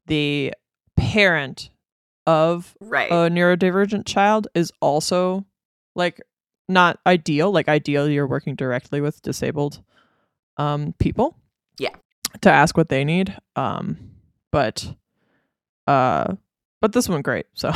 the 0.06 0.52
parent 0.96 1.70
of 2.26 2.74
right. 2.80 3.10
a 3.10 3.30
neurodivergent 3.30 4.06
child 4.06 4.48
is 4.54 4.72
also 4.80 5.44
like 5.94 6.20
not 6.68 6.98
ideal. 7.06 7.52
Like 7.52 7.68
ideal, 7.68 8.08
you're 8.08 8.26
working 8.26 8.54
directly 8.54 9.00
with 9.00 9.22
disabled 9.22 9.82
um 10.56 10.94
people. 10.98 11.36
Yeah. 11.78 11.94
To 12.42 12.50
ask 12.50 12.76
what 12.76 12.88
they 12.88 13.04
need. 13.04 13.36
Um, 13.56 13.96
but 14.50 14.94
uh, 15.86 16.34
but 16.84 16.92
this 16.92 17.08
one 17.08 17.22
great. 17.22 17.46
So 17.54 17.70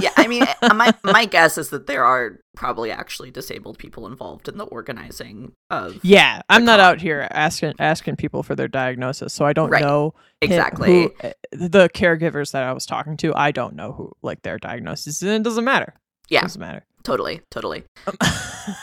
yeah, 0.00 0.10
I 0.16 0.26
mean, 0.26 0.42
my 0.74 0.92
my 1.04 1.24
guess 1.24 1.56
is 1.56 1.70
that 1.70 1.86
there 1.86 2.04
are 2.04 2.40
probably 2.56 2.90
actually 2.90 3.30
disabled 3.30 3.78
people 3.78 4.08
involved 4.08 4.48
in 4.48 4.58
the 4.58 4.64
organizing 4.64 5.52
of 5.70 6.00
yeah, 6.02 6.42
I'm 6.48 6.64
not 6.64 6.80
con- 6.80 6.88
out 6.94 7.00
here 7.00 7.28
asking 7.30 7.74
asking 7.78 8.16
people 8.16 8.42
for 8.42 8.56
their 8.56 8.66
diagnosis, 8.66 9.32
so 9.32 9.44
I 9.44 9.52
don't 9.52 9.70
Right. 9.70 9.82
know 9.82 10.14
exactly. 10.42 11.02
who- 11.02 11.14
uh, 11.28 11.30
the 11.52 11.88
caregivers 11.90 12.50
that 12.50 12.64
I 12.64 12.72
was 12.72 12.86
talking 12.86 13.16
to. 13.18 13.32
I 13.36 13.52
don't 13.52 13.76
know 13.76 13.92
who 13.92 14.10
like 14.20 14.42
their 14.42 14.58
diagnosis, 14.58 15.22
and 15.22 15.30
it 15.30 15.44
doesn't 15.44 15.64
matter. 15.64 15.94
Yeah. 16.28 16.40
doesn't 16.42 16.60
matter. 16.60 16.84
Totally, 17.04 17.42
totally. 17.52 17.84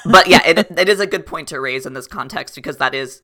But 0.06 0.28
yeah, 0.28 0.46
it 0.48 0.60
it 0.80 0.88
is 0.88 1.02
a 1.02 1.08
good 1.08 1.26
point 1.26 1.50
to 1.50 1.60
raise 1.60 1.86
in 1.86 1.92
this 1.94 2.08
context 2.08 2.56
because 2.56 2.78
that 2.78 2.96
is 2.96 3.22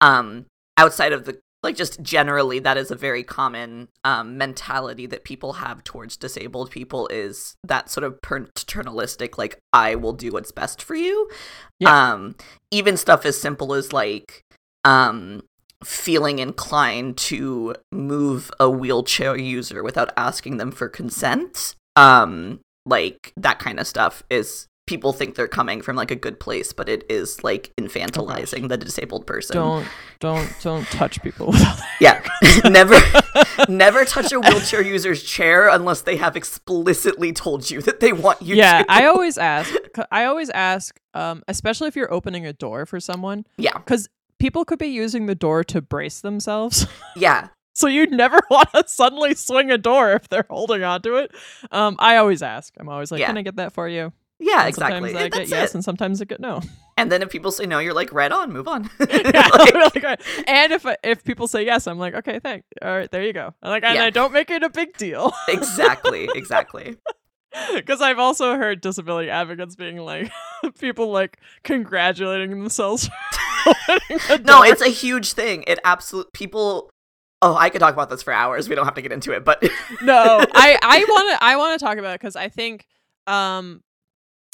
um 0.00 0.46
outside 0.78 1.12
of 1.12 1.24
the 1.26 1.38
like 1.62 1.76
just 1.76 2.02
generally 2.02 2.58
that 2.58 2.76
is 2.76 2.90
a 2.90 2.96
very 2.96 3.22
common 3.22 3.88
um 4.04 4.36
mentality 4.36 5.06
that 5.06 5.24
people 5.24 5.54
have 5.54 5.84
towards 5.84 6.16
disabled 6.16 6.70
people 6.70 7.08
is 7.08 7.56
that 7.64 7.90
sort 7.90 8.04
of 8.04 8.20
paternalistic 8.22 9.38
like 9.38 9.58
I 9.72 9.94
will 9.94 10.12
do 10.12 10.32
what's 10.32 10.52
best 10.52 10.82
for 10.82 10.94
you. 10.94 11.30
Yeah. 11.78 12.12
Um 12.12 12.36
even 12.70 12.96
stuff 12.96 13.24
as 13.24 13.40
simple 13.40 13.74
as 13.74 13.92
like 13.92 14.42
um 14.84 15.42
feeling 15.84 16.38
inclined 16.38 17.16
to 17.16 17.74
move 17.90 18.50
a 18.60 18.70
wheelchair 18.70 19.36
user 19.36 19.82
without 19.82 20.12
asking 20.16 20.56
them 20.56 20.70
for 20.70 20.88
consent 20.88 21.74
um 21.96 22.60
like 22.86 23.32
that 23.36 23.58
kind 23.58 23.78
of 23.78 23.86
stuff 23.86 24.22
is 24.30 24.66
people 24.92 25.14
think 25.14 25.36
they're 25.36 25.48
coming 25.48 25.80
from 25.80 25.96
like 25.96 26.10
a 26.10 26.14
good 26.14 26.38
place, 26.38 26.70
but 26.74 26.86
it 26.86 27.02
is 27.08 27.42
like 27.42 27.72
infantilizing 27.80 28.68
the 28.68 28.76
disabled 28.76 29.26
person. 29.26 29.56
Don't 29.56 29.86
don't 30.20 30.54
don't 30.62 30.84
touch 30.88 31.22
people 31.22 31.54
Yeah. 31.98 32.22
never 32.68 32.94
never 33.70 34.04
touch 34.04 34.32
a 34.32 34.38
wheelchair 34.38 34.82
user's 34.82 35.22
chair 35.22 35.68
unless 35.68 36.02
they 36.02 36.16
have 36.18 36.36
explicitly 36.36 37.32
told 37.32 37.70
you 37.70 37.80
that 37.80 38.00
they 38.00 38.12
want 38.12 38.42
you 38.42 38.54
yeah, 38.54 38.82
to. 38.82 38.92
I 38.92 39.06
always 39.12 39.38
ask. 39.38 39.72
I 40.10 40.26
always 40.26 40.50
ask, 40.50 41.00
um, 41.14 41.42
especially 41.48 41.88
if 41.88 41.96
you're 41.96 42.12
opening 42.12 42.44
a 42.44 42.52
door 42.52 42.84
for 42.84 43.00
someone, 43.00 43.46
yeah. 43.56 43.72
because 43.78 44.10
people 44.38 44.66
could 44.66 44.78
be 44.78 44.88
using 44.88 45.24
the 45.24 45.34
door 45.34 45.64
to 45.64 45.80
brace 45.80 46.20
themselves. 46.20 46.86
Yeah. 47.16 47.48
so 47.72 47.86
you 47.86 48.06
never 48.08 48.38
want 48.50 48.70
to 48.74 48.84
suddenly 48.86 49.34
swing 49.34 49.70
a 49.70 49.78
door 49.78 50.12
if 50.12 50.28
they're 50.28 50.44
holding 50.50 50.84
onto 50.84 51.16
it. 51.16 51.30
Um, 51.70 51.96
I 51.98 52.16
always 52.18 52.42
ask. 52.42 52.74
I'm 52.78 52.90
always 52.90 53.10
like, 53.10 53.20
Yeah. 53.20 53.28
"Can 53.28 53.38
I 53.38 53.42
get 53.42 53.56
that 53.56 53.72
for 53.72 53.88
you?" 53.88 54.12
Yeah, 54.44 54.60
And 54.60 54.68
exactly. 54.70 55.10
Sometimes 55.12 55.14
I 55.24 55.28
get 55.38 55.48
yes, 55.48 55.70
it. 55.70 55.74
and 55.76 55.84
sometimes 55.84 56.20
I 56.20 56.24
get 56.24 56.40
no. 56.40 56.60
And 56.96 57.10
then 57.12 57.22
if 57.22 57.30
people 57.30 57.52
say 57.52 57.64
no, 57.64 57.78
you're 57.78 57.94
like, 57.94 58.12
right 58.12 58.30
on, 58.32 58.52
move 58.52 58.66
on. 58.66 58.90
Yeah, 59.08 59.48
Like, 59.54 59.74
like, 59.94 60.04
uh, 60.04 60.16
and 60.48 60.72
if 60.72 60.84
if 61.04 61.22
people 61.24 61.46
say 61.46 61.64
yes, 61.64 61.86
I'm 61.86 61.98
like, 61.98 62.14
okay, 62.14 62.40
thank. 62.40 62.64
All 62.82 62.90
right, 62.90 63.10
there 63.10 63.22
you 63.22 63.32
go. 63.32 63.54
I'm 63.62 63.70
like, 63.70 63.84
and 63.84 63.94
Yeah. 63.94 64.04
I 64.04 64.10
don't 64.10 64.32
make 64.32 64.50
it 64.50 64.62
a 64.62 64.68
big 64.68 64.96
deal 64.96 65.32
exactly, 65.48 66.28
exactly. 66.34 66.96
because 67.74 68.00
I've 68.00 68.18
also 68.18 68.56
heard 68.56 68.80
disability 68.80 69.30
advocates 69.30 69.76
being 69.76 69.98
like, 69.98 70.30
people 70.80 71.12
like 71.12 71.38
congratulating 71.62 72.50
themselves. 72.50 73.08
for 74.26 74.38
No, 74.38 74.62
it's 74.62 74.82
a 74.82 74.88
huge 74.88 75.34
thing. 75.34 75.62
It 75.66 75.78
absolute 75.84 76.32
people. 76.32 76.90
Oh, 77.44 77.56
I 77.56 77.70
could 77.70 77.80
talk 77.80 77.92
about 77.94 78.08
this 78.10 78.22
for 78.22 78.32
hours. 78.32 78.68
We 78.68 78.74
don't 78.74 78.84
have 78.86 78.94
to 78.94 79.02
get 79.02 79.12
into 79.12 79.32
it, 79.32 79.44
but 79.44 79.62
no. 80.02 80.44
I 80.54 80.78
I 80.82 81.04
want 81.08 81.30
to 81.38 81.44
I 81.44 81.56
want 81.56 81.78
to 81.78 81.84
talk 81.84 81.98
about 81.98 82.14
it 82.14 82.20
because 82.20 82.36
I 82.36 82.48
think 82.48 82.86
um. 83.26 83.82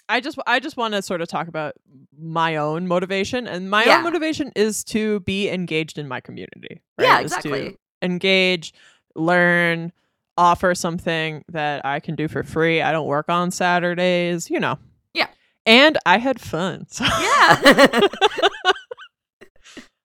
I 0.08 0.20
just 0.20 0.38
I 0.46 0.58
just 0.60 0.76
want 0.76 0.94
to 0.94 1.02
sort 1.02 1.20
of 1.20 1.28
talk 1.28 1.48
about 1.48 1.74
my 2.18 2.56
own 2.56 2.86
motivation 2.88 3.46
and 3.46 3.70
my 3.70 3.84
Yeah. 3.84 3.98
own 3.98 4.04
motivation 4.04 4.52
is 4.56 4.82
to 4.84 5.20
be 5.20 5.48
engaged 5.50 5.98
in 5.98 6.08
my 6.08 6.20
community. 6.20 6.80
yeah, 6.98 7.06
right? 7.06 7.18
To 7.18 7.22
exactly. 7.24 7.76
engage, 8.02 8.72
learn, 9.14 9.92
offer 10.36 10.74
something 10.74 11.44
that 11.48 11.84
I 11.84 12.00
can 12.00 12.14
do 12.14 12.28
for 12.28 12.42
free. 12.42 12.80
I 12.80 12.92
don't 12.92 13.06
work 13.06 13.28
on 13.28 13.50
Saturdays, 13.50 14.48
you 14.50 14.60
know. 14.60 14.78
Yeah. 15.14 15.26
And 15.66 15.98
I 16.06 16.18
had 16.18 16.40
fun. 16.40 16.86
So, 16.88 17.04
Yeah. 17.04 18.00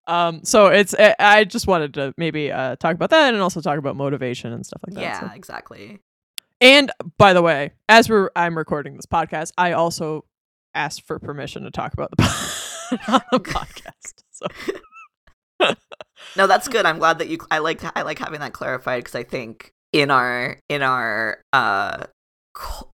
um 0.07 0.43
so 0.43 0.67
it's 0.67 0.93
I- 0.99 1.15
I 1.19 1.43
just 1.45 1.65
wanted 1.65 1.93
to 1.93 2.13
maybe 2.17 2.51
uh 2.51 2.75
talk 2.75 2.93
about 2.95 3.09
that 3.11 3.33
and 3.33 3.41
also 3.41 3.61
talk 3.61 3.77
about 3.77 3.95
motivation 3.95 4.51
and 4.51 4.65
stuff 4.65 4.81
like 4.85 4.95
that. 4.95 5.01
yeah, 5.01 5.19
so. 5.29 5.33
exactly. 5.33 5.99
And 6.63 6.91
by 7.17 7.33
the 7.33 7.41
way, 7.41 7.73
as 7.89 8.09
we're 8.09 8.29
I'm 8.37 8.57
recording 8.57 8.95
this 8.95 9.05
podcast, 9.05 9.51
I 9.57 9.73
also 9.73 10.23
asked 10.73 11.05
for 11.05 11.19
permission 11.19 11.63
to 11.63 11.71
talk 11.71 11.93
about 11.93 12.09
the 12.11 12.23
on 13.09 13.21
the 13.33 13.39
podcast. 13.41 14.23
So 14.31 14.47
No, 16.37 16.47
that's 16.47 16.69
good. 16.69 16.85
I'm 16.85 16.99
glad 16.99 17.19
that 17.19 17.27
you. 17.27 17.37
I 17.51 17.59
like. 17.59 17.81
I 17.97 18.03
like 18.03 18.17
having 18.17 18.39
that 18.39 18.53
clarified 18.53 19.03
because 19.03 19.13
I 19.13 19.23
think 19.23 19.73
in 19.91 20.09
our 20.09 20.57
in 20.69 20.81
our 20.81 21.41
uh, 21.51 22.05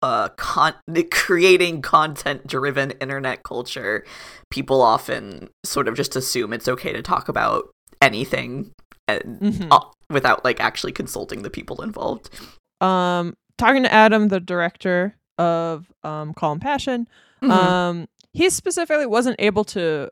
uh 0.03 0.29
con- 0.31 0.75
creating 1.11 1.83
content 1.83 2.47
driven 2.47 2.93
internet 2.93 3.43
culture, 3.43 4.05
people 4.51 4.81
often 4.81 5.51
sort 5.63 5.89
of 5.89 5.95
just 5.95 6.17
assume 6.17 6.55
it's 6.55 6.69
okay 6.69 6.95
to 6.95 7.03
talk 7.03 7.29
about 7.29 7.69
anything 8.01 8.73
and, 9.07 9.41
mhm. 9.41 9.69
uh, 9.71 9.85
without 10.09 10.43
like 10.43 10.59
actually 10.59 10.93
consulting 10.93 11.43
the 11.43 11.51
people 11.51 11.83
involved. 11.83 12.31
um 12.81 13.35
talking 13.59 13.83
to 13.83 13.93
Adam, 13.93 14.29
the 14.29 14.41
director 14.41 15.15
of 15.39 15.93
um 16.03 16.33
Calm 16.35 16.59
Passion, 16.61 17.07
Mhm. 17.43 17.51
um 17.51 18.09
he 18.33 18.51
specifically 18.51 19.07
wasn't 19.07 19.37
able 19.39 19.65
to 19.65 20.11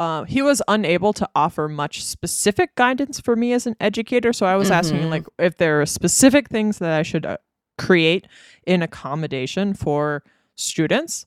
uh, 0.00 0.24
he 0.24 0.42
was 0.42 0.60
unable 0.66 1.12
to 1.12 1.28
offer 1.36 1.68
much 1.68 2.04
specific 2.04 2.74
guidance 2.74 3.20
for 3.20 3.36
me 3.36 3.52
as 3.52 3.64
an 3.64 3.76
educator 3.80 4.32
so 4.32 4.44
i 4.44 4.56
was 4.56 4.68
asking 4.72 5.02
Mhm. 5.02 5.10
like 5.10 5.24
if 5.38 5.56
there 5.58 5.80
are 5.80 5.86
specific 5.86 6.48
things 6.48 6.78
that 6.80 6.92
i 6.98 7.02
should 7.02 7.24
uh, 7.24 7.36
create 7.78 8.26
in 8.66 8.82
accommodation 8.82 9.72
for 9.72 10.24
students 10.56 11.26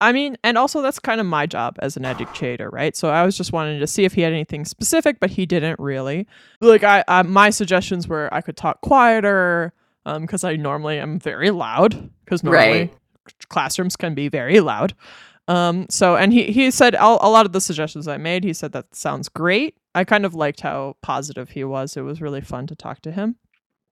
i 0.00 0.10
mean 0.10 0.36
and 0.42 0.58
also 0.58 0.82
that's 0.82 0.98
kind 0.98 1.20
of 1.20 1.26
my 1.26 1.46
job 1.46 1.76
as 1.80 1.96
an 1.96 2.04
educator 2.04 2.68
right 2.70 2.96
so 2.96 3.08
i 3.08 3.24
was 3.24 3.36
just 3.36 3.52
wanting 3.52 3.78
to 3.78 3.86
see 3.86 4.04
if 4.04 4.14
he 4.14 4.22
had 4.22 4.32
anything 4.32 4.64
specific 4.64 5.20
but 5.20 5.30
he 5.30 5.46
didn't 5.46 5.78
really 5.78 6.26
like 6.60 6.82
i, 6.82 7.04
I 7.06 7.22
my 7.22 7.50
suggestions 7.50 8.08
were 8.08 8.28
i 8.32 8.40
could 8.40 8.56
talk 8.56 8.80
quieter 8.80 9.72
um 10.06 10.22
because 10.22 10.44
i 10.44 10.56
normally 10.56 10.98
am 10.98 11.18
very 11.18 11.50
loud 11.50 12.10
because 12.24 12.42
normally 12.42 12.80
Right. 12.80 12.94
classrooms 13.48 13.96
can 13.96 14.14
be 14.14 14.28
very 14.28 14.60
loud 14.60 14.94
um 15.48 15.86
so 15.90 16.16
and 16.16 16.32
he 16.32 16.50
he 16.52 16.70
said 16.70 16.94
all, 16.94 17.18
a 17.22 17.30
lot 17.30 17.46
of 17.46 17.52
the 17.52 17.60
suggestions 17.60 18.06
i 18.08 18.16
made 18.16 18.44
he 18.44 18.52
said 18.52 18.72
that 18.72 18.94
sounds 18.94 19.28
great 19.28 19.76
i 19.94 20.04
kind 20.04 20.24
of 20.24 20.34
liked 20.34 20.60
how 20.60 20.96
positive 21.02 21.50
he 21.50 21.64
was 21.64 21.96
it 21.96 22.02
was 22.02 22.20
really 22.20 22.40
fun 22.40 22.66
to 22.66 22.74
talk 22.74 23.00
to 23.02 23.10
him 23.12 23.36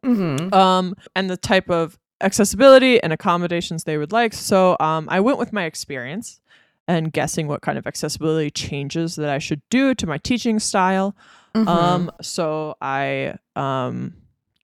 Mhm. 0.04 0.52
um 0.54 0.94
and 1.14 1.28
the 1.28 1.36
type 1.36 1.68
of 1.70 1.98
accessibility 2.22 3.02
and 3.02 3.12
accommodations 3.12 3.84
they 3.84 3.98
would 3.98 4.12
like 4.12 4.32
so 4.32 4.76
um 4.80 5.08
i 5.10 5.20
went 5.20 5.38
with 5.38 5.52
my 5.52 5.64
experience 5.64 6.40
and 6.88 7.12
guessing 7.12 7.46
what 7.48 7.62
kind 7.62 7.78
of 7.78 7.86
accessibility 7.86 8.50
changes 8.50 9.16
that 9.16 9.28
i 9.30 9.38
should 9.38 9.62
do 9.70 9.94
to 9.94 10.06
my 10.06 10.18
teaching 10.18 10.58
style 10.58 11.14
Mhm. 11.54 11.66
um, 11.68 12.10
so 12.22 12.76
I 12.80 13.34
um 13.56 14.14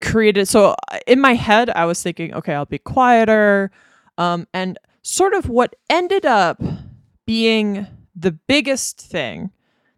created 0.03 0.48
so 0.48 0.74
in 1.07 1.20
my 1.20 1.34
head 1.34 1.70
I 1.70 1.84
was 1.86 2.03
thinking, 2.03 2.34
okay, 2.34 2.55
I'll 2.55 2.64
be 2.66 2.78
quieter. 2.78 3.70
Um, 4.18 4.46
and 4.53 4.78
sort 5.03 5.32
of 5.34 5.48
what 5.48 5.74
ended 5.88 6.26
up 6.26 6.61
being 7.26 7.86
the 8.14 8.32
biggest 8.32 9.00
thing 9.00 9.50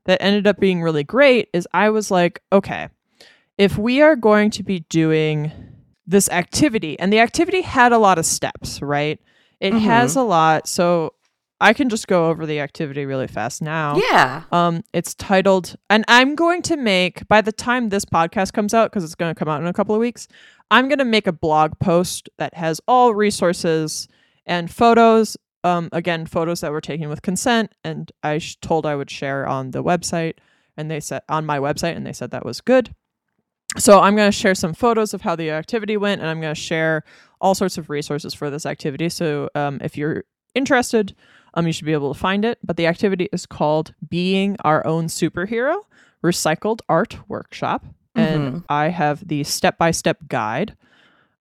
that 0.05 0.23
ended 0.23 0.47
up 0.47 0.61
being 0.61 0.83
really 0.83 1.03
great 1.05 1.49
is 1.53 1.67
I 1.73 1.91
was 1.91 2.11
like, 2.11 2.41
okay, 2.53 2.89
if 3.59 3.77
we 3.79 4.03
are 4.03 4.17
going 4.17 4.51
to 4.51 4.63
be 4.63 4.81
doing 4.89 5.51
this 6.07 6.29
activity, 6.29 6.99
and 6.99 7.11
the 7.13 7.19
activity 7.21 7.63
had 7.63 7.91
a 7.93 7.99
lot 7.99 8.19
of 8.19 8.27
steps, 8.27 8.83
right? 8.83 9.19
It 9.59 9.73
Mhm. 9.73 9.81
has 9.81 10.17
a 10.17 10.23
lot. 10.23 10.69
So 10.69 11.15
I 11.65 11.73
can 11.73 11.89
just 11.89 12.07
go 12.07 12.29
over 12.29 12.45
the 12.45 12.61
activity 12.61 13.07
really 13.07 13.27
fast 13.27 13.62
now. 13.62 13.97
yeah. 13.97 14.43
Um, 14.53 14.85
it's 14.93 15.15
titled, 15.15 15.77
and 15.89 16.05
I'm 16.09 16.35
going 16.35 16.61
to 16.62 16.77
make 16.77 17.27
by 17.27 17.41
the 17.41 17.53
time 17.53 17.89
this 17.89 18.05
podcast 18.05 18.53
comes 18.53 18.75
out, 18.75 18.91
because 18.91 19.03
it's 19.03 19.15
going 19.15 19.35
to 19.35 19.39
come 19.39 19.49
out 19.49 19.62
in 19.62 19.67
a 19.67 19.73
couple 19.73 19.95
of 19.95 20.01
weeks. 20.01 20.29
I'm 20.71 20.89
going 20.89 20.99
to 20.99 21.07
make 21.07 21.27
a 21.27 21.33
blog 21.33 21.79
post 21.79 22.29
that 22.37 22.53
has 22.53 22.83
all 22.87 23.15
resources 23.15 24.09
and 24.45 24.71
photos. 24.71 25.39
Um, 25.65 25.89
again, 25.93 26.27
photos 26.27 26.61
that 26.61 26.71
were 26.71 26.83
taken 26.83 27.09
with 27.09 27.23
consent, 27.23 27.73
and 27.83 28.12
I 28.23 28.37
sh- 28.37 28.57
told 28.61 28.85
I 28.85 28.95
would 28.95 29.11
share 29.11 29.47
on 29.47 29.71
the 29.71 29.83
website, 29.83 30.35
and 30.77 30.91
they 30.91 31.01
said 31.01 31.23
on 31.31 31.47
my 31.47 31.59
website, 31.59 31.97
and 31.97 32.07
they 32.07 32.12
said 32.12 32.31
that 32.33 32.45
was 32.45 32.61
good. 32.61 32.95
So 33.79 34.01
I'm 34.01 34.15
going 34.17 34.31
to 34.31 34.37
share 34.37 34.55
some 34.55 34.75
photos 34.75 35.15
of 35.15 35.23
how 35.23 35.35
the 35.35 35.51
activity 35.51 35.97
went, 35.97 36.21
and 36.21 36.29
I'm 36.29 36.43
going 36.43 36.55
to 36.55 36.61
share 36.61 37.05
all 37.41 37.55
sorts 37.55 37.79
of 37.79 37.89
resources 37.89 38.35
for 38.35 38.51
this 38.51 38.67
activity. 38.67 39.09
So 39.09 39.49
um, 39.55 39.79
if 39.83 39.97
you're 39.97 40.25
interested, 40.55 41.15
um, 41.55 41.67
you 41.67 41.73
should 41.73 41.87
be 41.87 41.93
able 41.93 42.13
to 42.13 42.19
find 42.19 42.45
it. 42.45 42.59
But 42.63 42.77
the 42.77 42.87
activity 42.87 43.29
is 43.33 43.47
called 43.47 43.95
Being 44.09 44.57
Our 44.65 44.87
Own 44.87 45.07
Superhero 45.07 45.77
Recycled 46.23 46.81
Art 46.89 47.19
Workshop. 47.29 47.85
And 48.17 48.63
I 48.69 48.89
have 48.89 49.27
the 49.27 49.43
step 49.43 49.77
by 49.77 49.91
step 49.91 50.19
guide. 50.29 50.77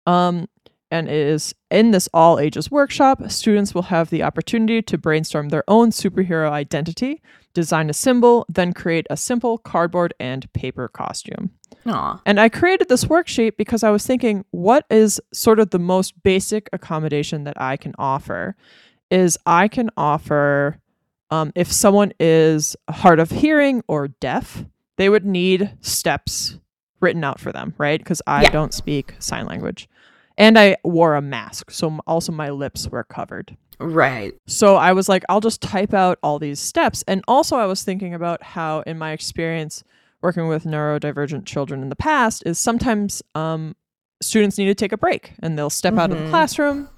Um, 0.07 0.49
and 0.91 1.09
it 1.09 1.15
is 1.15 1.55
in 1.71 1.91
this 1.91 2.09
all 2.13 2.39
ages 2.39 2.71
workshop, 2.71 3.31
students 3.31 3.75
will 3.75 3.83
have 3.83 4.11
the 4.11 4.23
opportunity 4.23 4.83
to 4.83 4.99
brainstorm 4.99 5.49
their 5.49 5.65
own 5.67 5.91
superhero 5.91 6.51
identity, 6.51 7.23
design 7.55 7.89
a 7.89 7.95
symbol, 7.95 8.45
then 8.49 8.73
create 8.75 9.07
a 9.09 9.17
simple 9.17 9.57
cardboard 9.57 10.13
and 10.21 10.53
paper 10.53 10.89
costume. 10.89 11.51
Aw. 11.87 12.21
And 12.27 12.39
I 12.39 12.49
created 12.49 12.89
this 12.89 13.07
worksheet 13.07 13.57
because 13.57 13.83
I 13.83 13.91
was 13.91 14.07
thinking, 14.07 14.45
what 14.51 14.85
is 14.91 15.21
sort 15.33 15.59
of 15.59 15.71
the 15.71 15.79
most 15.79 16.23
basic 16.23 16.69
accommodation 16.73 17.45
that 17.45 17.61
I 17.61 17.77
can 17.77 17.95
offer? 17.99 18.55
Is 19.13 19.37
I 19.45 19.69
can 19.69 19.91
offer, 19.97 20.79
um, 21.31 21.53
if 21.55 21.71
someone 21.71 22.13
is 22.19 22.75
hard 22.89 23.21
of 23.21 23.31
hearing 23.31 23.83
or 23.87 24.09
deaf, 24.09 24.65
they 24.97 25.09
would 25.11 25.27
need 25.27 25.71
steps 25.83 26.59
written 27.01 27.23
out 27.23 27.39
for 27.39 27.53
them, 27.53 27.75
right? 27.77 28.01
Because 28.01 28.23
I 28.27 28.43
Yeah. 28.45 28.51
don't 28.51 28.73
speak 28.73 29.15
sign 29.19 29.45
language. 29.47 29.89
And 30.39 30.59
I 30.59 30.77
wore 30.83 31.15
a 31.15 31.21
mask, 31.21 31.71
so 31.71 31.99
also 32.07 32.33
my 32.33 32.49
lips 32.49 32.89
were 32.89 33.05
covered. 33.05 33.55
Right. 33.79 34.35
So 34.47 34.77
I 34.77 34.93
was 34.93 35.09
like, 35.11 35.25
I'll 35.29 35.41
just 35.41 35.61
type 35.61 35.93
out 35.93 36.19
all 36.23 36.39
these 36.39 36.59
steps. 36.61 37.05
And 37.07 37.23
also, 37.29 37.57
I 37.57 37.67
was 37.67 37.83
thinking 37.83 38.15
about 38.15 38.43
how, 38.43 38.81
in 38.87 38.97
my 38.99 39.13
experience 39.13 39.85
working 40.23 40.49
with 40.49 40.65
neurodivergent 40.65 41.45
children 41.45 41.83
in 41.83 41.91
the 41.91 41.97
past, 41.97 42.45
is 42.47 42.59
sometimes 42.59 43.23
um, 43.35 43.75
students 44.23 44.57
need 44.57 44.67
to 44.67 44.75
take 44.75 44.93
a 44.93 44.97
break 44.97 45.33
and 45.43 45.59
they'll 45.59 45.69
step 45.69 45.99
out 45.99 46.13
of 46.13 46.17
the 46.19 46.25
Mhm. 46.25 46.31
classroom 46.31 46.89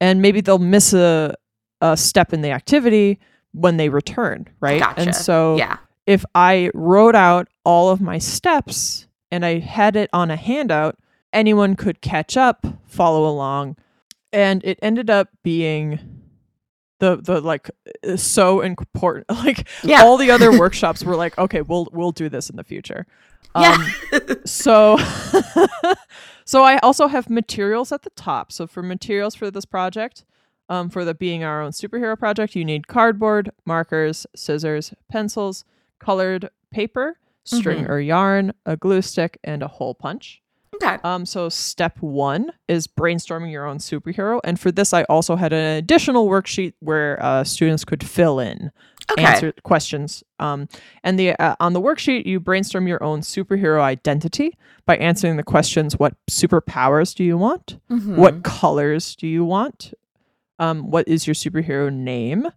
and 0.00 0.20
maybe 0.22 0.40
they'll 0.40 0.58
miss 0.58 0.92
a, 0.92 1.34
a 1.80 1.96
step 1.96 2.32
in 2.32 2.42
the 2.42 2.50
activity 2.50 3.18
when 3.52 3.76
they 3.76 3.88
return, 3.88 4.48
right? 4.60 4.80
Gotcha. 4.80 5.00
And 5.00 5.14
so 5.14 5.56
yeah. 5.56 5.78
if 6.06 6.24
I 6.34 6.70
wrote 6.74 7.14
out 7.14 7.48
all 7.64 7.90
of 7.90 8.00
my 8.00 8.18
steps 8.18 9.06
and 9.30 9.44
I 9.44 9.58
had 9.58 9.96
it 9.96 10.10
on 10.12 10.30
a 10.30 10.36
handout, 10.36 10.98
anyone 11.32 11.76
could 11.76 12.00
catch 12.00 12.36
up, 12.36 12.66
follow 12.86 13.28
along, 13.28 13.76
and 14.32 14.62
it 14.64 14.78
ended 14.82 15.10
up 15.10 15.28
being 15.42 16.18
the 17.00 17.16
the 17.16 17.40
like 17.40 17.70
uh, 18.06 18.16
so 18.16 18.60
important 18.60 19.28
like 19.44 19.68
Yeah. 19.82 20.02
all 20.02 20.16
the 20.16 20.30
other 20.30 20.56
workshops 20.58 21.04
were 21.04 21.16
like 21.16 21.38
okay 21.38 21.62
we'll 21.62 21.88
we'll 21.92 22.12
do 22.12 22.28
this 22.28 22.50
in 22.50 22.56
the 22.56 22.64
future 22.64 23.06
um, 23.54 23.62
yeah. 24.12 24.18
so 24.44 24.98
so 26.44 26.64
i 26.64 26.78
also 26.78 27.06
have 27.06 27.30
materials 27.30 27.92
at 27.92 28.02
the 28.02 28.10
top 28.10 28.50
so 28.52 28.66
for 28.66 28.82
materials 28.82 29.34
for 29.34 29.50
this 29.50 29.64
project 29.64 30.24
um, 30.68 30.88
for 30.90 31.04
the 31.04 31.14
being 31.14 31.42
our 31.44 31.62
own 31.62 31.70
superhero 31.72 32.18
project 32.18 32.54
you 32.54 32.64
need 32.64 32.86
cardboard 32.88 33.50
markers 33.64 34.26
scissors 34.34 34.92
pencils 35.08 35.64
colored 35.98 36.48
paper 36.70 37.18
string 37.44 37.84
Mhm. 37.84 37.88
or 37.88 38.00
yarn 38.00 38.52
a 38.66 38.76
glue 38.76 39.02
stick 39.02 39.38
and 39.42 39.62
a 39.62 39.68
hole 39.68 39.94
punch 39.94 40.42
okay. 40.74 40.98
um, 41.02 41.24
so 41.26 41.48
step 41.48 41.96
one 42.00 42.52
is 42.68 42.86
brainstorming 42.86 43.50
your 43.50 43.64
own 43.66 43.78
superhero, 43.78 44.38
and 44.44 44.60
for 44.60 44.70
this, 44.70 44.92
I 44.92 45.02
also 45.04 45.34
had 45.36 45.52
an 45.52 45.76
additional 45.78 46.28
worksheet 46.28 46.74
where 46.80 47.20
uh, 47.22 47.42
students 47.44 47.84
could 47.84 48.04
fill 48.04 48.38
in 48.38 48.70
Okay. 49.10 49.24
answer 49.24 49.52
questions. 49.62 50.22
Um, 50.38 50.68
and 51.02 51.18
the 51.18 51.30
uh, 51.40 51.56
on 51.60 51.72
the 51.72 51.80
worksheet, 51.80 52.26
you 52.26 52.38
brainstorm 52.38 52.86
your 52.86 53.02
own 53.02 53.20
superhero 53.22 53.80
identity 53.80 54.54
by 54.84 54.98
answering 54.98 55.38
the 55.38 55.42
questions: 55.42 55.98
What 55.98 56.14
superpowers 56.30 57.14
do 57.14 57.24
you 57.24 57.38
want? 57.38 57.78
Mhm. 57.90 58.16
What 58.16 58.42
colors 58.42 59.16
do 59.16 59.26
you 59.26 59.46
want? 59.46 59.94
Um, 60.58 60.90
what 60.90 61.06
is 61.08 61.26
your 61.26 61.34
superhero 61.34 61.92
name? 61.92 62.48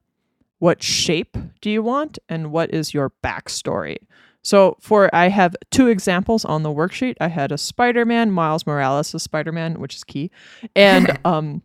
What 0.60 0.84
shape 0.84 1.38
do 1.62 1.70
you 1.70 1.82
want? 1.82 2.20
And 2.30 2.52
what 2.52 2.74
is 2.74 2.93
your 2.93 3.12
backstory? 3.24 3.97
So, 4.43 4.78
for 4.80 5.14
I 5.14 5.30
have 5.30 5.56
two 5.70 5.88
examples 5.88 6.45
on 6.45 6.64
the 6.64 6.70
worksheet. 6.70 7.16
I 7.22 7.28
had 7.28 7.52
a 7.52 7.58
Spider 7.58 8.06
Man, 8.06 8.32
Miles 8.32 8.66
Morales 8.66 9.14
is 9.14 9.22
Spider 9.22 9.52
Man, 9.52 9.80
which 9.80 9.95
is 9.95 10.04
key, 10.04 10.32
and 10.76 11.20
um, 11.26 11.62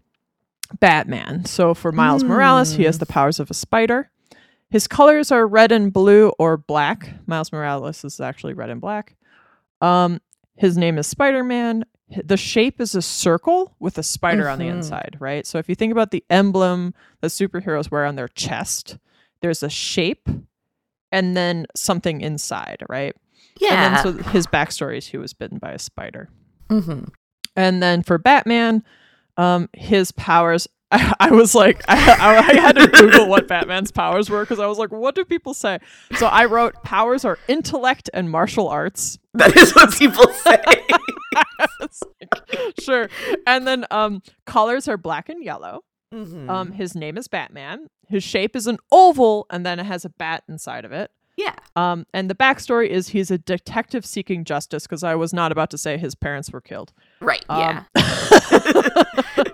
Batman. 0.78 1.46
So, 1.46 1.72
for 1.72 1.90
Miles 1.90 2.22
Morales, 2.22 2.72
he 2.74 2.84
has 2.84 2.98
the 2.98 3.06
powers 3.06 3.40
of 3.40 3.50
a 3.50 3.54
spider. 3.54 4.10
His 4.68 4.86
colors 4.86 5.32
are 5.32 5.46
red 5.46 5.72
and 5.72 5.92
blue 5.92 6.32
or 6.38 6.56
black. 6.56 7.14
Miles 7.26 7.52
Morales 7.52 8.04
is 8.04 8.20
actually 8.20 8.52
red 8.52 8.68
and 8.68 8.80
black. 8.80 9.16
Um, 9.80 10.20
his 10.56 10.76
name 10.76 10.98
is 10.98 11.06
Spider 11.06 11.44
Man. 11.44 11.84
The 12.24 12.36
shape 12.36 12.80
is 12.80 12.94
a 12.94 13.02
circle 13.02 13.74
with 13.80 13.98
a 13.98 14.02
spider 14.02 14.48
on 14.48 14.58
the 14.60 14.66
Mhm. 14.66 14.74
inside, 14.76 15.16
right? 15.18 15.44
So 15.46 15.58
if 15.58 15.68
you 15.68 15.74
think 15.74 15.90
about 15.90 16.12
the 16.12 16.24
emblem 16.30 16.94
that 17.20 17.28
superheroes 17.28 17.90
wear 17.90 18.04
on 18.06 18.14
their 18.14 18.28
chest, 18.28 18.98
there's 19.40 19.62
a 19.62 19.68
shape 19.70 20.28
and 21.10 21.36
then 21.36 21.66
something 21.74 22.20
inside, 22.20 22.82
right? 22.88 23.14
yeah. 23.58 23.86
And 23.86 23.96
then 23.96 24.02
so 24.24 24.30
his 24.30 24.46
backstory 24.46 24.98
is 24.98 25.06
he 25.06 25.16
was 25.16 25.32
bitten 25.32 25.56
by 25.58 25.72
a 25.72 25.78
spider. 25.78 26.28
Mhm. 26.68 27.08
And 27.56 27.82
then 27.82 28.02
for 28.02 28.18
Batman, 28.18 28.84
um, 29.38 29.68
his 29.72 30.12
powers. 30.12 30.68
I, 30.92 31.14
I 31.18 31.30
was 31.30 31.54
like, 31.54 31.82
I, 31.88 31.96
I, 32.38 32.54
had 32.60 32.76
to 32.76 32.86
Google 32.86 33.28
what 33.28 33.48
Batman's 33.48 33.90
powers 33.90 34.30
were 34.30 34.42
because 34.42 34.60
I 34.60 34.66
was 34.66 34.78
like, 34.78 34.92
what 34.92 35.14
do 35.14 35.24
people 35.24 35.52
say? 35.52 35.80
So 36.16 36.26
I 36.26 36.44
wrote 36.44 36.74
powers 36.84 37.24
are 37.24 37.38
intellect 37.48 38.08
and 38.14 38.30
martial 38.30 38.68
arts. 38.68 39.18
That 39.36 39.54
is 39.54 39.74
what 39.74 39.92
people 39.94 40.26
say. 40.32 40.56
Like, 40.66 40.90
sure. 42.80 43.10
And 43.46 43.66
then 43.66 43.84
um, 43.90 44.22
colors 44.46 44.88
are 44.88 44.96
black 44.96 45.28
and 45.28 45.44
yellow. 45.44 45.84
Mhm. 46.14 46.48
Um, 46.48 46.72
his 46.72 46.94
name 46.94 47.18
is 47.18 47.28
Batman. 47.28 47.88
His 48.08 48.24
shape 48.24 48.56
is 48.56 48.66
an 48.66 48.78
oval, 48.90 49.44
and 49.50 49.66
then 49.66 49.78
it 49.78 49.84
has 49.84 50.06
a 50.06 50.08
bat 50.08 50.44
inside 50.48 50.86
of 50.86 50.92
it. 50.92 51.10
yeah. 51.36 51.54
Um, 51.74 52.06
and 52.14 52.30
the 52.30 52.34
backstory 52.34 52.88
is 52.88 53.08
he's 53.08 53.30
a 53.30 53.36
detective 53.36 54.06
seeking 54.06 54.44
justice 54.44 54.84
because 54.84 55.02
I 55.02 55.14
was 55.16 55.34
not 55.34 55.52
about 55.52 55.68
to 55.72 55.76
say 55.78 55.98
his 55.98 56.14
parents 56.14 56.50
were 56.50 56.62
killed. 56.62 56.94
Right. 57.20 57.44
Um, 57.50 57.84
yeah. 57.94 59.44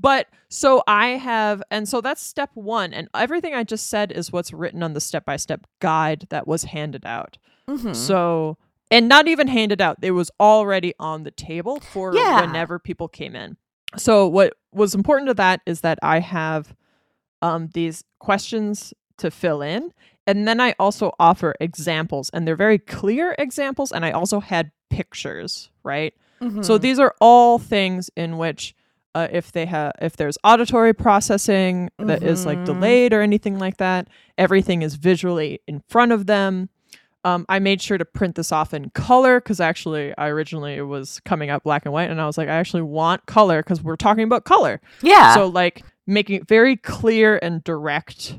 But 0.00 0.26
so 0.48 0.82
I 0.86 1.08
have, 1.10 1.62
and 1.70 1.88
so 1.88 2.00
that's 2.00 2.22
step 2.22 2.50
one. 2.54 2.92
And 2.92 3.08
everything 3.14 3.54
I 3.54 3.64
just 3.64 3.88
said 3.88 4.10
is 4.12 4.32
what's 4.32 4.52
written 4.52 4.82
on 4.82 4.94
the 4.94 5.00
step 5.00 5.24
by 5.24 5.36
step 5.36 5.66
guide 5.80 6.26
that 6.30 6.46
was 6.48 6.64
handed 6.64 7.04
out. 7.04 7.38
Mhm. 7.68 7.94
So, 7.94 8.56
and 8.90 9.08
not 9.08 9.28
even 9.28 9.46
handed 9.48 9.80
out, 9.80 9.98
it 10.02 10.10
was 10.12 10.30
already 10.40 10.94
on 10.98 11.22
the 11.24 11.30
table 11.30 11.78
for 11.80 12.14
Yeah. 12.16 12.40
whenever 12.40 12.78
people 12.78 13.08
came 13.08 13.36
in. 13.36 13.56
So, 13.96 14.26
what 14.26 14.54
was 14.72 14.94
important 14.94 15.28
to 15.28 15.34
that 15.34 15.60
is 15.66 15.80
that 15.82 15.98
I 16.02 16.20
have 16.20 16.74
um, 17.42 17.68
these 17.72 18.04
questions 18.18 18.92
to 19.16 19.30
fill 19.30 19.62
in. 19.62 19.92
And 20.26 20.46
then 20.46 20.60
I 20.60 20.74
also 20.78 21.12
offer 21.18 21.54
examples, 21.58 22.28
and 22.34 22.46
they're 22.46 22.54
very 22.54 22.78
clear 22.78 23.34
examples. 23.38 23.90
And 23.92 24.04
I 24.04 24.10
also 24.10 24.40
had 24.40 24.70
pictures, 24.90 25.70
right? 25.82 26.12
So 26.40 26.76
Mhm. 26.78 26.80
these 26.82 26.98
are 26.98 27.14
all 27.20 27.58
things 27.58 28.10
in 28.16 28.36
which 28.38 28.74
uh, 29.14 29.28
if 29.32 29.50
they 29.52 29.66
have 29.66 29.92
if 30.00 30.16
there's 30.16 30.38
auditory 30.44 30.92
processing 30.94 31.90
that 31.98 32.22
is 32.22 32.46
like 32.46 32.58
Mhm. 32.60 32.64
delayed 32.66 33.12
or 33.12 33.22
anything 33.22 33.58
like 33.58 33.76
that, 33.78 34.08
everything 34.38 34.82
is 34.82 34.94
visually 34.94 35.60
in 35.66 35.80
front 35.88 36.12
of 36.12 36.26
them. 36.26 36.68
Um, 37.24 37.44
I 37.48 37.58
made 37.58 37.82
sure 37.82 37.98
to 37.98 38.04
print 38.04 38.34
this 38.36 38.50
off 38.50 38.72
in 38.72 38.90
color 38.90 39.40
because 39.40 39.60
actually 39.60 40.14
I 40.16 40.28
originally 40.28 40.74
it 40.74 40.82
was 40.86 41.20
coming 41.24 41.50
out 41.50 41.62
black 41.64 41.84
and 41.84 41.92
white, 41.92 42.08
and 42.10 42.20
I 42.20 42.26
was 42.26 42.38
like, 42.38 42.48
I 42.48 42.54
actually 42.54 42.82
want 42.82 43.26
color 43.26 43.62
because 43.62 43.82
we're 43.82 43.96
talking 43.96 44.24
about 44.24 44.44
color. 44.44 44.80
yeah. 45.02 45.34
So 45.34 45.46
like 45.46 45.82
making 46.06 46.36
it 46.36 46.48
very 46.48 46.76
clear 46.76 47.38
and 47.42 47.62
direct, 47.62 48.38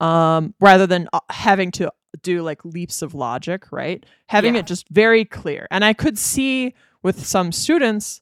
um, 0.00 0.54
rather 0.60 0.86
than 0.86 1.08
uh, 1.12 1.20
having 1.30 1.70
to 1.72 1.90
do 2.22 2.42
like 2.42 2.64
leaps 2.64 3.00
of 3.02 3.14
logic, 3.14 3.70
right? 3.70 4.04
Having 4.28 4.54
Yeah. 4.54 4.60
it 4.60 4.66
just 4.66 4.88
very 4.88 5.24
clear. 5.24 5.66
And 5.70 5.84
I 5.84 5.92
could 5.92 6.18
see 6.18 6.74
with 7.02 7.24
some 7.26 7.52
students, 7.52 8.20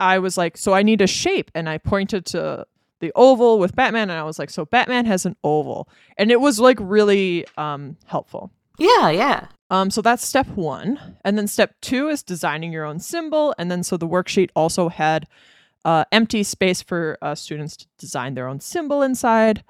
I 0.00 0.18
was 0.18 0.36
like, 0.36 0.56
so 0.56 0.72
I 0.74 0.82
need 0.82 1.00
a 1.00 1.06
shape, 1.06 1.50
and 1.54 1.68
I 1.68 1.78
pointed 1.78 2.26
to 2.26 2.66
the 3.00 3.12
oval 3.14 3.58
with 3.58 3.74
Batman, 3.76 4.10
and 4.10 4.18
I 4.18 4.24
was 4.24 4.38
like, 4.38 4.50
so 4.50 4.64
Batman 4.64 5.06
has 5.06 5.26
an 5.26 5.36
oval, 5.44 5.88
and 6.16 6.30
it 6.30 6.40
was 6.40 6.60
like 6.60 6.78
really 6.80 7.46
um 7.56 7.96
helpful. 8.06 8.50
yeah. 8.78 9.10
Yeah. 9.10 9.48
Um, 9.68 9.90
so 9.90 10.00
that's 10.00 10.24
step 10.24 10.46
one. 10.48 11.16
And 11.24 11.36
then 11.36 11.48
step 11.48 11.74
two 11.80 12.08
is 12.08 12.22
designing 12.22 12.72
your 12.72 12.84
own 12.84 13.00
symbol. 13.00 13.52
And 13.58 13.68
then 13.68 13.82
so 13.82 13.96
the 13.96 14.06
worksheet 14.06 14.50
also 14.54 14.88
had 14.88 15.26
uh, 15.84 16.04
empty 16.12 16.44
space 16.44 16.82
for 16.82 17.18
uh, 17.20 17.34
students 17.34 17.76
to 17.78 17.86
design 17.98 18.34
their 18.34 18.46
own 18.46 18.60
symbol 18.60 19.02
inside. 19.02 19.64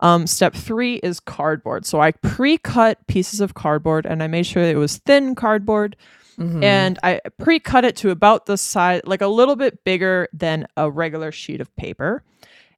Um, 0.00 0.26
step 0.26 0.54
three 0.54 0.96
is 0.96 1.18
cardboard. 1.18 1.86
So 1.86 1.98
I 2.00 2.12
pre 2.12 2.58
cut 2.58 3.06
pieces 3.06 3.40
of 3.40 3.54
cardboard 3.54 4.04
and 4.04 4.22
I 4.22 4.26
made 4.26 4.44
sure 4.44 4.62
it 4.62 4.76
was 4.76 4.98
thin 4.98 5.34
cardboard. 5.34 5.96
Mhm. 6.38 6.62
And 6.62 6.98
I 7.02 7.20
pre 7.38 7.58
cut 7.58 7.84
it 7.84 7.96
to 7.96 8.10
about 8.10 8.46
the 8.46 8.56
size, 8.56 9.00
like 9.04 9.20
a 9.22 9.26
little 9.26 9.56
bit 9.56 9.82
bigger 9.84 10.28
than 10.32 10.66
a 10.76 10.90
regular 10.90 11.32
sheet 11.32 11.60
of 11.60 11.74
paper. 11.76 12.22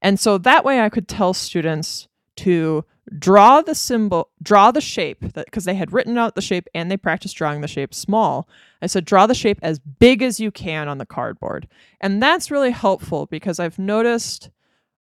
And 0.03 0.19
so 0.19 0.39
that 0.39 0.65
way 0.65 0.81
I 0.81 0.89
could 0.89 1.09
tell 1.09 1.35
students 1.35 2.09
to 2.37 2.85
draw 3.19 3.61
the 3.61 3.75
symbol, 3.75 4.31
draw 4.43 4.71
the 4.71 4.81
shape, 4.81 5.21
because 5.35 5.65
they 5.65 5.75
had 5.75 5.93
written 5.93 6.17
out 6.17 6.35
the 6.37 6.41
shape 6.41 6.69
and 6.75 6.91
they 6.91 6.97
practiced 6.97 7.37
drawing 7.37 7.61
the 7.61 7.69
shape 7.69 7.93
small. 7.93 8.49
I 8.81 8.87
said, 8.87 9.05
draw 9.05 9.27
the 9.27 9.35
shape 9.35 9.59
as 9.63 9.79
big 9.79 10.23
as 10.23 10.41
you 10.41 10.51
can 10.51 10.89
on 10.89 10.99
the 10.99 11.05
cardboard. 11.07 11.69
And 12.01 12.23
that's 12.23 12.51
really 12.51 12.71
helpful 12.71 13.27
because 13.27 13.59
I've 13.59 13.79
noticed 13.79 14.49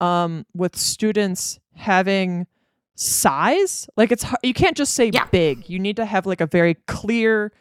um, 0.00 0.44
with 0.52 0.76
students 0.76 1.58
having 1.76 2.46
size, 2.96 3.88
like 3.96 4.12
it's, 4.12 4.24
you 4.42 4.52
can't 4.52 4.76
just 4.76 4.94
say 4.94 5.10
Yeah. 5.12 5.26
big. 5.30 5.68
You 5.70 5.78
need 5.78 5.96
to 5.96 6.04
have 6.04 6.26
like 6.26 6.40
a 6.40 6.46
very 6.46 6.74
clear, 6.86 7.52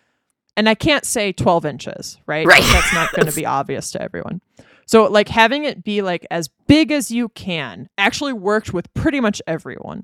and 0.58 0.68
I 0.70 0.76
can't 0.76 1.06
say 1.06 1.32
12 1.32 1.66
inches, 1.66 2.18
right? 2.26 2.46
Right. 2.46 2.64
That's 2.64 2.94
not 2.94 3.12
going 3.14 3.28
to 3.28 3.36
be 3.36 3.46
obvious 3.60 3.92
to 3.92 4.02
everyone. 4.02 4.42
So, 4.86 5.06
like, 5.06 5.30
having 5.30 5.64
it 5.64 5.84
be 5.84 6.02
like 6.02 6.26
as 6.30 6.50
big 6.68 6.92
as 6.92 7.12
you 7.12 7.30
can 7.30 7.90
actually 7.98 8.34
worked 8.34 8.74
with 8.74 8.94
pretty 8.94 9.20
much 9.20 9.42
everyone. 9.48 10.04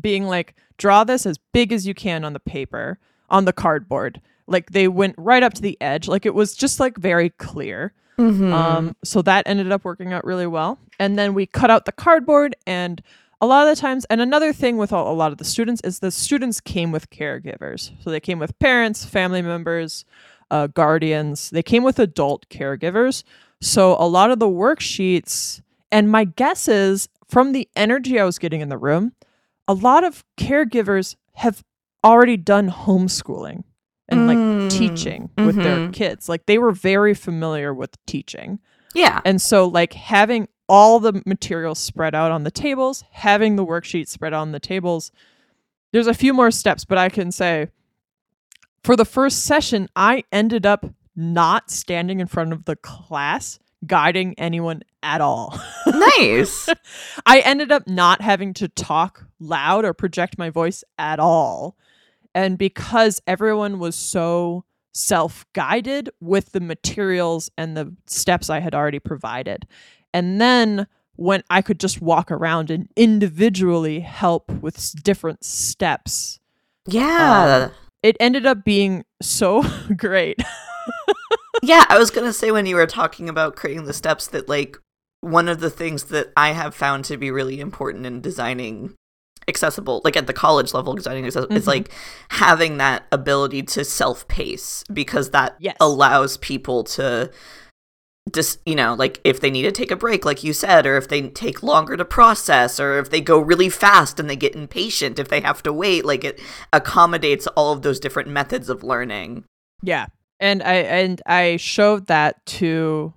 Being 0.00 0.24
like, 0.26 0.54
draw 0.78 1.02
this 1.02 1.26
as 1.26 1.36
big 1.52 1.72
as 1.72 1.86
you 1.86 1.94
can 1.94 2.24
on 2.24 2.32
the 2.32 2.40
paper, 2.40 2.98
on 3.28 3.44
the 3.44 3.52
cardboard. 3.52 4.20
Like, 4.46 4.70
they 4.70 4.86
went 4.86 5.16
right 5.18 5.42
up 5.42 5.54
to 5.54 5.62
the 5.62 5.76
edge. 5.80 6.06
Like, 6.06 6.24
it 6.26 6.34
was 6.34 6.54
just 6.54 6.78
like 6.78 6.96
very 6.96 7.30
clear. 7.30 7.92
Mhm. 8.18 8.52
Um, 8.52 8.96
so 9.02 9.22
that 9.22 9.48
ended 9.48 9.72
up 9.72 9.84
working 9.84 10.12
out 10.12 10.24
really 10.24 10.46
well. 10.46 10.78
And 10.98 11.18
then 11.18 11.34
we 11.34 11.46
cut 11.46 11.70
out 11.70 11.86
the 11.86 11.92
cardboard 11.92 12.54
and 12.66 13.02
a 13.40 13.46
lot 13.46 13.66
of 13.66 13.74
the 13.74 13.80
times, 13.80 14.04
and 14.10 14.20
another 14.20 14.52
thing 14.52 14.76
with 14.76 14.92
a, 14.92 14.96
a 14.96 15.14
lot 15.14 15.32
of 15.32 15.38
the 15.38 15.44
students 15.44 15.80
is 15.82 15.98
the 16.00 16.10
students 16.10 16.60
came 16.60 16.92
with 16.92 17.10
caregivers. 17.10 17.92
So 18.02 18.10
they 18.10 18.20
came 18.20 18.38
with 18.38 18.58
parents, 18.58 19.04
family 19.04 19.42
members, 19.42 20.04
uh, 20.50 20.66
guardians. 20.68 21.50
They 21.50 21.62
came 21.62 21.82
with 21.82 21.98
adult 21.98 22.48
caregivers. 22.48 23.22
So 23.60 23.96
a 23.98 24.06
lot 24.08 24.30
of 24.30 24.38
the 24.38 24.46
worksheets, 24.48 25.62
and 25.92 26.10
my 26.10 26.24
guess 26.24 26.68
is 26.68 27.08
from 27.28 27.52
the 27.52 27.68
energy 27.76 28.18
I 28.18 28.24
was 28.24 28.38
getting 28.38 28.60
in 28.60 28.68
the 28.68 28.78
room, 28.78 29.12
a 29.68 29.74
lot 29.74 30.02
of 30.04 30.24
caregivers 30.36 31.16
have 31.34 31.62
already 32.04 32.36
done 32.36 32.70
homeschooling 32.70 33.62
and 34.08 34.26
like 34.26 34.38
Mm, 34.38 34.70
teaching 34.70 35.30
with 35.36 35.56
their 35.56 35.78
mhm. 35.78 35.92
kids. 35.92 36.28
Like 36.28 36.46
they 36.46 36.58
were 36.58 36.72
very 36.72 37.14
familiar 37.14 37.72
with 37.72 37.96
teaching. 38.06 38.58
yeah. 38.94 39.20
And 39.24 39.40
so 39.40 39.66
like 39.66 39.92
having 39.92 40.48
all 40.70 41.00
the 41.00 41.20
materials 41.26 41.80
spread 41.80 42.14
out 42.14 42.30
on 42.30 42.44
the 42.44 42.50
tables, 42.50 43.02
having 43.10 43.56
the 43.56 43.66
worksheet 43.66 44.06
spread 44.06 44.32
out 44.32 44.42
on 44.42 44.52
the 44.52 44.60
tables, 44.60 45.10
there's 45.92 46.06
a 46.06 46.14
few 46.14 46.32
more 46.32 46.52
steps, 46.52 46.84
but 46.84 46.96
I 46.96 47.08
can 47.08 47.32
say 47.32 47.70
for 48.84 48.94
the 48.94 49.04
first 49.04 49.44
session, 49.44 49.88
I 49.96 50.22
ended 50.30 50.64
up 50.64 50.86
not 51.16 51.72
standing 51.72 52.20
in 52.20 52.28
front 52.28 52.52
of 52.52 52.66
the 52.66 52.76
class 52.76 53.58
guiding 53.84 54.38
anyone 54.38 54.82
at 55.02 55.20
all. 55.20 55.58
Nice. 55.88 56.68
I 57.26 57.40
ended 57.40 57.72
up 57.72 57.88
not 57.88 58.22
having 58.22 58.54
to 58.54 58.68
talk 58.68 59.26
loud 59.40 59.84
or 59.84 59.92
project 59.92 60.38
my 60.38 60.50
voice 60.50 60.84
at 60.98 61.18
all. 61.18 61.76
And 62.32 62.56
because 62.56 63.20
everyone 63.26 63.80
was 63.80 63.96
so 63.96 64.64
self 64.92 65.44
guided 65.52 66.10
with 66.20 66.52
the 66.52 66.60
materials 66.60 67.50
and 67.58 67.76
the 67.76 67.92
steps 68.06 68.48
I 68.48 68.60
had 68.60 68.74
already 68.74 69.00
provided. 69.00 69.66
And 70.12 70.40
then 70.40 70.86
when 71.16 71.42
I 71.50 71.62
could 71.62 71.78
just 71.80 72.00
walk 72.00 72.30
around 72.30 72.70
and 72.70 72.88
individually 72.96 74.00
help 74.00 74.50
with 74.62 74.76
s- 74.76 74.92
different 74.92 75.44
steps, 75.44 76.38
yeah. 76.86 77.66
Um, 77.66 77.72
it 78.02 78.16
ended 78.18 78.46
up 78.46 78.64
being 78.64 79.04
so 79.20 79.62
great. 79.96 80.40
Yeah, 81.62 81.84
I 81.90 81.98
was 81.98 82.10
gonna 82.10 82.32
say 82.32 82.50
when 82.50 82.64
you 82.64 82.76
were 82.76 82.86
talking 82.86 83.28
about 83.28 83.54
creating 83.54 83.84
the 83.84 83.92
steps 83.92 84.26
that 84.28 84.48
like 84.48 84.78
one 85.20 85.46
of 85.48 85.60
the 85.60 85.68
things 85.68 86.04
that 86.04 86.32
I 86.36 86.52
have 86.52 86.74
found 86.74 87.04
to 87.06 87.18
be 87.18 87.30
really 87.30 87.60
important 87.60 88.06
in 88.06 88.22
designing 88.22 88.94
accessible, 89.46 90.00
like 90.02 90.16
at 90.16 90.26
the 90.26 90.32
college 90.32 90.72
level 90.72 90.94
designing 90.94 91.26
accessible, 91.26 91.54
is 91.54 91.64
Mhm. 91.64 91.68
like 91.68 91.92
having 92.30 92.78
that 92.78 93.04
ability 93.12 93.62
to 93.64 93.84
self 93.84 94.26
pace 94.28 94.84
because 94.90 95.30
that 95.30 95.56
Yes. 95.58 95.76
allows 95.80 96.38
people 96.38 96.82
to 96.84 97.30
just 98.32 98.58
you 98.66 98.74
know 98.74 98.94
like 98.94 99.20
if 99.24 99.40
they 99.40 99.50
need 99.50 99.62
to 99.62 99.72
take 99.72 99.90
a 99.90 99.96
break 99.96 100.24
like 100.24 100.44
you 100.44 100.52
said 100.52 100.86
or 100.86 100.96
if 100.96 101.08
they 101.08 101.22
take 101.28 101.62
longer 101.62 101.96
to 101.96 102.04
process 102.04 102.78
or 102.80 102.98
if 102.98 103.10
they 103.10 103.20
go 103.20 103.38
really 103.38 103.68
fast 103.68 104.18
and 104.20 104.28
they 104.28 104.36
get 104.36 104.54
impatient 104.54 105.18
if 105.18 105.28
they 105.28 105.40
have 105.40 105.62
to 105.62 105.72
wait 105.72 106.04
like 106.04 106.24
it 106.24 106.40
accommodates 106.72 107.46
all 107.48 107.72
of 107.72 107.82
those 107.82 108.00
different 108.00 108.28
methods 108.28 108.68
of 108.68 108.82
learning 108.82 109.44
Yeah. 109.82 110.06
And 110.38 110.62
I 110.62 110.74
and 110.74 111.20
I 111.26 111.56
showed 111.56 112.06
that 112.06 112.44
to 112.46 113.12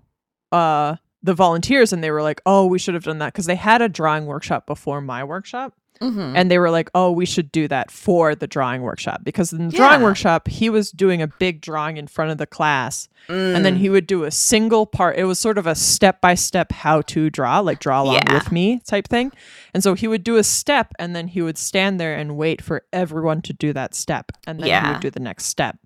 uh 0.52 0.96
the 1.22 1.34
volunteers 1.34 1.94
and 1.94 2.04
they 2.04 2.12
were 2.12 2.22
like, 2.22 2.42
"Oh, 2.46 2.66
we 2.66 2.78
should 2.78 2.96
have 2.96 3.06
done 3.06 3.20
that" 3.20 3.34
cuz 3.34 3.46
they 3.46 3.56
had 3.56 3.82
a 3.82 3.88
drawing 3.88 4.26
workshop 4.26 4.68
before 4.68 5.00
my 5.00 5.24
workshop 5.24 5.74
mm-hmm. 6.02 6.36
and 6.36 6.50
they 6.52 6.58
were 6.60 6.70
like, 6.70 6.90
"Oh, 6.96 7.12
we 7.12 7.26
should 7.26 7.52
do 7.52 7.68
that 7.68 7.92
for 7.92 8.36
the 8.36 8.48
drawing 8.48 8.82
workshop" 8.82 9.22
because 9.24 9.54
in 9.54 9.70
the 9.70 9.76
drawing 9.76 10.00
Yeah. 10.02 10.06
workshop, 10.06 10.48
he 10.48 10.70
was 10.70 10.92
doing 10.92 11.22
a 11.22 11.28
big 11.28 11.62
drawing 11.62 11.98
in 11.98 12.08
front 12.08 12.32
of 12.32 12.38
the 12.38 12.46
class 12.48 13.08
and 13.30 13.58
Mm. 13.58 13.64
then 13.64 13.76
he 13.78 13.90
would 13.90 14.06
do 14.08 14.24
a 14.26 14.32
single 14.32 14.86
part. 14.86 15.18
It 15.18 15.24
was 15.26 15.40
sort 15.40 15.58
of 15.58 15.66
a 15.66 15.76
step-by-step 15.76 16.72
how 16.74 17.02
to 17.04 17.30
draw, 17.30 17.60
like 17.60 17.80
draw 17.80 18.02
along 18.02 18.16
Yeah. 18.28 18.34
with 18.34 18.52
me 18.52 18.82
type 18.86 19.08
thing. 19.08 19.32
And 19.74 19.82
so 19.82 19.94
he 19.94 20.08
would 20.08 20.24
do 20.24 20.36
a 20.38 20.44
step 20.44 20.94
and 21.00 21.16
then 21.16 21.28
he 21.30 21.42
would 21.42 21.58
stand 21.58 22.00
there 22.00 22.16
and 22.16 22.36
wait 22.36 22.62
for 22.62 22.84
everyone 22.92 23.42
to 23.44 23.54
do 23.54 23.72
that 23.74 23.96
step 23.96 24.32
and 24.46 24.60
then 24.60 24.84
he 24.86 24.92
would 24.92 25.00
do 25.02 25.10
the 25.10 25.20
next 25.22 25.46
step. 25.46 25.78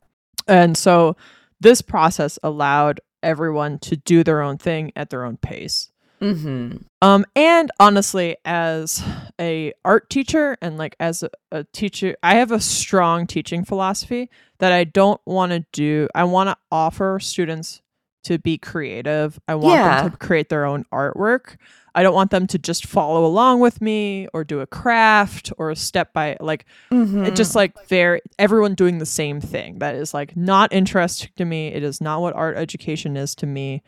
And 0.48 0.76
so 0.78 1.16
this 1.60 1.82
process 1.82 2.40
allowed 2.44 3.02
everyone 3.22 3.80
to 3.80 3.96
do 3.98 4.24
their 4.24 4.42
own 4.42 4.58
thing 4.58 4.92
at 4.96 5.10
their 5.10 5.24
own 5.26 5.38
pace. 5.38 5.90
Mm-hmm. 6.22 6.78
Um, 7.02 7.26
and 7.36 7.72
honestly, 7.80 8.38
as 8.44 9.04
a 9.40 9.74
art 9.86 10.10
teacher 10.10 10.58
and 10.62 10.78
like 10.78 10.96
as 11.00 11.24
a, 11.24 11.30
a 11.52 11.64
teacher, 11.66 12.16
I 12.24 12.36
have 12.36 12.52
a 12.52 12.60
strong 12.60 13.28
teaching 13.28 13.64
philosophy 13.64 14.30
that 14.60 14.72
I 14.72 14.84
don't 14.84 15.22
want 15.26 15.52
to 15.52 15.66
do. 15.72 16.08
I 16.16 16.24
want 16.24 16.50
to 16.50 16.58
offer 16.72 17.20
students 17.22 17.82
to 18.24 18.40
be 18.40 18.58
creative. 18.58 19.40
I 19.48 19.56
want 19.56 19.76
Yeah. 19.76 20.02
them 20.02 20.12
to 20.12 20.18
create 20.18 20.50
their 20.50 20.66
own 20.66 20.86
artwork. 20.92 21.56
I 21.96 22.04
don't 22.04 22.14
want 22.14 22.30
them 22.30 22.46
to 22.48 22.60
just 22.60 22.86
follow 22.86 23.26
along 23.26 23.60
with 23.60 23.82
me 23.82 24.28
or 24.34 24.44
do 24.44 24.60
a 24.60 24.68
craft 24.68 25.52
or 25.58 25.72
a 25.72 25.76
step 25.76 26.14
by 26.14 26.36
like 26.40 26.66
Mm-hmm. 26.92 27.26
it 27.26 27.36
just 27.36 27.56
like 27.56 27.88
very 27.88 28.22
everyone 28.38 28.76
doing 28.76 28.98
the 29.00 29.06
same 29.06 29.40
thing 29.42 29.80
that 29.80 29.96
is 29.96 30.14
like 30.14 30.36
not 30.38 30.72
interesting 30.74 31.30
to 31.38 31.46
me 31.46 31.68
it 31.70 31.84
is 31.84 32.00
not 32.02 32.22
what 32.22 32.36
art 32.36 32.56
education 32.58 33.18
is 33.18 33.34
to 33.36 33.48
me 33.48 33.82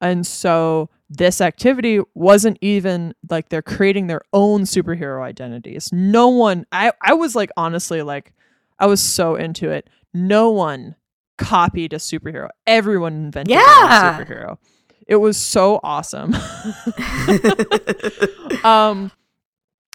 and 0.00 0.26
so 0.26 0.88
this 1.08 1.40
activity 1.40 2.00
wasn't 2.14 2.56
even 2.60 3.14
like 3.28 3.48
they're 3.48 3.62
creating 3.62 4.06
their 4.06 4.22
own 4.32 4.62
superhero 4.62 5.22
identities 5.22 5.90
no 5.92 6.28
one 6.28 6.64
i 6.72 6.92
i 7.02 7.12
was 7.12 7.34
like 7.34 7.50
honestly 7.56 8.00
like 8.02 8.32
i 8.78 8.86
was 8.86 9.00
so 9.02 9.34
into 9.36 9.70
it. 9.70 9.88
No 10.12 10.50
one 10.50 10.96
copied 11.38 11.92
a 11.92 11.96
superhero. 11.96 12.48
Everyone 12.66 13.12
invented 13.14 13.52
Yeah. 13.54 14.18
superhero. 14.18 14.58
It 15.06 15.16
was 15.16 15.36
so 15.36 15.78
awesome. 15.82 16.34
Um 18.64 19.12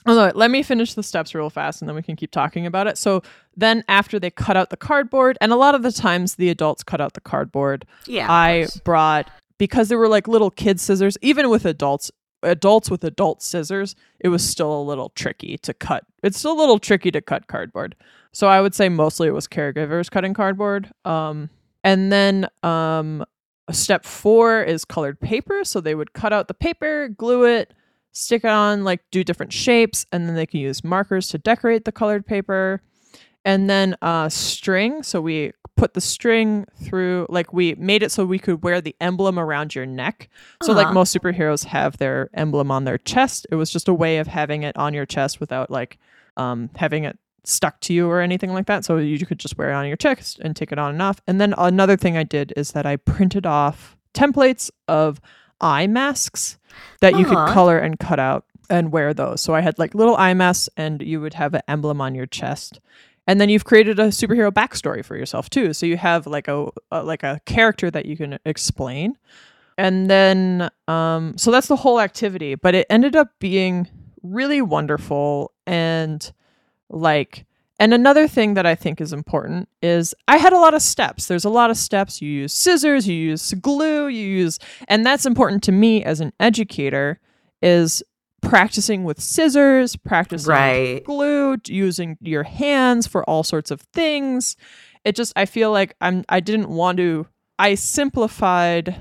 although, 0.07 0.31
let 0.35 0.51
me 0.51 0.61
finish 0.63 0.93
the 0.93 1.03
steps 1.03 1.33
real 1.33 1.49
fast 1.49 1.81
and 1.81 1.89
then 1.89 1.95
we 1.95 2.01
can 2.03 2.15
keep 2.15 2.31
talking 2.31 2.65
about 2.65 2.87
it. 2.87 2.97
So 2.97 3.21
then 3.57 3.83
after 3.87 4.19
they 4.19 4.29
cut 4.29 4.55
out 4.55 4.69
the 4.69 4.77
cardboard 4.77 5.37
and 5.41 5.51
a 5.51 5.55
lot 5.55 5.75
of 5.75 5.81
the 5.83 5.91
times 5.91 6.35
the 6.35 6.49
adults 6.49 6.83
cut 6.83 7.01
out 7.01 7.13
the 7.13 7.21
cardboard 7.21 7.85
yeah. 8.05 8.27
i 8.31 8.67
brought 8.83 9.29
because 9.57 9.89
they 9.89 9.95
were 9.95 10.07
like 10.07 10.27
little 10.27 10.51
kid 10.51 10.79
scissors 10.79 11.17
even 11.21 11.49
with 11.49 11.65
adults 11.65 12.11
adults 12.43 12.91
with 12.91 13.03
adult 13.03 13.41
scissors 13.41 13.95
it 14.19 14.29
was 14.29 14.47
still 14.47 14.79
a 14.79 14.83
little 14.83 15.09
tricky 15.09 15.57
to 15.57 15.73
cut 15.73 16.03
it's 16.23 16.37
still 16.37 16.53
a 16.53 16.59
little 16.59 16.79
tricky 16.79 17.11
to 17.11 17.21
cut 17.21 17.47
cardboard. 17.47 17.95
So 18.33 18.47
i 18.47 18.61
would 18.61 18.75
say 18.75 18.89
mostly 18.89 19.27
it 19.27 19.31
was 19.33 19.47
caregivers 19.47 20.11
cutting 20.11 20.33
cardboard 20.33 20.91
um 21.05 21.49
and 21.83 22.11
then 22.11 22.47
um 22.63 23.23
step 23.71 24.05
four 24.05 24.61
is 24.61 24.85
colored 24.85 25.19
paper. 25.19 25.63
So 25.63 25.81
they 25.81 25.95
would 25.95 26.13
cut 26.13 26.33
out 26.33 26.47
the 26.47 26.53
paper 26.53 27.09
glue 27.09 27.45
it 27.45 27.73
stick 28.11 28.43
it 28.43 28.49
on 28.49 28.83
like 28.83 29.01
do 29.11 29.23
different 29.23 29.51
shapes 29.51 30.05
and 30.11 30.27
then 30.27 30.35
they 30.35 30.45
can 30.45 30.59
use 30.59 30.83
markers 30.83 31.27
to 31.29 31.37
decorate 31.37 31.83
the 31.85 31.91
colored 31.91 32.25
paper. 32.25 32.81
And 33.43 33.69
then 33.69 33.95
uh 34.01 34.29
string. 34.29 35.03
So 35.03 35.21
we 35.21 35.53
put 35.77 35.93
the 35.93 36.01
string 36.01 36.65
through 36.83 37.25
like 37.29 37.51
we 37.51 37.75
made 37.75 38.01
it 38.01 38.11
so 38.11 38.25
we 38.25 38.39
could 38.39 38.63
wear 38.63 38.79
the 38.81 38.95
emblem 39.01 39.37
around 39.37 39.75
your 39.75 39.85
neck. 39.85 40.29
So 40.63 40.71
like 40.73 40.85
Uh-huh. 40.87 40.93
most 40.93 41.15
superheroes 41.15 41.65
have 41.65 41.97
their 41.97 42.29
emblem 42.33 42.71
on 42.71 42.85
their 42.85 42.97
chest. 42.97 43.45
It 43.51 43.55
was 43.55 43.69
just 43.69 43.87
a 43.89 43.93
way 43.93 44.17
of 44.19 44.27
having 44.27 44.63
it 44.63 44.75
on 44.77 44.93
your 44.93 45.05
chest 45.05 45.39
without 45.39 45.69
like 45.69 45.97
um 46.37 46.69
having 46.75 47.03
it 47.03 47.17
stuck 47.43 47.79
to 47.81 47.93
you 47.93 48.07
or 48.09 48.21
anything 48.21 48.53
like 48.53 48.65
that. 48.67 48.85
So 48.85 48.97
you 48.97 49.23
could 49.25 49.37
just 49.39 49.57
wear 49.57 49.69
it 49.69 49.73
on 49.73 49.85
your 49.87 49.97
chest 49.97 50.39
and 50.39 50.55
take 50.55 50.71
it 50.71 50.79
on 50.79 50.91
and 50.93 51.01
off. 51.01 51.19
And 51.27 51.39
then 51.41 51.53
another 51.57 51.97
thing 51.97 52.15
i 52.17 52.23
did 52.23 52.53
is 52.55 52.71
that 52.71 52.85
i 52.85 52.95
printed 52.95 53.45
off 53.45 53.95
templates 54.13 54.71
of 54.87 55.19
eye 55.61 55.87
masks 55.87 56.57
that 57.01 57.15
you 57.15 57.25
could 57.25 57.53
color 57.53 57.77
and 57.77 57.99
cut 57.99 58.19
out 58.19 58.45
and 58.69 58.91
wear 58.91 59.13
those. 59.13 59.41
So 59.41 59.53
i 59.53 59.61
had 59.61 59.77
like 59.77 59.93
little 59.93 60.15
eye 60.15 60.33
masks 60.33 60.69
and 60.77 61.01
you 61.01 61.19
would 61.21 61.33
have 61.35 61.53
an 61.53 61.61
emblem 61.67 61.99
on 62.01 62.15
your 62.15 62.25
chest 62.25 62.79
and 63.27 63.41
then 63.41 63.49
you've 63.49 63.65
created 63.65 63.99
a 63.99 64.07
superhero 64.07 64.51
backstory 64.51 65.03
for 65.03 65.15
yourself 65.15 65.49
too. 65.49 65.73
So 65.73 65.85
you 65.85 65.97
have 65.97 66.27
like 66.27 66.47
a, 66.47 66.69
a 66.91 67.03
like 67.03 67.23
a 67.23 67.41
character 67.45 67.89
that 67.91 68.05
you 68.05 68.15
can 68.17 68.39
explain. 68.45 69.17
And 69.77 70.09
then 70.09 70.69
um 70.87 71.37
so 71.37 71.51
that's 71.51 71.67
the 71.67 71.75
whole 71.75 71.99
activity 71.99 72.55
but 72.55 72.73
it 72.75 72.87
ended 72.89 73.15
up 73.15 73.29
being 73.39 73.89
really 74.23 74.61
wonderful 74.61 75.51
and 75.67 76.31
like 76.89 77.45
and 77.77 77.93
another 77.93 78.25
thing 78.25 78.53
that 78.53 78.65
i 78.65 78.73
think 78.73 79.01
is 79.01 79.11
important 79.11 79.67
is 79.81 80.15
i 80.29 80.37
had 80.37 80.53
a 80.53 80.57
lot 80.57 80.73
of 80.73 80.81
steps. 80.81 81.27
There's 81.27 81.43
a 81.43 81.49
lot 81.49 81.69
of 81.71 81.77
steps. 81.77 82.21
You 82.21 82.29
use 82.29 82.53
scissors 82.53 83.05
you 83.05 83.15
use 83.15 83.53
glue 83.55 84.07
you 84.07 84.25
use 84.25 84.59
and 84.87 85.05
that's 85.05 85.25
important 85.25 85.61
to 85.63 85.73
me 85.73 86.03
as 86.05 86.21
an 86.21 86.31
educator 86.39 87.19
is 87.61 88.01
practicing 88.49 89.03
with 89.03 89.19
scissors 89.19 89.95
practicing 89.95 90.47
with 90.51 90.57
Right. 90.59 91.03
glue 91.03 91.57
using 91.67 92.17
your 92.21 92.43
hands 92.43 93.07
for 93.07 93.23
all 93.29 93.43
sorts 93.43 93.71
of 93.71 93.81
things 93.93 94.55
it 95.03 95.15
just 95.15 95.33
i 95.35 95.45
feel 95.45 95.71
like 95.71 95.95
i'm 96.01 96.23
i 96.29 96.39
didn't 96.39 96.69
want 96.69 96.97
to 96.97 97.27
i 97.59 97.75
simplified 97.75 98.95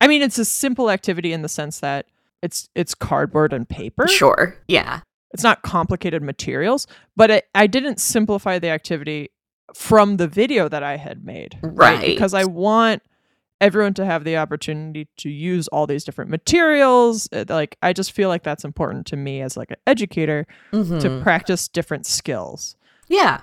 i 0.00 0.06
mean 0.06 0.22
it's 0.22 0.38
a 0.38 0.44
simple 0.44 0.90
activity 0.90 1.32
in 1.32 1.42
the 1.42 1.48
sense 1.48 1.80
that 1.80 2.06
it's 2.42 2.68
it's 2.74 2.94
cardboard 2.94 3.52
and 3.52 3.68
paper 3.68 4.06
Sure. 4.08 4.56
Yeah. 4.68 5.00
it's 5.32 5.42
not 5.42 5.62
complicated 5.62 6.22
materials 6.22 6.86
but 7.16 7.30
it, 7.30 7.44
i 7.54 7.66
didn't 7.66 8.00
simplify 8.00 8.58
the 8.58 8.68
activity 8.68 9.30
from 9.74 10.16
the 10.16 10.26
video 10.28 10.68
that 10.68 10.82
i 10.82 10.96
had 10.96 11.24
made 11.24 11.58
Right. 11.62 12.00
because 12.06 12.34
i 12.34 12.44
want 12.44 13.02
everyone 13.60 13.94
to 13.94 14.04
have 14.06 14.24
the 14.24 14.36
opportunity 14.36 15.08
to 15.18 15.28
use 15.28 15.68
all 15.68 15.86
these 15.86 16.04
different 16.04 16.30
materials 16.30 17.28
Uh, 17.32 17.44
like 17.48 17.76
i 17.82 17.92
just 17.92 18.12
feel 18.12 18.28
like 18.28 18.42
that's 18.42 18.64
important 18.64 19.06
to 19.06 19.16
me 19.16 19.40
as 19.42 19.56
like 19.56 19.70
an 19.70 19.76
educator 19.86 20.46
to 20.72 20.76
Mhm. 20.78 21.22
practice 21.22 21.68
different 21.68 22.06
skills. 22.06 22.76
Yeah. 23.08 23.40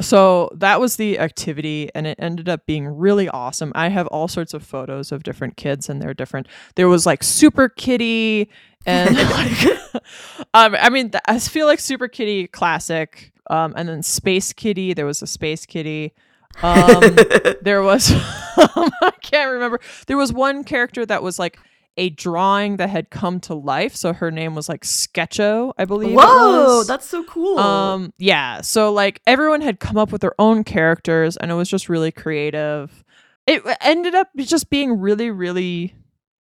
so 0.00 0.48
that 0.54 0.80
was 0.80 0.96
the 0.96 1.18
activity 1.18 1.90
and 1.94 2.06
it 2.06 2.16
ended 2.20 2.48
up 2.48 2.64
being 2.64 2.86
really 2.86 3.28
awesome. 3.28 3.72
I 3.74 3.88
have 3.88 4.06
all 4.06 4.28
sorts 4.28 4.54
of 4.54 4.62
photos 4.62 5.10
of 5.12 5.24
different 5.24 5.56
kids 5.56 5.88
and 5.88 6.00
they're 6.00 6.14
different. 6.14 6.46
There 6.76 6.88
was 6.88 7.06
like 7.06 7.22
super 7.24 7.68
kitty 7.68 8.48
and 8.86 9.14
like, 9.38 9.64
um, 10.54 10.74
i 10.80 10.88
mean 10.88 11.10
i 11.26 11.38
feel 11.38 11.66
like 11.66 11.80
super 11.80 12.08
kitty 12.08 12.46
classic 12.46 13.32
um, 13.50 13.74
and 13.76 13.88
then 13.88 14.02
space 14.02 14.52
kitty. 14.52 14.94
There 14.94 15.06
was 15.06 15.22
a 15.22 15.26
space 15.26 15.66
kitty 15.66 16.14
um, 16.62 17.16
there 17.62 17.82
was 17.82 18.10
i 18.56 19.12
can't 19.22 19.50
remember 19.52 19.80
there 20.06 20.16
was 20.16 20.32
one 20.32 20.64
character 20.64 21.06
that 21.06 21.22
was 21.22 21.38
like 21.38 21.58
a 21.96 22.10
drawing 22.10 22.76
that 22.76 22.88
had 22.88 23.10
come 23.10 23.40
to 23.40 23.54
life 23.54 23.94
so 23.94 24.12
her 24.12 24.30
name 24.30 24.54
was 24.54 24.68
like 24.68 24.82
sketcho 24.82 25.72
i 25.78 25.84
believe 25.84 26.16
Whoa, 26.16 26.84
that's 26.84 27.06
so 27.06 27.24
cool. 27.24 27.58
Um, 27.58 28.12
yeah. 28.18 28.60
So 28.60 28.92
like 28.92 29.20
everyone 29.26 29.60
had 29.60 29.80
come 29.80 29.96
up 29.96 30.12
with 30.12 30.20
their 30.20 30.34
own 30.38 30.64
characters, 30.64 31.36
and 31.36 31.50
it 31.50 31.54
was 31.54 31.68
just 31.68 31.88
really 31.88 32.12
creative. 32.12 33.04
It 33.46 33.62
ended 33.80 34.14
up 34.14 34.28
just 34.36 34.70
being 34.70 34.98
really, 35.00 35.30
really 35.30 35.94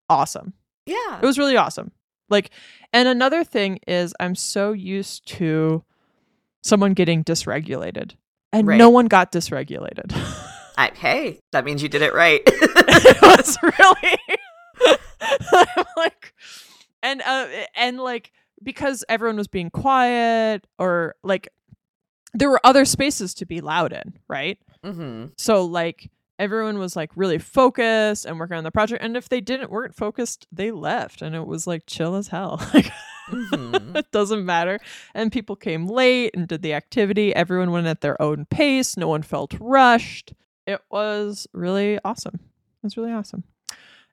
awesome. 0.08 0.54
Yeah. 0.86 1.18
It 1.20 1.26
was 1.26 1.38
really 1.38 1.56
awesome. 1.56 1.92
Like, 2.28 2.50
and 2.92 3.08
another 3.08 3.44
thing 3.44 3.78
is, 3.86 4.14
I'm 4.18 4.34
so 4.34 4.72
used 4.72 5.26
to 5.28 5.84
someone 6.62 6.94
getting 6.94 7.22
dysregulated, 7.22 8.14
and 8.58 8.66
Right. 8.68 8.76
no 8.78 8.90
one 8.90 9.06
got 9.06 9.32
dysregulated. 9.32 10.12
I, 10.78 10.90
hey, 10.94 11.40
that 11.52 11.64
means 11.64 11.82
you 11.82 11.88
did 11.88 12.02
it 12.02 12.12
right. 12.14 12.42
it 12.46 13.22
was 13.22 13.56
really 13.62 14.18
like, 15.96 16.34
and 17.02 17.22
uh, 17.22 17.46
and 17.74 17.98
like 17.98 18.32
because 18.62 19.04
everyone 19.08 19.36
was 19.36 19.48
being 19.48 19.70
quiet, 19.70 20.66
or 20.78 21.14
like 21.22 21.48
there 22.34 22.50
were 22.50 22.60
other 22.64 22.84
spaces 22.84 23.32
to 23.34 23.46
be 23.46 23.60
loud 23.60 23.92
in, 23.92 24.18
right? 24.28 24.58
Mm-hmm. 24.84 25.26
So 25.38 25.64
like 25.64 26.10
everyone 26.38 26.78
was 26.78 26.94
like 26.94 27.10
really 27.16 27.38
focused 27.38 28.26
and 28.26 28.38
working 28.38 28.58
on 28.58 28.62
the 28.64 28.70
project 28.70 29.02
and 29.02 29.16
if 29.16 29.26
they 29.30 29.40
didn't 29.40 29.70
weren't 29.70 29.94
focused 29.94 30.46
they 30.52 30.70
left 30.70 31.22
and 31.22 31.34
it 31.34 31.46
was 31.46 31.66
like 31.66 31.84
chill 31.86 32.14
as 32.14 32.28
hell 32.28 32.60
like 33.28 33.48
hmm 33.48 33.76
it 33.96 34.10
doesn't 34.12 34.44
matter. 34.44 34.78
And 35.14 35.32
people 35.32 35.56
came 35.56 35.86
late 35.86 36.34
and 36.34 36.46
did 36.46 36.62
the 36.62 36.74
activity. 36.74 37.34
Everyone 37.34 37.70
went 37.70 37.86
at 37.86 38.00
their 38.00 38.20
own 38.20 38.46
pace. 38.46 38.96
No 38.96 39.08
one 39.08 39.22
felt 39.22 39.54
rushed. 39.60 40.32
It 40.66 40.80
was 40.90 41.46
really 41.52 41.98
awesome. 42.04 42.34
It 42.34 42.82
was 42.82 42.96
really 42.96 43.12
awesome. 43.12 43.44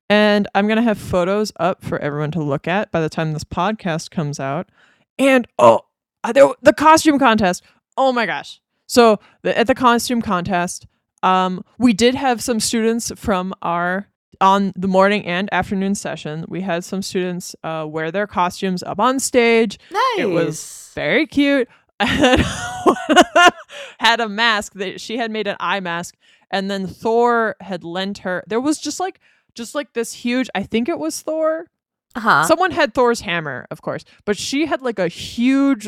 And 0.09 0.47
i'm 0.53 0.67
going 0.67 0.77
to 0.77 0.83
have 0.83 0.97
photos 0.97 1.51
up 1.59 1.83
for 1.83 1.97
everyone 1.99 2.31
to 2.31 2.43
look 2.43 2.67
at 2.67 2.91
by 2.91 3.01
the 3.01 3.09
time 3.09 3.31
this 3.31 3.43
podcast 3.43 4.11
comes 4.11 4.39
out. 4.39 4.69
And 5.17 5.47
oh 5.57 5.81
uh, 6.23 6.33
the 6.61 6.73
costume 6.73 7.19
contest. 7.19 7.63
Oh 7.97 8.11
my 8.13 8.25
gosh. 8.25 8.61
So 8.87 9.19
the, 9.41 9.57
at 9.57 9.67
the 9.67 9.75
costume 9.75 10.21
contest 10.21 10.87
um, 11.23 11.63
we 11.77 11.93
did 11.93 12.15
have 12.15 12.43
some 12.43 12.59
students 12.59 13.11
from 13.15 13.53
our 13.61 14.07
on 14.41 14.73
the 14.75 14.87
morning 14.87 15.25
and 15.25 15.49
afternoon 15.53 15.95
session. 15.95 16.45
We 16.47 16.61
had 16.61 16.83
some 16.83 17.01
students 17.01 17.55
uh, 17.63 17.85
wear 17.87 18.11
their 18.11 18.27
costumes 18.27 18.83
up 18.83 18.99
on 18.99 19.19
stage. 19.19 19.77
Nice. 19.91 20.01
It 20.17 20.25
was 20.29 20.91
very 20.95 21.25
cute. 21.27 21.67
And 21.99 22.41
one 22.83 22.97
of 23.09 23.27
them 23.33 23.51
had 23.99 24.19
a 24.19 24.27
mask 24.27 24.73
that 24.73 24.99
she 24.99 25.17
had 25.17 25.31
made 25.31 25.47
an 25.47 25.55
eye 25.59 25.79
mask, 25.79 26.15
and 26.51 26.69
then 26.69 26.85
Thor 26.85 27.55
had 27.61 27.83
lent 27.83 28.17
her. 28.19 28.43
There 28.47 28.59
was 28.59 28.77
just 28.79 28.99
like 28.99 29.19
just 29.55 29.73
like 29.73 29.93
this 29.93 30.11
huge. 30.11 30.49
I 30.53 30.63
think 30.63 30.89
it 30.89 30.99
was 30.99 31.21
Thor. 31.21 31.67
uh-huh. 32.15 32.43
Someone 32.45 32.71
had 32.71 32.93
Thor's 32.93 33.21
hammer, 33.21 33.67
of 33.71 33.81
course, 33.81 34.03
but 34.25 34.35
she 34.37 34.65
had 34.65 34.81
like 34.81 34.99
a 34.99 35.07
huge 35.07 35.87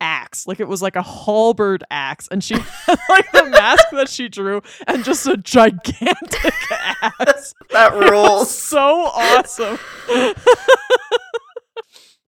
axe. 0.00 0.46
Like 0.46 0.60
it 0.60 0.68
was 0.68 0.82
like 0.82 0.96
a 0.96 1.02
halberd 1.02 1.82
axe. 1.90 2.28
And 2.30 2.42
she 2.44 2.54
had 2.86 2.98
like 3.08 3.30
the 3.32 3.44
mask 3.46 3.86
that 3.92 4.08
she 4.10 4.28
drew 4.28 4.60
and 4.86 5.02
just 5.04 5.26
a 5.26 5.36
gigantic 5.36 6.52
axe. 7.20 7.52
that 7.70 7.92
rules. 8.10 8.50
so 8.50 9.06
awesome. 9.06 9.78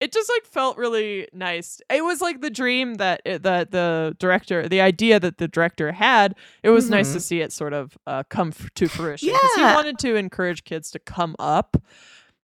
it 0.00 0.12
just 0.12 0.28
like 0.28 0.44
felt 0.46 0.76
really 0.76 1.28
nice. 1.32 1.80
It 1.88 2.04
was 2.04 2.20
like 2.20 2.40
the 2.40 2.50
dream 2.50 2.94
that 2.94 3.22
it, 3.24 3.42
that 3.44 3.70
the 3.70 4.16
director, 4.18 4.68
the 4.68 4.80
idea 4.80 5.20
that 5.20 5.38
the 5.38 5.46
director 5.46 5.92
had. 5.92 6.34
It 6.64 6.70
was 6.70 6.90
nice 6.90 7.12
to 7.12 7.18
Mhm. 7.18 7.22
see 7.22 7.40
it 7.40 7.52
sort 7.52 7.72
of 7.72 7.96
uh, 8.06 8.24
come 8.28 8.48
f- 8.48 8.68
to 8.74 8.88
fruition 8.88 9.28
because 9.28 9.50
he 9.54 9.62
wanted 9.62 9.98
to 10.00 10.16
encourage 10.16 10.64
kids 10.64 10.90
to 10.92 10.98
come 10.98 11.36
up 11.38 11.76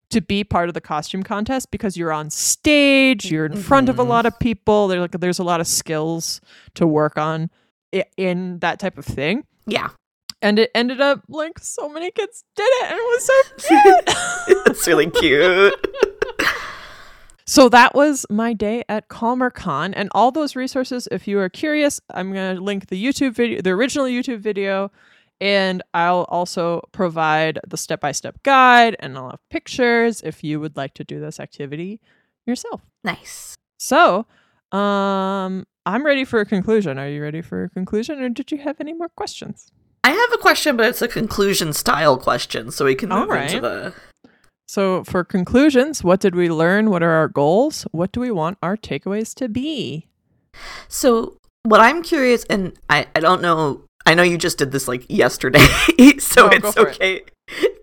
to 0.09 0.21
be 0.21 0.43
part 0.43 0.69
of 0.69 0.73
the 0.73 0.81
costume 0.81 1.21
contest 1.21 1.69
because 1.69 1.95
you're 1.97 2.11
on 2.13 2.29
stage, 2.29 3.29
you're 3.29 3.45
in 3.45 3.55
front 3.57 3.89
of 3.89 3.99
a 3.99 4.03
Mhm. 4.05 4.07
lot 4.07 4.25
of 4.25 4.39
people. 4.39 4.87
There's 4.87 5.01
like 5.01 5.11
there's 5.19 5.39
a 5.39 5.43
lot 5.43 5.59
of 5.59 5.67
skills 5.67 6.39
to 6.75 6.87
work 6.87 7.17
on 7.17 7.49
in 8.17 8.59
that 8.59 8.79
type 8.79 8.97
of 8.97 9.05
thing. 9.05 9.43
Yeah. 9.67 9.89
And 10.41 10.57
it 10.57 10.71
ended 10.73 11.01
up 11.01 11.23
like 11.27 11.59
so 11.59 11.89
many 11.89 12.11
kids 12.11 12.43
did 12.55 12.63
it, 12.63 12.91
and 12.91 12.97
it 12.97 13.03
was 13.03 13.25
so 13.25 13.33
cute. 13.67 14.65
it's 14.67 14.87
really 14.87 15.09
cute. 15.09 15.87
So 17.49 17.67
that 17.69 17.95
was 17.95 18.27
my 18.29 18.53
day 18.53 18.83
at 18.87 19.07
Calmer 19.07 19.49
Con, 19.49 19.95
and 19.95 20.07
all 20.13 20.29
those 20.29 20.55
resources. 20.55 21.07
If 21.11 21.27
you 21.27 21.39
are 21.39 21.49
curious, 21.49 21.99
I'm 22.13 22.31
gonna 22.31 22.61
link 22.61 22.89
the 22.89 23.03
YouTube 23.03 23.33
video, 23.33 23.59
the 23.63 23.71
original 23.71 24.05
YouTube 24.05 24.37
video, 24.37 24.91
and 25.41 25.81
I'll 25.95 26.27
also 26.29 26.87
provide 26.91 27.57
the 27.67 27.75
step-by-step 27.75 28.43
guide, 28.43 28.95
and 28.99 29.17
I'll 29.17 29.31
have 29.31 29.39
pictures 29.49 30.21
if 30.21 30.43
you 30.43 30.59
would 30.59 30.77
like 30.77 30.93
to 30.93 31.03
do 31.03 31.19
this 31.19 31.39
activity 31.39 31.99
yourself. 32.45 32.81
Nice. 33.03 33.55
So, 33.79 34.27
um, 34.71 35.65
I'm 35.87 36.05
ready 36.05 36.25
for 36.25 36.41
a 36.41 36.45
conclusion. 36.45 36.99
Are 36.99 37.09
you 37.09 37.23
ready 37.23 37.41
for 37.41 37.63
a 37.63 37.69
conclusion, 37.69 38.21
or 38.21 38.29
did 38.29 38.51
you 38.51 38.59
have 38.59 38.79
any 38.79 38.93
more 38.93 39.09
questions? 39.09 39.71
I 40.03 40.11
have 40.11 40.33
a 40.33 40.37
question, 40.37 40.77
but 40.77 40.87
it's 40.87 41.01
a 41.01 41.07
conclusion 41.07 41.73
style 41.73 42.17
question, 42.17 42.71
so 42.71 42.85
we 42.85 42.95
can 42.95 43.11
All 43.11 43.25
move 43.25 43.35
into 43.35 43.53
right. 43.55 43.61
the. 43.61 43.93
So, 44.67 45.03
for 45.03 45.23
conclusions, 45.23 46.03
what 46.03 46.19
did 46.19 46.35
we 46.35 46.49
learn? 46.49 46.89
What 46.89 47.01
are 47.03 47.11
our 47.11 47.27
goals? 47.27 47.83
What 47.91 48.11
do 48.11 48.19
we 48.19 48.31
want 48.31 48.57
our 48.61 48.77
takeaways 48.77 49.33
to 49.35 49.49
be? 49.49 50.07
So, 50.87 51.37
what 51.63 51.79
I'm 51.81 52.03
curious, 52.03 52.43
and 52.45 52.73
I, 52.89 53.07
I 53.15 53.19
don't 53.19 53.41
know, 53.41 53.83
I 54.05 54.13
know 54.13 54.23
you 54.23 54.37
just 54.37 54.57
did 54.57 54.71
this 54.71 54.87
like 54.87 55.05
yesterday, 55.09 55.59
so 56.19 56.47
No, 56.47 56.49
it's 56.53 56.73
for 56.73 56.87
it. 56.89 56.95
okay. 56.95 57.21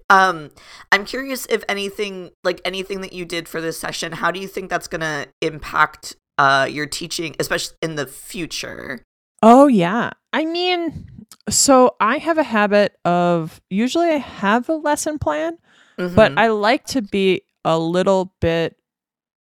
Um, 0.08 0.50
I'm 0.92 1.04
curious 1.04 1.46
if 1.50 1.64
anything, 1.68 2.30
like 2.44 2.60
anything 2.64 3.00
that 3.00 3.12
you 3.12 3.24
did 3.24 3.48
for 3.48 3.60
this 3.60 3.78
session, 3.78 4.12
how 4.12 4.30
do 4.30 4.38
you 4.38 4.46
think 4.46 4.70
that's 4.70 4.86
gonna 4.86 5.26
impact 5.42 6.14
uh 6.38 6.68
your 6.70 6.86
teaching, 6.86 7.34
especially 7.40 7.76
in 7.82 7.96
the 7.96 8.06
future? 8.06 9.02
Oh, 9.42 9.66
yeah. 9.66 10.10
I 10.32 10.44
mean, 10.44 11.06
so 11.48 11.96
I 12.00 12.18
have 12.18 12.38
a 12.38 12.42
habit 12.42 12.96
of 13.04 13.60
usually 13.70 14.08
I 14.08 14.16
have 14.18 14.68
a 14.68 14.74
lesson 14.74 15.18
plan, 15.18 15.58
but 15.96 16.32
Mhm. 16.32 16.38
I 16.38 16.48
like 16.48 16.84
to 16.86 17.02
be 17.02 17.42
a 17.64 17.78
little 17.78 18.32
bit, 18.40 18.76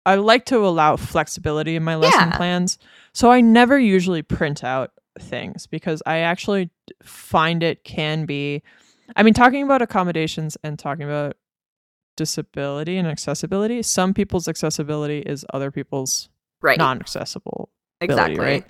I 0.05 0.15
like 0.15 0.45
to 0.45 0.57
allow 0.65 0.95
flexibility 0.95 1.75
in 1.75 1.83
my 1.83 1.95
lesson 1.95 2.29
Yeah. 2.29 2.37
plans. 2.37 2.77
So 3.13 3.31
I 3.31 3.41
never 3.41 3.77
usually 3.77 4.21
print 4.21 4.63
out 4.63 4.91
things 5.19 5.67
because 5.67 6.01
I 6.05 6.19
actually 6.19 6.69
find 7.03 7.63
it 7.63 7.83
can 7.83 8.25
be, 8.25 8.61
I 9.15 9.23
mean, 9.23 9.33
talking 9.33 9.63
about 9.63 9.81
accommodations 9.81 10.57
and 10.63 10.77
talking 10.79 11.03
about 11.05 11.35
disability 12.15 12.97
and 12.97 13.07
accessibility, 13.07 13.81
some 13.83 14.13
people's 14.13 14.47
accessibility 14.47 15.19
is 15.19 15.45
other 15.53 15.71
people's 15.71 16.29
right, 16.61 16.77
non 16.77 16.99
accessible 16.99 17.69
exactly. 18.01 18.39
right? 18.39 18.65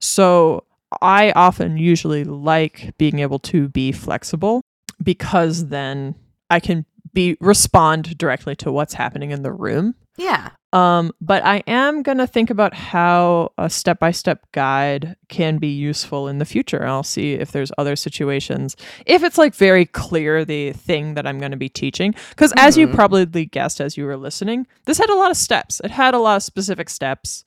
So 0.00 0.64
I 1.00 1.32
often 1.32 1.76
usually 1.76 2.24
like 2.24 2.94
being 2.98 3.20
able 3.20 3.38
to 3.40 3.68
be 3.68 3.92
flexible 3.92 4.62
because 5.02 5.68
then 5.68 6.14
I 6.50 6.60
can 6.60 6.84
be 7.14 7.36
respond 7.40 8.16
directly 8.18 8.56
to 8.56 8.72
what's 8.72 8.94
happening 8.94 9.30
in 9.30 9.42
the 9.42 9.52
room. 9.52 9.94
Yeah, 10.18 10.50
Um, 10.74 11.12
but 11.20 11.44
I 11.44 11.62
am 11.66 12.02
gonna 12.02 12.26
think 12.26 12.48
about 12.50 12.72
how 12.74 13.52
a 13.58 13.68
step 13.70 13.98
by 13.98 14.10
step 14.10 14.46
guide 14.52 15.16
can 15.28 15.58
be 15.58 15.68
useful 15.68 16.28
in 16.28 16.38
the 16.38 16.44
future. 16.46 16.86
I'll 16.86 17.02
see 17.02 17.32
if 17.34 17.50
there's 17.52 17.72
other 17.76 17.96
situations. 17.96 18.76
If 19.06 19.22
it's 19.22 19.36
like 19.38 19.54
very 19.54 19.84
clear 19.86 20.44
the 20.46 20.72
thing 20.72 21.14
that 21.14 21.26
I'm 21.26 21.38
gonna 21.38 21.56
be 21.58 21.68
teaching. 21.68 22.14
Because 22.30 22.52
as 22.56 22.76
you 22.78 22.88
Mhm. 22.88 22.94
probably 22.94 23.44
guessed 23.46 23.80
as 23.80 23.96
you 23.98 24.04
were 24.06 24.16
listening, 24.16 24.66
this 24.86 24.98
had 24.98 25.10
a 25.10 25.14
lot 25.14 25.30
of 25.30 25.36
steps. 25.36 25.80
It 25.84 25.90
had 25.90 26.14
a 26.14 26.18
lot 26.18 26.36
of 26.36 26.42
specific 26.42 26.88
steps. 26.90 27.44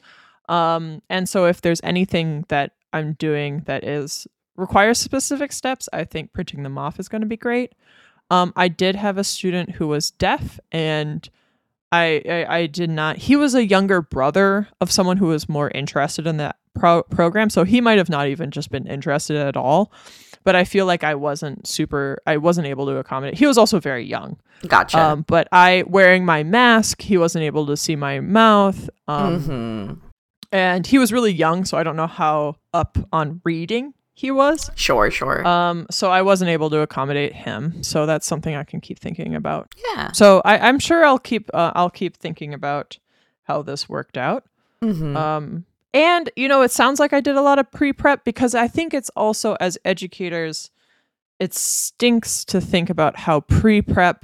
Um, 0.49 1.01
and 1.09 1.27
so 1.29 1.45
if 1.45 1.61
there's 1.61 1.81
anything 1.83 2.45
that 2.49 2.73
I'm 2.95 3.13
doing 3.13 3.61
that 3.65 3.83
is 3.83 4.27
requires 4.55 4.97
specific 4.99 5.51
steps, 5.51 5.87
I 5.93 6.03
think 6.05 6.31
printing 6.33 6.63
them 6.63 6.77
off 6.77 6.99
is 6.99 7.07
gonna 7.09 7.25
be 7.25 7.37
great. 7.37 7.73
Um, 8.31 8.53
I 8.55 8.67
did 8.69 8.95
have 8.95 9.17
a 9.17 9.23
student 9.23 9.71
who 9.71 9.87
was 9.87 10.11
deaf 10.11 10.59
and 10.71 11.29
I, 11.91 12.21
I 12.27 12.57
I 12.59 12.65
did 12.67 12.89
not. 12.89 13.17
He 13.17 13.35
was 13.35 13.53
a 13.53 13.65
younger 13.65 14.01
brother 14.01 14.67
of 14.81 14.91
someone 14.91 15.17
who 15.17 15.27
was 15.27 15.47
more 15.47 15.69
interested 15.75 16.25
in 16.25 16.37
that 16.37 16.55
pro- 16.73 17.03
program, 17.03 17.49
so 17.49 17.63
he 17.63 17.79
might 17.81 17.97
have 17.99 18.09
not 18.09 18.27
even 18.27 18.49
just 18.51 18.71
been 18.71 18.87
interested 18.87 19.37
at 19.37 19.55
all. 19.55 19.91
But 20.43 20.55
I 20.55 20.63
feel 20.63 20.85
like 20.85 21.03
I 21.03 21.15
wasn't 21.15 21.67
super. 21.67 22.19
I 22.27 22.37
wasn't 22.37 22.67
able 22.67 22.85
to 22.87 22.97
accommodate. 22.97 23.37
He 23.37 23.45
was 23.47 23.57
also 23.57 23.79
very 23.79 24.03
young. 24.05 24.37
gotcha. 24.67 24.99
Um, 24.99 25.25
but 25.27 25.47
I 25.51 25.83
wearing 25.87 26.25
my 26.25 26.43
mask, 26.43 27.01
he 27.01 27.17
wasn't 27.17 27.43
able 27.45 27.65
to 27.67 27.77
see 27.77 27.95
my 27.95 28.19
mouth. 28.19 28.89
Um, 29.07 29.39
Mhm. 29.39 29.97
And 30.55 30.87
he 30.87 30.97
was 30.97 31.11
really 31.11 31.33
young, 31.33 31.65
so 31.65 31.77
I 31.77 31.83
don't 31.83 31.95
know 31.97 32.07
how 32.07 32.55
up 32.73 32.97
on 33.11 33.41
reading 33.43 33.93
he 34.13 34.31
was. 34.31 34.71
Sure, 34.75 35.11
sure. 35.11 35.45
Um, 35.45 35.87
so 35.91 36.09
I 36.09 36.21
wasn't 36.21 36.49
able 36.49 36.69
to 36.69 36.79
accommodate 36.79 37.33
him. 37.33 37.83
So 37.83 38.05
that's 38.05 38.25
something 38.25 38.55
I 38.55 38.63
can 38.63 38.79
keep 38.79 38.97
thinking 38.99 39.35
about. 39.35 39.73
yeah. 39.93 40.11
So 40.13 40.41
I, 40.45 40.57
I'm 40.59 40.79
sure 40.79 41.03
I'll 41.05 41.19
keep 41.19 41.49
uh, 41.53 41.71
I'll 41.75 41.89
keep 41.89 42.15
thinking 42.15 42.53
about 42.53 42.97
how 43.43 43.61
this 43.61 43.89
worked 43.89 44.17
out. 44.17 44.45
Mhm. 44.81 45.15
Um, 45.15 45.65
and 45.93 46.29
you 46.35 46.47
know, 46.47 46.61
it 46.61 46.71
sounds 46.71 46.99
like 46.99 47.11
I 47.13 47.19
did 47.21 47.35
a 47.35 47.41
lot 47.41 47.59
of 47.59 47.69
pre 47.71 47.91
prep 47.93 48.23
because 48.23 48.55
I 48.55 48.67
think 48.69 48.93
it's 48.93 49.09
also 49.17 49.55
as 49.59 49.77
educators, 49.83 50.71
it 51.39 51.53
stinks 51.53 52.45
to 52.45 52.61
think 52.61 52.89
about 52.89 53.17
how 53.19 53.41
pre 53.41 53.81
prep 53.81 54.23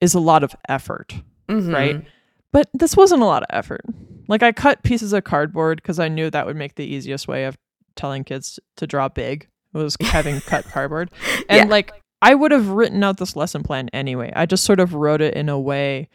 is 0.00 0.14
a 0.14 0.20
lot 0.20 0.42
of 0.42 0.54
effort, 0.68 1.14
Mhm. 1.48 1.72
right? 1.72 2.04
But 2.52 2.68
this 2.74 2.96
wasn't 2.96 3.22
a 3.22 3.26
lot 3.26 3.42
of 3.42 3.48
effort. 3.50 3.82
Like 4.28 4.42
I 4.42 4.52
cut 4.52 4.82
pieces 4.82 5.12
of 5.12 5.24
cardboard 5.24 5.80
because 5.82 5.98
I 5.98 6.08
knew 6.08 6.30
that 6.30 6.46
would 6.46 6.56
make 6.56 6.74
the 6.74 6.84
easiest 6.84 7.28
way 7.28 7.44
of 7.44 7.56
telling 7.96 8.24
kids 8.24 8.58
to 8.76 8.86
draw 8.86 9.08
big 9.08 9.48
was 9.72 9.96
having 10.00 10.40
cut 10.40 10.64
cardboard. 10.66 11.10
And 11.48 11.58
Yeah. 11.58 11.64
like 11.64 11.92
I 12.22 12.34
would 12.34 12.50
have 12.52 12.68
written 12.68 13.02
out 13.04 13.18
this 13.18 13.36
lesson 13.36 13.62
plan 13.62 13.88
anyway. 13.92 14.32
I 14.34 14.44
just 14.46 14.64
sort 14.64 14.80
of 14.80 14.94
wrote 14.94 15.20
it 15.20 15.34
in 15.34 15.48
a 15.48 15.58
way 15.60 16.08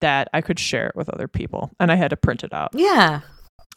that 0.00 0.28
I 0.34 0.40
could 0.40 0.58
share 0.58 0.88
it 0.88 0.96
with 0.96 1.08
other 1.08 1.28
people 1.28 1.70
and 1.80 1.90
I 1.92 1.94
had 1.94 2.10
to 2.10 2.16
print 2.16 2.42
it 2.44 2.52
out. 2.52 2.70
Yeah. 2.74 3.20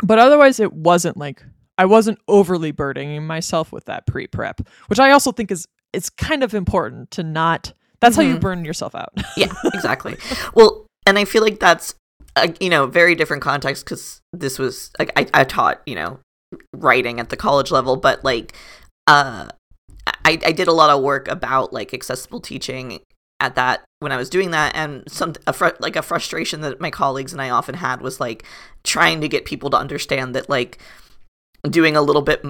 But 0.03 0.19
otherwise 0.19 0.59
it 0.59 0.73
wasn't 0.73 1.17
like 1.17 1.43
I 1.77 1.85
wasn't 1.85 2.19
overly 2.27 2.71
burdening 2.71 3.25
myself 3.25 3.71
with 3.71 3.85
that 3.85 4.05
pre-prep, 4.05 4.61
which 4.87 4.99
I 4.99 5.11
also 5.11 5.31
think 5.31 5.51
is 5.51 5.65
it's 5.93 6.09
kind 6.09 6.43
of 6.43 6.53
important 6.53 7.11
to 7.11 7.23
not 7.23 7.73
that's 8.01 8.15
how 8.15 8.21
you 8.21 8.35
Mhm. 8.37 8.41
burn 8.41 8.65
yourself 8.65 8.95
out. 8.95 9.11
Yeah, 9.37 9.51
exactly. 9.73 10.17
well, 10.53 10.85
and 11.09 11.17
I 11.17 11.25
feel 11.25 11.41
like 11.41 11.59
that's 11.59 11.95
a, 12.35 12.53
you 12.59 12.69
know 12.69 12.85
very 12.85 13.15
different 13.15 13.41
context 13.41 13.83
because 13.83 14.21
this 14.31 14.59
was 14.59 14.91
like 14.99 15.11
I, 15.15 15.27
I 15.33 15.43
taught 15.43 15.81
you 15.87 15.95
know 15.95 16.19
writing 16.73 17.19
at 17.19 17.29
the 17.29 17.37
college 17.37 17.71
level, 17.71 17.95
but 17.95 18.23
like 18.23 18.53
uh, 19.07 19.47
I 20.07 20.39
I 20.45 20.51
did 20.51 20.67
a 20.67 20.73
lot 20.73 20.91
of 20.91 21.03
work 21.03 21.27
about 21.27 21.73
like 21.73 21.93
accessible 21.93 22.39
teaching 22.39 22.99
at 23.39 23.55
that 23.55 23.83
when 23.99 24.11
I 24.11 24.17
was 24.17 24.29
doing 24.29 24.51
that, 24.51 24.75
and 24.75 25.03
some 25.11 25.33
a 25.47 25.53
fr- 25.53 25.79
like 25.79 25.95
a 25.95 26.03
frustration 26.03 26.61
that 26.61 26.79
my 26.79 26.91
colleagues 26.91 27.33
and 27.33 27.41
I 27.41 27.49
often 27.49 27.75
had 27.75 28.01
was 28.01 28.19
like 28.19 28.43
trying 28.83 29.19
to 29.21 29.27
get 29.27 29.45
people 29.45 29.71
to 29.71 29.77
understand 29.77 30.35
that 30.35 30.47
like 30.47 30.77
doing 31.63 31.95
a 31.95 32.01
little 32.01 32.21
bit 32.21 32.45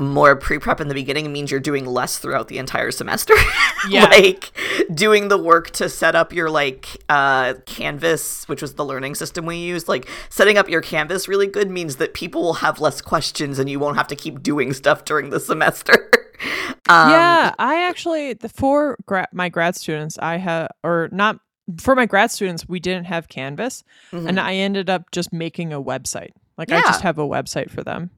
more 0.00 0.36
pre-prep 0.36 0.80
in 0.80 0.86
the 0.86 0.94
beginning 0.94 1.32
means 1.32 1.50
you're 1.50 1.58
doing 1.58 1.84
less 1.84 2.18
throughout 2.18 2.48
the 2.48 2.58
entire 2.58 2.90
semester. 2.90 3.34
Yeah. 3.88 4.06
like 4.06 4.50
doing 4.92 5.28
the 5.28 5.38
work 5.38 5.70
to 5.70 5.88
set 5.88 6.16
up 6.16 6.32
your 6.32 6.50
like 6.50 7.00
uh 7.08 7.54
canvas, 7.64 8.46
which 8.48 8.60
was 8.60 8.74
the 8.74 8.84
learning 8.84 9.14
system 9.14 9.46
we 9.46 9.56
used, 9.56 9.86
like 9.86 10.08
setting 10.30 10.58
up 10.58 10.68
your 10.68 10.80
canvas 10.80 11.28
really 11.28 11.46
good 11.46 11.70
means 11.70 11.96
that 11.96 12.12
people 12.12 12.42
will 12.42 12.54
have 12.54 12.80
less 12.80 13.00
questions 13.00 13.60
and 13.60 13.70
you 13.70 13.78
won't 13.78 13.96
have 13.96 14.08
to 14.08 14.16
keep 14.16 14.42
doing 14.42 14.72
stuff 14.72 15.04
during 15.04 15.30
the 15.30 15.38
semester. 15.50 16.10
um, 16.88 17.10
yeah, 17.10 17.54
I 17.60 17.84
actually 17.84 18.32
the 18.32 18.48
for 18.48 18.96
gra- 19.06 19.28
my 19.32 19.48
grad 19.48 19.76
students, 19.76 20.18
I 20.18 20.38
have 20.38 20.72
or 20.82 21.08
not 21.12 21.38
for 21.80 21.94
my 21.94 22.04
grad 22.06 22.32
students, 22.32 22.68
we 22.68 22.80
didn't 22.80 23.04
have 23.04 23.28
Canvas, 23.28 23.84
mhm. 24.10 24.28
and 24.28 24.40
I 24.40 24.54
ended 24.54 24.90
up 24.90 25.10
just 25.12 25.32
making 25.32 25.72
a 25.72 25.80
website. 25.80 26.32
Like 26.56 26.72
I 26.72 26.80
just 26.80 27.02
have 27.02 27.18
a 27.18 27.26
website 27.26 27.70
for 27.70 27.84
them. 27.84 28.10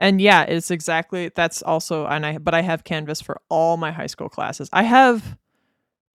And 0.00 0.20
yeah, 0.20 0.42
it's 0.42 0.70
exactly 0.70 1.30
that's 1.34 1.62
also 1.62 2.06
and 2.06 2.24
I 2.24 2.38
but 2.38 2.54
I 2.54 2.62
have 2.62 2.84
Canvas 2.84 3.20
for 3.20 3.40
all 3.50 3.76
my 3.76 3.92
high 3.92 4.06
school 4.06 4.30
classes. 4.30 4.68
I 4.72 4.84
have 4.84 5.36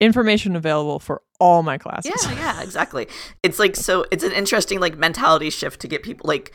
information 0.00 0.56
available 0.56 0.98
for 1.00 1.22
all 1.40 1.62
my 1.62 1.78
classes. 1.78 2.12
Yeah, 2.24 2.32
yeah, 2.32 2.62
exactly. 2.62 3.08
It's 3.42 3.58
like 3.58 3.74
so 3.74 4.06
it's 4.12 4.24
an 4.24 4.32
interesting 4.32 4.78
like 4.80 4.96
mentality 4.96 5.50
shift 5.50 5.80
to 5.80 5.88
get 5.88 6.02
people 6.02 6.28
like 6.28 6.54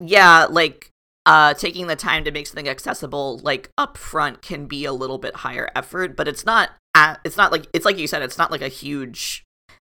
yeah, 0.00 0.46
like 0.50 0.90
uh 1.26 1.54
taking 1.54 1.86
the 1.86 1.96
time 1.96 2.24
to 2.24 2.30
make 2.30 2.46
something 2.46 2.68
accessible 2.68 3.38
like 3.38 3.70
up 3.78 3.96
front 3.96 4.42
can 4.42 4.66
be 4.66 4.84
a 4.84 4.92
little 4.92 5.18
bit 5.18 5.36
higher 5.36 5.70
effort, 5.74 6.14
but 6.14 6.28
it's 6.28 6.44
not 6.44 6.70
a 6.94 7.16
it's 7.24 7.38
not 7.38 7.52
like 7.52 7.66
it's 7.72 7.86
like 7.86 7.96
you 7.96 8.06
said 8.06 8.20
it's 8.20 8.38
not 8.38 8.50
like 8.50 8.62
a 8.62 8.68
huge 8.68 9.44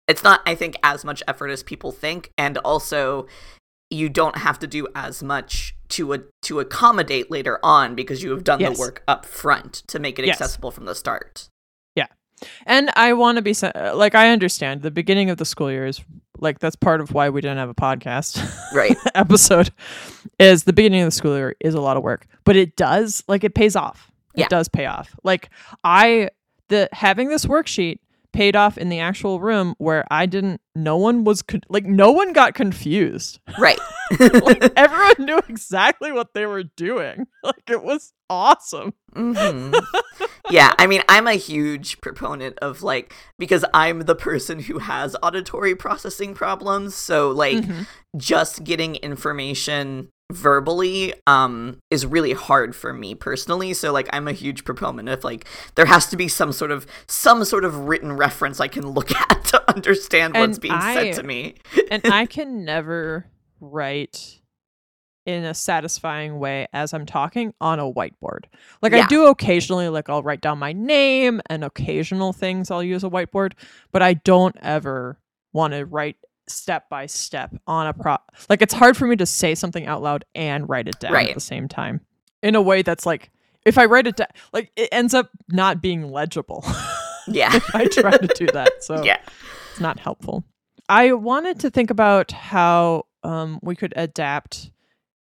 it's 0.10 0.24
not 0.24 0.42
I 0.46 0.56
think 0.56 0.76
as 0.84 1.06
much 1.06 1.24
effort 1.30 1.48
as 1.48 1.64
people 1.64 1.94
think 1.94 2.32
and 2.38 2.58
also 2.60 3.28
you 3.90 4.10
don't 4.10 4.38
have 4.38 4.60
to 4.60 4.68
do 4.68 4.88
as 4.96 5.22
much 5.22 5.76
to 5.92 6.14
a, 6.14 6.20
to 6.44 6.60
accommodate 6.60 7.30
later 7.32 7.60
on 7.64 7.96
because 7.96 8.22
you 8.24 8.32
have 8.32 8.44
done 8.44 8.60
Yes. 8.60 8.76
the 8.78 8.80
work 8.82 9.04
up 9.08 9.26
front 9.26 9.84
to 9.88 10.00
make 10.00 10.18
it 10.20 10.26
Yes. 10.26 10.36
accessible 10.42 10.72
from 10.72 10.86
the 10.86 10.96
start. 10.96 11.50
Yeah. 11.96 12.08
And 12.66 12.92
I 12.96 13.14
want 13.14 13.38
to 13.38 13.42
be 13.42 13.54
like 13.94 14.16
I 14.16 14.30
understand 14.32 14.82
the 14.82 14.92
beginning 14.92 15.30
of 15.30 15.38
the 15.38 15.46
school 15.46 15.72
year 15.72 15.86
is 15.86 16.02
like 16.40 16.60
that's 16.60 16.76
part 16.76 17.02
of 17.02 17.14
why 17.14 17.30
we 17.30 17.40
didn't 17.42 17.58
have 17.60 17.70
a 17.70 17.76
podcast 17.76 18.42
Right. 18.74 18.98
episode 19.14 19.72
is 20.40 20.64
the 20.64 20.74
beginning 20.74 21.02
of 21.02 21.08
the 21.08 21.12
school 21.12 21.36
year 21.38 21.56
is 21.60 21.74
a 21.76 21.82
lot 21.82 21.98
of 21.98 22.04
work, 22.04 22.26
but 22.46 22.56
it 22.56 22.76
does 22.76 23.24
like 23.28 23.44
it 23.44 23.54
pays 23.54 23.76
off. 23.76 24.12
Yeah. 24.34 24.46
It 24.46 24.50
does 24.50 24.68
pay 24.70 24.86
off. 24.86 25.14
Like 25.24 25.50
I 25.84 26.30
the 26.70 26.88
having 26.94 27.28
this 27.30 27.46
worksheet 27.46 28.00
paid 28.34 28.56
off 28.56 28.78
in 28.78 28.90
the 28.90 29.00
actual 29.00 29.40
room 29.40 29.76
where 29.78 30.06
I 30.10 30.26
didn't 30.26 30.62
no 30.74 30.96
one 30.96 31.24
was 31.26 31.42
con- 31.42 31.62
like 31.70 31.86
no 31.86 32.12
one 32.12 32.32
got 32.34 32.54
confused. 32.54 33.40
right. 33.60 33.80
like 34.20 34.72
everyone 34.78 35.14
knew 35.20 35.38
exactly 35.50 36.12
what 36.12 36.34
they 36.34 36.46
were 36.46 36.64
doing. 36.64 37.28
Like 37.44 37.70
it 37.72 37.82
was 37.84 38.14
awesome. 38.30 38.94
hmm 39.16 39.74
yeah, 40.52 40.74
I 40.78 40.86
mean, 40.86 41.02
I'm 41.10 41.26
a 41.28 41.34
huge 41.34 42.00
proponent 42.02 42.60
of 42.60 42.84
like 42.84 43.14
because 43.40 43.66
I'm 43.74 44.02
the 44.02 44.14
person 44.16 44.60
who 44.60 44.78
has 44.78 45.16
auditory 45.24 45.76
processing 45.76 46.34
problems, 46.36 46.94
so 46.94 47.32
like 47.32 47.58
Mhm. 47.64 47.88
just 48.18 48.64
getting 48.64 48.96
information 48.98 50.10
verbally 50.32 51.14
um 51.28 51.78
is 51.90 52.06
really 52.06 52.34
hard 52.34 52.76
for 52.76 52.94
me 52.94 53.16
personally. 53.16 53.74
So 53.74 53.92
like 53.92 54.10
i'm 54.14 54.28
a 54.28 54.34
huge 54.34 54.64
proponent 54.64 55.10
of 55.10 55.24
like 55.24 55.46
there 55.76 55.86
has 55.86 56.08
to 56.08 56.18
be 56.18 56.28
some 56.28 56.52
sort 56.52 56.72
of 56.72 56.86
some 57.08 57.44
sort 57.46 57.66
of 57.66 57.76
written 57.88 58.14
reference 58.14 58.60
i 58.60 58.68
can 58.68 58.88
look 58.88 59.12
at 59.32 59.46
to 59.46 59.74
understand 59.74 60.34
what's 60.34 60.60
being 60.60 60.74
I- 60.74 60.94
said 60.94 61.14
to 61.16 61.24
me. 61.24 61.56
and 61.90 62.02
I 62.06 62.26
can 62.26 62.66
never 62.66 63.26
write 63.60 64.40
in 65.26 65.44
a 65.44 65.54
satisfying 65.54 66.40
way 66.40 66.68
as 66.74 66.94
I'm 66.94 67.06
talking 67.06 67.54
on 67.62 67.80
a 67.80 67.92
whiteboard. 67.92 68.46
Like 68.82 68.94
I 68.94 69.06
do 69.06 69.28
occasionally, 69.28 69.88
like 69.88 70.10
I'll 70.10 70.24
write 70.24 70.42
down 70.42 70.58
my 70.58 70.74
name 70.74 71.42
and 71.48 71.64
occasional 71.64 72.34
things 72.34 72.72
I'll 72.72 72.82
use 72.82 73.04
a 73.04 73.10
whiteboard, 73.10 73.54
but 73.92 74.02
I 74.02 74.16
don't 74.16 74.56
ever 74.62 75.20
want 75.54 75.74
to 75.74 75.86
write 75.86 76.18
step 76.52 76.90
by 76.90 77.06
step 77.06 77.54
on 77.68 77.88
a 77.88 77.94
pro 77.94 78.18
like 78.50 78.62
it's 78.62 78.74
hard 78.74 78.96
for 78.98 79.08
me 79.08 79.16
to 79.16 79.26
say 79.26 79.56
something 79.56 79.86
out 79.88 80.02
loud 80.02 80.26
and 80.36 80.68
write 80.70 80.88
it 80.88 81.00
down 81.00 81.14
Right. 81.14 81.30
at 81.30 81.36
the 81.36 81.42
same 81.42 81.68
time 81.68 82.02
in 82.44 82.56
a 82.56 82.62
way 82.62 82.82
that's 82.82 83.06
like 83.06 83.30
if 83.66 83.78
I 83.78 83.86
write 83.86 84.08
it 84.08 84.16
down 84.16 84.28
like 84.54 84.72
it 84.76 84.90
ends 84.92 85.14
up 85.14 85.30
not 85.50 85.82
being 85.82 86.12
legible. 86.12 86.64
yeah 87.28 87.56
if 87.56 87.76
I 87.76 87.86
try 87.86 88.18
to 88.18 88.28
do 88.28 88.48
that. 88.48 88.84
So 88.84 89.04
yeah 89.04 89.20
it's 89.72 89.80
not 89.80 90.00
helpful. 90.00 90.44
I 90.90 91.14
wanted 91.14 91.60
to 91.62 91.70
think 91.70 91.90
about 91.90 92.32
how 92.32 93.06
um, 93.24 93.60
we 93.62 93.76
could 93.76 93.94
adapt 93.96 94.72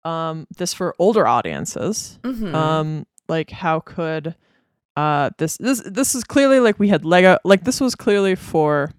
um, 0.04 0.46
this 0.56 0.72
for 0.72 0.94
older 0.98 1.26
audiences. 1.26 2.18
Mhm. 2.22 2.54
Um, 2.54 3.06
like 3.28 3.50
how 3.50 3.80
could 3.80 4.34
uh, 4.96 5.30
this 5.38 5.56
this 5.58 5.80
this 5.86 6.14
is 6.14 6.22
clearly 6.24 6.60
like 6.60 6.78
we 6.78 6.88
had 6.88 7.04
Lego 7.04 7.38
like 7.44 7.64
this 7.64 7.80
was 7.80 7.94
clearly 7.94 8.34
for 8.34 8.90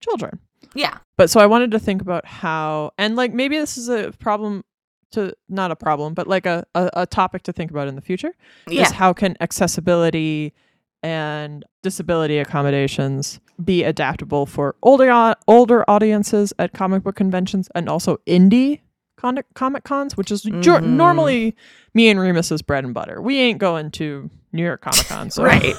children. 0.00 0.38
Yeah 0.74 0.98
But 1.16 1.30
so 1.30 1.40
I 1.40 1.46
wanted 1.46 1.70
to 1.72 1.78
think 1.78 2.02
about 2.02 2.26
how 2.26 2.92
and 2.98 3.16
like 3.16 3.32
maybe 3.32 3.58
this 3.58 3.76
is 3.78 3.88
a 3.88 4.12
problem 4.18 4.64
to 5.12 5.34
not 5.48 5.70
a 5.70 5.76
problem, 5.76 6.14
but 6.14 6.26
like 6.26 6.46
a, 6.46 6.64
a, 6.74 6.90
a 6.94 7.06
topic 7.06 7.42
to 7.42 7.52
think 7.52 7.70
about 7.70 7.86
in 7.88 7.96
the 7.96 8.00
future 8.00 8.32
yeah 8.68 8.82
is 8.82 8.90
how 8.92 9.12
can 9.12 9.36
accessibility 9.40 10.54
and 11.02 11.64
disability 11.82 12.38
accommodations 12.38 13.40
be 13.62 13.82
adaptable 13.84 14.46
for 14.46 14.74
older 14.82 15.34
older 15.48 15.84
audiences 15.90 16.52
at 16.58 16.72
comic 16.72 17.02
book 17.02 17.16
conventions 17.16 17.68
and 17.74 17.88
also 17.88 18.16
indie 18.26 18.80
con- 19.16 19.38
comic 19.54 19.84
cons, 19.84 20.16
which 20.16 20.30
is 20.30 20.44
Mhm. 20.44 20.82
normally 20.96 21.54
me 21.94 22.08
and 22.08 22.18
Remus's 22.18 22.62
bread 22.62 22.84
and 22.84 22.94
butter. 22.94 23.20
We 23.20 23.38
ain't 23.38 23.58
going 23.58 23.90
to 23.92 24.30
New 24.52 24.64
York 24.64 24.80
Comic 24.80 25.06
Con, 25.08 25.30
so 25.34 25.44
right 25.44 25.74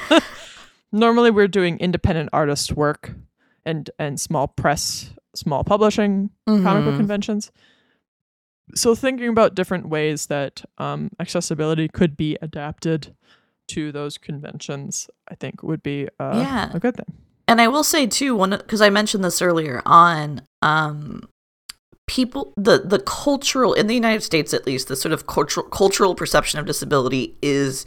normally 0.92 1.30
we're 1.30 1.48
doing 1.48 1.78
independent 1.78 2.30
artist 2.32 2.72
work 2.72 3.12
and 3.64 3.90
and 3.98 4.20
small 4.20 4.48
press, 4.48 5.10
small 5.34 5.64
publishing 5.64 6.30
comic 6.46 6.84
book 6.84 6.94
Mhm. 6.94 6.98
conventions. 6.98 7.50
So 8.74 8.94
thinking 8.94 9.28
about 9.28 9.54
different 9.54 9.88
ways 9.88 10.26
that 10.26 10.64
um, 10.78 11.10
accessibility 11.20 11.88
could 11.88 12.16
be 12.16 12.38
adapted 12.40 13.14
to 13.68 13.92
those 13.92 14.18
conventions, 14.18 15.08
I 15.28 15.34
think 15.34 15.62
would 15.62 15.82
be 15.82 16.08
uh, 16.18 16.38
Yeah. 16.38 16.70
a 16.72 16.78
good 16.80 16.96
thing. 16.96 17.12
And 17.48 17.60
I 17.60 17.68
will 17.68 17.84
say 17.84 18.06
too, 18.06 18.34
one 18.36 18.50
because 18.50 18.80
I 18.80 18.88
mentioned 18.90 19.24
this 19.24 19.42
earlier 19.42 19.82
on, 19.84 20.42
um, 20.62 21.28
people 22.06 22.52
the 22.56 22.78
the 22.78 22.98
cultural 22.98 23.72
in 23.74 23.86
the 23.86 23.94
United 23.94 24.22
States 24.22 24.52
at 24.52 24.66
least 24.66 24.88
the 24.88 24.96
sort 24.96 25.12
of 25.12 25.26
cultural 25.26 25.66
cultural 25.68 26.14
perception 26.14 26.58
of 26.60 26.66
disability 26.66 27.36
is 27.42 27.86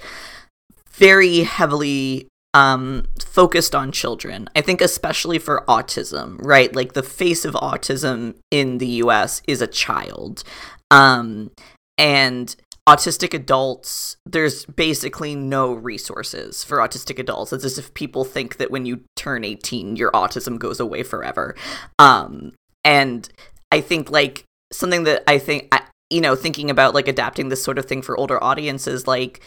very 0.92 1.40
heavily 1.44 2.28
um 2.56 3.06
focused 3.20 3.76
on 3.76 3.92
children. 3.92 4.50
I 4.56 4.62
think 4.62 4.82
especially 4.82 5.38
for 5.38 5.66
autism, 5.68 6.38
right? 6.40 6.74
Like 6.74 6.94
the 6.94 7.04
face 7.04 7.44
of 7.46 7.54
autism 7.54 8.36
in 8.50 8.80
the 8.80 8.88
US 9.04 9.42
is 9.48 9.62
a 9.62 9.68
child. 9.68 10.44
Um 10.90 11.52
and 11.98 12.56
autistic 12.88 13.34
adults 13.34 14.16
there's 14.28 14.66
basically 14.66 15.34
no 15.36 15.74
resources 15.74 16.64
for 16.64 16.78
autistic 16.78 17.18
adults 17.18 17.52
it's 17.52 17.66
as 17.66 17.80
if 17.80 17.92
people 17.96 18.24
think 18.24 18.58
that 18.58 18.70
when 18.70 18.86
you 18.86 19.02
turn 19.16 19.44
18 19.44 19.96
your 19.96 20.12
autism 20.12 20.60
goes 20.60 20.80
away 20.80 21.02
forever 21.02 21.56
um 21.98 22.52
and 22.84 23.30
i 23.72 23.82
think 23.82 24.12
like 24.12 24.44
something 24.72 25.04
that 25.04 25.24
i 25.28 25.40
think 25.40 25.68
I, 25.72 25.82
you 26.12 26.22
know 26.22 26.36
thinking 26.36 26.70
about 26.70 26.94
like 26.94 27.08
adapting 27.08 27.50
this 27.50 27.64
sort 27.64 27.80
of 27.80 27.86
thing 27.86 28.04
for 28.04 28.16
older 28.18 28.44
audiences 28.44 29.08
like 29.08 29.42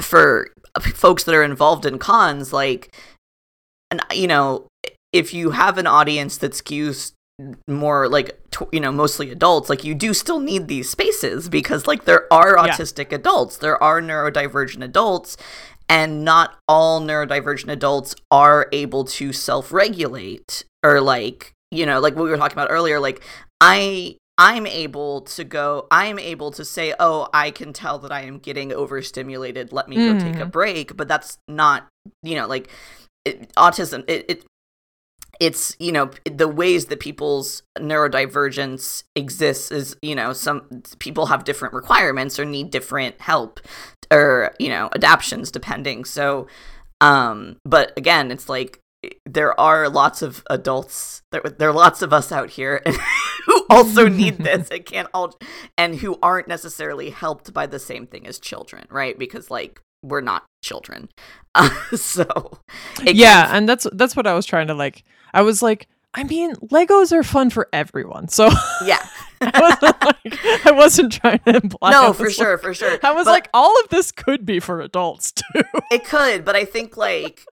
for 0.00 0.48
folks 0.80 1.24
that 1.24 1.34
are 1.34 1.42
involved 1.42 1.84
in 1.86 1.98
cons 1.98 2.52
like 2.52 2.94
and 3.90 4.00
you 4.12 4.26
know 4.26 4.66
if 5.12 5.32
you 5.32 5.50
have 5.50 5.78
an 5.78 5.86
audience 5.86 6.36
that 6.38 6.52
skews 6.52 7.12
more 7.68 8.08
like 8.08 8.38
you 8.72 8.80
know 8.80 8.90
mostly 8.90 9.30
adults 9.30 9.68
like 9.68 9.84
you 9.84 9.94
do 9.94 10.14
still 10.14 10.40
need 10.40 10.68
these 10.68 10.88
spaces 10.88 11.48
because 11.48 11.86
like 11.86 12.04
there 12.04 12.32
are 12.32 12.56
Yeah. 12.56 12.68
autistic 12.74 13.12
adults 13.12 13.58
there 13.58 13.82
are 13.82 14.00
neurodivergent 14.00 14.82
adults 14.82 15.36
and 15.88 16.24
not 16.24 16.56
all 16.66 17.00
neurodivergent 17.00 17.70
adults 17.70 18.14
are 18.30 18.68
able 18.72 19.04
to 19.04 19.32
self-regulate 19.34 20.64
or 20.82 21.00
like 21.00 21.52
you 21.70 21.84
know 21.84 22.00
like 22.00 22.14
what 22.16 22.24
we 22.24 22.30
were 22.30 22.38
talking 22.38 22.56
about 22.56 22.70
earlier 22.70 22.98
like 23.00 23.22
i 23.60 24.16
i'm 24.38 24.66
able 24.66 25.22
to 25.22 25.44
go 25.44 25.86
i'm 25.90 26.18
able 26.18 26.50
to 26.50 26.64
say 26.64 26.94
oh 27.00 27.28
i 27.32 27.50
can 27.50 27.72
tell 27.72 27.98
that 27.98 28.12
i 28.12 28.20
am 28.22 28.38
getting 28.38 28.72
overstimulated. 28.72 29.72
Let 29.72 29.88
me 29.88 29.96
go 29.96 30.14
take 30.14 30.40
a 30.40 30.46
Mhm. 30.46 30.50
break. 30.52 30.96
But 30.96 31.08
that's 31.08 31.38
not 31.48 31.88
you 32.22 32.34
know 32.36 32.46
like 32.46 32.68
it, 33.24 33.52
autism 33.54 34.04
it, 34.08 34.24
it 34.28 34.44
it's 35.40 35.76
you 35.78 35.92
know 35.92 36.10
the 36.24 36.48
ways 36.48 36.86
that 36.86 37.00
people's 37.00 37.62
neurodivergence 37.78 39.04
exists 39.14 39.70
is 39.70 39.96
you 40.02 40.14
know 40.14 40.32
some 40.32 40.62
people 40.98 41.26
have 41.26 41.44
different 41.44 41.74
requirements 41.74 42.38
or 42.38 42.44
need 42.44 42.70
different 42.70 43.20
help 43.20 43.60
or 44.12 44.54
you 44.58 44.68
know 44.68 44.88
adaptions 44.94 45.50
depending. 45.50 46.04
So 46.04 46.46
um 47.00 47.56
but 47.64 47.92
again 47.96 48.30
it's 48.30 48.48
like 48.48 48.80
there 49.24 49.58
are 49.58 49.88
lots 49.88 50.22
of 50.22 50.42
adults 50.50 51.22
there, 51.32 51.42
there 51.42 51.70
are 51.70 51.74
lots 51.74 52.02
of 52.02 52.12
us 52.12 52.30
out 52.32 52.50
here 52.50 52.82
who 53.46 53.66
also 53.70 54.08
need 54.08 54.38
this 54.38 54.68
and 54.70 54.84
can't 54.84 55.08
all 55.14 55.36
and 55.76 55.96
who 55.96 56.18
aren't 56.22 56.48
necessarily 56.48 57.10
helped 57.10 57.52
by 57.52 57.66
the 57.66 57.78
same 57.78 58.06
thing 58.06 58.26
as 58.26 58.38
children 58.38 58.86
right 58.90 59.18
because 59.18 59.50
like 59.50 59.80
we're 60.02 60.20
not 60.20 60.44
children 60.62 61.08
uh, 61.54 61.70
so 61.96 62.60
yeah, 63.02 63.48
and 63.56 63.68
that's 63.68 63.86
that's 63.92 64.14
what 64.14 64.26
I 64.26 64.34
was 64.34 64.46
trying 64.46 64.66
to 64.68 64.74
like. 64.74 65.04
I 65.32 65.42
was 65.42 65.62
like, 65.62 65.88
I 66.14 66.24
mean, 66.24 66.54
Legos 66.56 67.12
are 67.12 67.22
fun 67.22 67.50
for 67.50 67.68
everyone, 67.72 68.28
so 68.28 68.50
yeah 68.84 69.04
I 69.40 69.60
wasn't, 69.60 70.02
like, 70.02 70.66
I 70.66 70.70
wasn't 70.72 71.12
trying 71.12 71.38
to 71.40 71.56
imply. 71.56 71.90
no 71.90 72.12
for 72.12 72.24
was 72.24 72.34
sure 72.34 72.58
for 72.58 72.74
sure 72.74 72.98
I 73.02 73.12
was 73.12 73.24
But 73.24 73.30
like, 73.32 73.48
all 73.54 73.74
of 73.80 73.88
this 73.90 74.12
could 74.12 74.44
be 74.44 74.60
for 74.60 74.80
adults 74.80 75.32
too, 75.32 75.62
it 75.90 76.04
could 76.04 76.44
but 76.44 76.56
i 76.56 76.64
think 76.64 76.96
like 76.96 77.44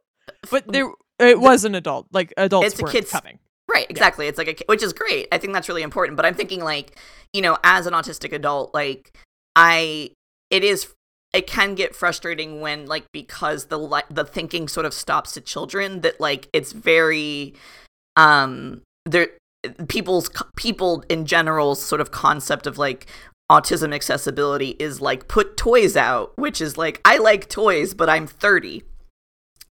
but 0.50 0.70
there 0.70 0.90
it 1.18 1.40
was 1.40 1.64
an 1.64 1.74
adult. 1.74 2.06
Like 2.12 2.32
adults 2.36 2.72
It's 2.72 2.80
a 2.80 2.84
kid's- 2.84 3.10
coming. 3.10 3.38
Right, 3.66 3.86
exactly. 3.88 4.26
It's 4.26 4.36
like 4.36 4.60
a 4.60 4.64
which 4.66 4.82
is 4.82 4.92
great. 4.92 5.26
I 5.32 5.38
think 5.38 5.54
that's 5.54 5.68
really 5.68 5.82
important. 5.82 6.16
But 6.16 6.26
I'm 6.26 6.34
thinking 6.34 6.62
like, 6.62 6.98
you 7.32 7.40
know, 7.40 7.56
as 7.64 7.86
an 7.86 7.94
autistic 7.94 8.32
adult, 8.32 8.74
like 8.74 9.16
I, 9.56 10.10
it 10.50 10.62
is, 10.62 10.92
it 11.32 11.46
can 11.46 11.74
get 11.74 11.96
frustrating 11.96 12.60
when 12.60 12.84
like 12.86 13.04
because 13.12 13.66
the 13.66 13.78
like 13.78 14.04
the 14.10 14.24
thinking 14.24 14.68
sort 14.68 14.84
of 14.84 14.92
stops 14.92 15.32
to 15.32 15.40
children 15.40 16.02
that 16.02 16.20
like 16.20 16.48
it's 16.52 16.72
very, 16.72 17.54
um, 18.16 18.82
there 19.06 19.28
people's 19.88 20.30
people 20.56 21.02
in 21.08 21.24
general's 21.24 21.82
sort 21.82 22.02
of 22.02 22.10
concept 22.10 22.66
of 22.66 22.76
like 22.76 23.06
autism 23.50 23.94
accessibility 23.94 24.76
is 24.78 25.00
like 25.00 25.26
put 25.26 25.56
toys 25.56 25.96
out, 25.96 26.32
which 26.36 26.60
is 26.60 26.76
like 26.76 27.00
I 27.04 27.16
like 27.16 27.48
toys, 27.48 27.94
but 27.94 28.10
I'm 28.10 28.26
30. 28.26 28.82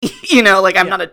you 0.29 0.43
know, 0.43 0.61
like 0.61 0.77
I'm 0.77 0.87
Yeah. 0.87 0.97
not 0.97 1.01
a. 1.01 1.11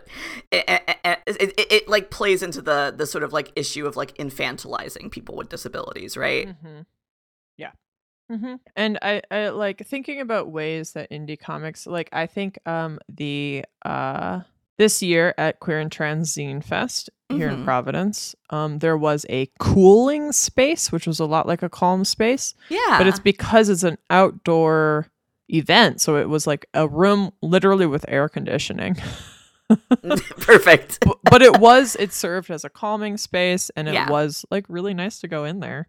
It, 0.51 0.65
it, 0.67 1.19
it, 1.27 1.53
it, 1.57 1.71
it 1.71 1.87
like 1.89 2.09
plays 2.11 2.43
into 2.43 2.61
the 2.61 2.93
the 2.95 3.05
sort 3.07 3.23
of 3.23 3.33
like 3.33 3.51
issue 3.55 3.85
of 3.87 3.95
like 3.95 4.15
infantilizing 4.17 5.11
people 5.11 5.35
with 5.35 5.49
disabilities, 5.49 6.15
right? 6.15 6.47
Mm-hmm. 6.49 6.81
Yeah. 7.57 7.71
Mm-hmm. 8.31 8.55
And 8.75 8.99
I, 9.01 9.21
I 9.31 9.49
like 9.49 9.85
thinking 9.85 10.19
about 10.21 10.49
ways 10.51 10.93
that 10.93 11.09
indie 11.11 11.39
comics, 11.39 11.87
like 11.87 12.09
I 12.13 12.25
think 12.27 12.59
um 12.65 12.99
the 13.09 13.65
uh 13.83 14.41
this 14.77 15.01
year 15.01 15.33
at 15.37 15.59
Queer 15.61 15.79
and 15.79 15.91
Trans 15.91 16.35
Zine 16.35 16.63
Fest 16.63 17.09
here 17.29 17.49
in 17.49 17.57
Mhm. 17.61 17.63
Providence, 17.63 18.35
um 18.51 18.79
there 18.79 18.97
was 18.97 19.25
a 19.29 19.49
cooling 19.59 20.31
space, 20.31 20.91
which 20.91 21.07
was 21.07 21.19
a 21.19 21.25
lot 21.25 21.47
like 21.47 21.63
a 21.63 21.69
calm 21.69 22.03
space, 22.05 22.53
Yeah, 22.69 22.97
but 22.99 23.07
it's 23.07 23.19
because 23.19 23.69
it's 23.69 23.83
an 23.83 23.97
outdoor 24.11 25.07
event, 25.49 26.01
so 26.01 26.17
it 26.17 26.29
was 26.29 26.45
like 26.47 26.65
a 26.73 26.87
room 26.87 27.31
literally 27.41 27.85
with 27.85 28.05
air 28.07 28.27
conditioning. 28.29 28.95
perfect. 30.39 30.99
but, 31.05 31.17
but 31.23 31.41
it 31.41 31.59
was 31.59 31.95
it 31.99 32.13
served 32.13 32.51
as 32.51 32.63
a 32.63 32.69
calming 32.69 33.17
space 33.17 33.71
and 33.75 33.87
it 33.87 33.93
Yeah. 33.95 34.09
was 34.09 34.45
like 34.51 34.65
really 34.69 34.93
nice 34.93 35.19
to 35.19 35.27
go 35.27 35.43
in 35.45 35.59
there 35.59 35.87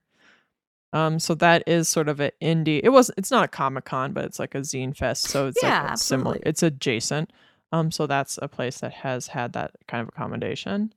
um 0.94 1.18
so 1.18 1.34
that 1.34 1.62
is 1.66 1.88
sort 1.88 2.08
of 2.08 2.18
an 2.20 2.30
indie 2.40 2.80
it 2.82 2.88
was 2.90 3.10
it's 3.18 3.30
not 3.30 3.44
a 3.44 3.48
comic-con 3.48 4.12
but 4.12 4.24
it's 4.24 4.38
like 4.38 4.54
a 4.54 4.60
zine 4.60 4.96
fest 4.96 5.24
so 5.28 5.48
it's 5.48 5.62
Yeah, 5.62 5.88
like 5.88 5.98
similar 5.98 6.38
it's 6.44 6.62
adjacent 6.62 7.30
um 7.72 7.90
so 7.90 8.06
that's 8.06 8.38
a 8.40 8.48
place 8.48 8.78
that 8.80 8.92
has 8.92 9.26
had 9.28 9.52
that 9.52 9.72
kind 9.88 10.00
of 10.00 10.08
accommodation 10.08 10.94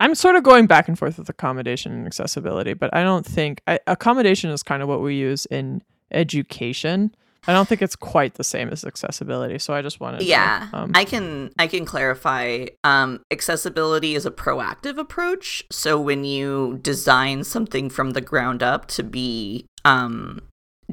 i'm 0.00 0.14
sort 0.14 0.36
of 0.36 0.44
going 0.44 0.66
back 0.66 0.88
and 0.88 0.98
forth 0.98 1.18
with 1.18 1.28
accommodation 1.28 1.92
and 1.92 2.06
accessibility 2.06 2.72
but 2.72 2.94
i 2.94 3.02
don't 3.02 3.26
think 3.26 3.60
I, 3.66 3.80
accommodation 3.86 4.50
is 4.50 4.62
kind 4.62 4.82
of 4.82 4.88
what 4.88 5.02
we 5.02 5.16
use 5.16 5.44
in 5.46 5.82
education 6.10 7.14
i 7.46 7.52
don't 7.52 7.68
think 7.68 7.80
it's 7.82 7.96
quite 7.96 8.34
the 8.34 8.44
same 8.44 8.68
as 8.68 8.84
accessibility 8.84 9.58
so 9.58 9.72
i 9.72 9.80
just 9.82 10.00
wanted 10.00 10.22
Yeah, 10.22 10.66
to, 10.70 10.76
um, 10.78 10.92
I 10.94 11.04
can 11.04 11.50
I 11.58 11.66
can 11.66 11.84
clarify. 11.84 12.66
Um, 12.84 13.20
accessibility 13.30 14.14
is 14.14 14.26
a 14.26 14.30
proactive 14.30 14.98
approach. 14.98 15.62
So 15.70 15.98
when 16.00 16.24
you 16.24 16.78
design 16.82 17.44
something 17.44 17.88
from 17.90 18.10
the 18.10 18.20
ground 18.20 18.62
up 18.62 18.86
to 18.96 19.02
be 19.02 19.66
um, 19.84 20.40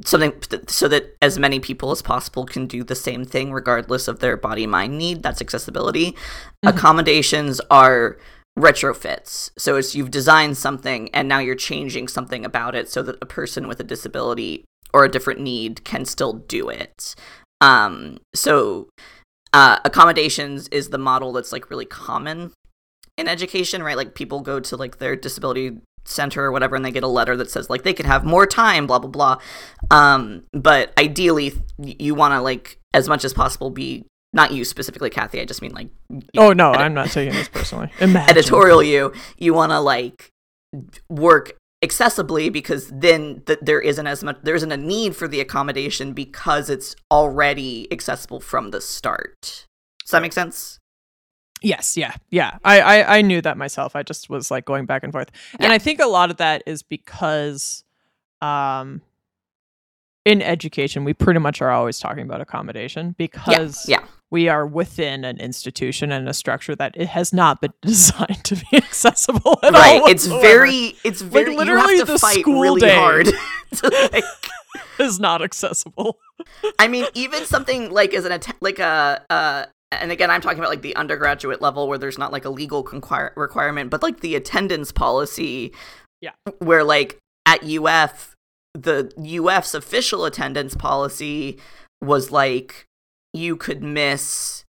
something 0.06 0.34
th- 0.42 0.70
so 0.70 0.88
that 0.90 1.16
as 1.22 1.40
many 1.40 1.60
people 1.60 1.92
as 1.92 2.02
possible 2.02 2.46
can 2.46 2.68
do 2.68 2.84
the 2.84 2.96
same 2.96 3.26
thing 3.26 3.52
regardless 3.52 4.08
of 4.08 4.20
their 4.20 4.38
body 4.38 4.68
mind 4.68 4.98
need, 4.98 5.24
that's 5.24 5.42
accessibility. 5.42 6.12
Mhm. 6.12 6.70
Accommodations 6.70 7.60
are 7.72 8.18
retrofits. 8.58 9.52
So 9.58 9.76
it's 9.78 9.96
you've 9.96 10.12
designed 10.12 10.58
something 10.58 11.10
and 11.14 11.28
now 11.28 11.40
you're 11.40 11.56
changing 11.56 12.08
something 12.08 12.46
about 12.46 12.76
it 12.76 12.90
so 12.90 13.02
that 13.04 13.18
a 13.22 13.26
person 13.26 13.68
with 13.68 13.80
a 13.80 13.84
disability 13.84 14.64
or 14.96 15.04
a 15.04 15.12
different 15.12 15.42
need 15.42 15.84
can 15.84 16.06
still 16.06 16.32
do 16.32 16.70
it. 16.70 17.16
Um, 17.60 18.20
so 18.34 18.88
uh, 19.52 19.80
accommodations 19.84 20.70
is 20.70 20.88
the 20.88 20.98
model 20.98 21.34
that's 21.34 21.52
like 21.52 21.70
really 21.70 21.84
common 21.84 22.54
in 23.18 23.28
education, 23.28 23.84
right? 23.84 23.98
Like 23.98 24.16
people 24.16 24.40
go 24.40 24.62
to 24.62 24.78
like 24.78 25.00
their 25.00 25.18
disability 25.18 25.80
center 26.06 26.46
or 26.46 26.52
whatever 26.54 26.78
and 26.78 26.86
they 26.86 26.92
get 26.92 27.04
a 27.04 27.10
letter 27.10 27.36
that 27.36 27.52
says 27.52 27.70
like 27.70 27.84
they 27.84 27.94
could 27.94 28.06
have 28.06 28.24
more 28.24 28.46
time, 28.46 28.88
blah 28.88 29.00
blah 29.00 29.10
blah. 29.10 29.38
Um, 29.92 30.44
but 30.54 30.94
ideally, 30.98 31.52
you 31.78 32.16
want 32.16 32.32
to 32.32 32.40
like 32.42 32.78
as 32.94 33.10
much 33.10 33.26
as 33.26 33.34
possible 33.34 33.70
be 33.70 34.06
not 34.32 34.54
you 34.54 34.64
specifically, 34.64 35.10
Cathy. 35.10 35.42
I 35.42 35.46
just 35.46 35.62
mean 35.62 35.74
like 35.74 35.90
oh 36.38 36.54
no 36.54 36.70
edit- 36.70 36.82
i'm 36.82 36.94
not 36.94 37.10
taking 37.10 37.34
this 37.34 37.50
personally 37.50 37.90
Imagine. 38.00 38.30
editorial 38.30 38.82
you. 38.82 39.12
You 39.38 39.54
want 39.54 39.74
to 39.74 39.82
like 39.82 40.30
work 41.10 41.58
accessibly 41.86 42.52
because 42.52 42.90
then 42.90 43.42
th- 43.46 43.60
there 43.62 43.80
isn't 43.82 44.08
as 44.08 44.24
much 44.24 44.38
there 44.44 44.56
isn't 44.56 44.72
a 44.72 44.78
need 44.78 45.16
for 45.16 45.28
the 45.28 45.40
accommodation 45.40 46.14
because 46.14 46.70
it's 46.70 46.96
already 47.12 47.88
accessible 47.92 48.40
from 48.40 48.72
the 48.72 48.82
start. 48.82 49.68
Does 50.04 50.12
that 50.12 50.22
make 50.22 50.34
sense? 50.34 50.80
Yes, 51.62 51.98
yeah, 51.98 52.14
yeah. 52.30 52.58
I, 52.64 52.82
I 52.82 53.18
I 53.18 53.22
knew 53.22 53.42
that 53.42 53.58
myself. 53.58 53.96
I 53.96 54.04
just 54.04 54.30
was 54.30 54.52
like 54.52 54.66
going 54.66 54.86
back 54.86 55.04
and 55.04 55.12
forth, 55.12 55.32
and 55.54 55.64
Yeah. 55.64 55.72
I 55.72 55.80
think 55.80 56.00
a 56.00 56.06
lot 56.06 56.30
of 56.30 56.38
that 56.38 56.62
is 56.66 56.84
because, 56.84 57.84
um, 58.42 59.02
in 60.26 60.42
education, 60.42 61.06
we 61.06 61.14
pretty 61.14 61.40
much 61.40 61.62
are 61.62 61.72
always 61.72 62.00
talking 62.00 62.24
about 62.24 62.42
accommodation 62.42 63.16
because 63.18 63.88
yeah. 63.88 64.04
We 64.36 64.50
are 64.50 64.68
within 64.68 65.24
an 65.24 65.38
institution 65.40 66.12
and 66.12 66.28
a 66.28 66.34
structure 66.34 66.76
that 66.76 66.92
it 66.98 67.08
has 67.08 67.32
not 67.32 67.62
been 67.62 67.72
designed 67.82 68.44
to 68.44 68.56
be 68.58 68.68
accessible 68.78 69.58
at 69.64 69.72
right 69.72 70.02
all. 70.02 70.08
it's 70.10 70.26
very 70.26 70.96
it's 71.06 71.22
very 71.22 71.56
literally 71.56 71.94
you 71.94 72.00
have 72.00 72.08
the 72.08 72.20
fight 72.20 72.42
school 72.42 72.60
really 72.62 72.82
day. 72.82 72.94
hard 72.96 73.28
to, 73.78 74.10
like, 74.12 74.26
is 75.00 75.22
not 75.22 75.42
accessible. 75.42 76.18
i 76.80 76.88
mean 76.90 77.06
even 77.14 77.46
something 77.46 77.90
like 77.92 78.14
as 78.14 78.26
an 78.26 78.38
like 78.60 78.80
a 78.80 79.24
uh 79.30 79.66
and 79.94 80.12
again 80.12 80.30
i'm 80.30 80.42
talking 80.42 80.60
about 80.60 80.70
like 80.70 80.82
the 80.82 80.96
undergraduate 80.98 81.62
level 81.62 81.88
where 81.88 81.98
there's 81.98 82.18
not 82.18 82.34
like 82.34 82.44
a 82.44 82.50
legal 82.50 82.84
conquire- 82.84 83.32
requirement 83.38 83.90
but 83.90 84.04
like 84.04 84.20
the 84.20 84.36
attendance 84.36 84.92
policy 84.92 85.72
Yeah. 86.22 86.32
where 86.60 86.84
like 86.84 87.18
at 87.46 87.64
uf 87.64 88.36
the 88.74 89.14
uf's 89.18 89.74
official 89.74 90.26
attendance 90.26 90.76
policy 90.76 91.58
was 92.02 92.32
like 92.32 92.86
you 93.36 93.56
could 93.56 93.84
miss 93.84 94.64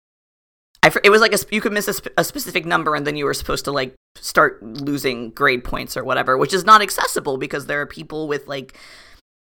it 1.01 1.09
was 1.09 1.21
like 1.21 1.31
a, 1.31 1.37
sp- 1.39 1.53
you 1.53 1.61
could 1.61 1.71
miss 1.71 1.87
a, 1.87 1.93
sp- 1.95 2.11
a 2.17 2.23
specific 2.23 2.65
number 2.65 2.93
and 2.93 3.07
then 3.07 3.15
you 3.15 3.25
were 3.25 3.33
supposed 3.33 3.65
to 3.65 3.71
like 3.71 3.95
start 4.15 4.61
losing 4.61 5.29
grade 5.29 5.63
points 5.63 5.95
or 5.95 6.03
whatever 6.03 6.37
which 6.37 6.53
is 6.53 6.65
not 6.65 6.81
accessible 6.81 7.37
because 7.37 7.67
there 7.67 7.79
are 7.81 7.85
people 7.85 8.27
with 8.27 8.47
like 8.47 8.77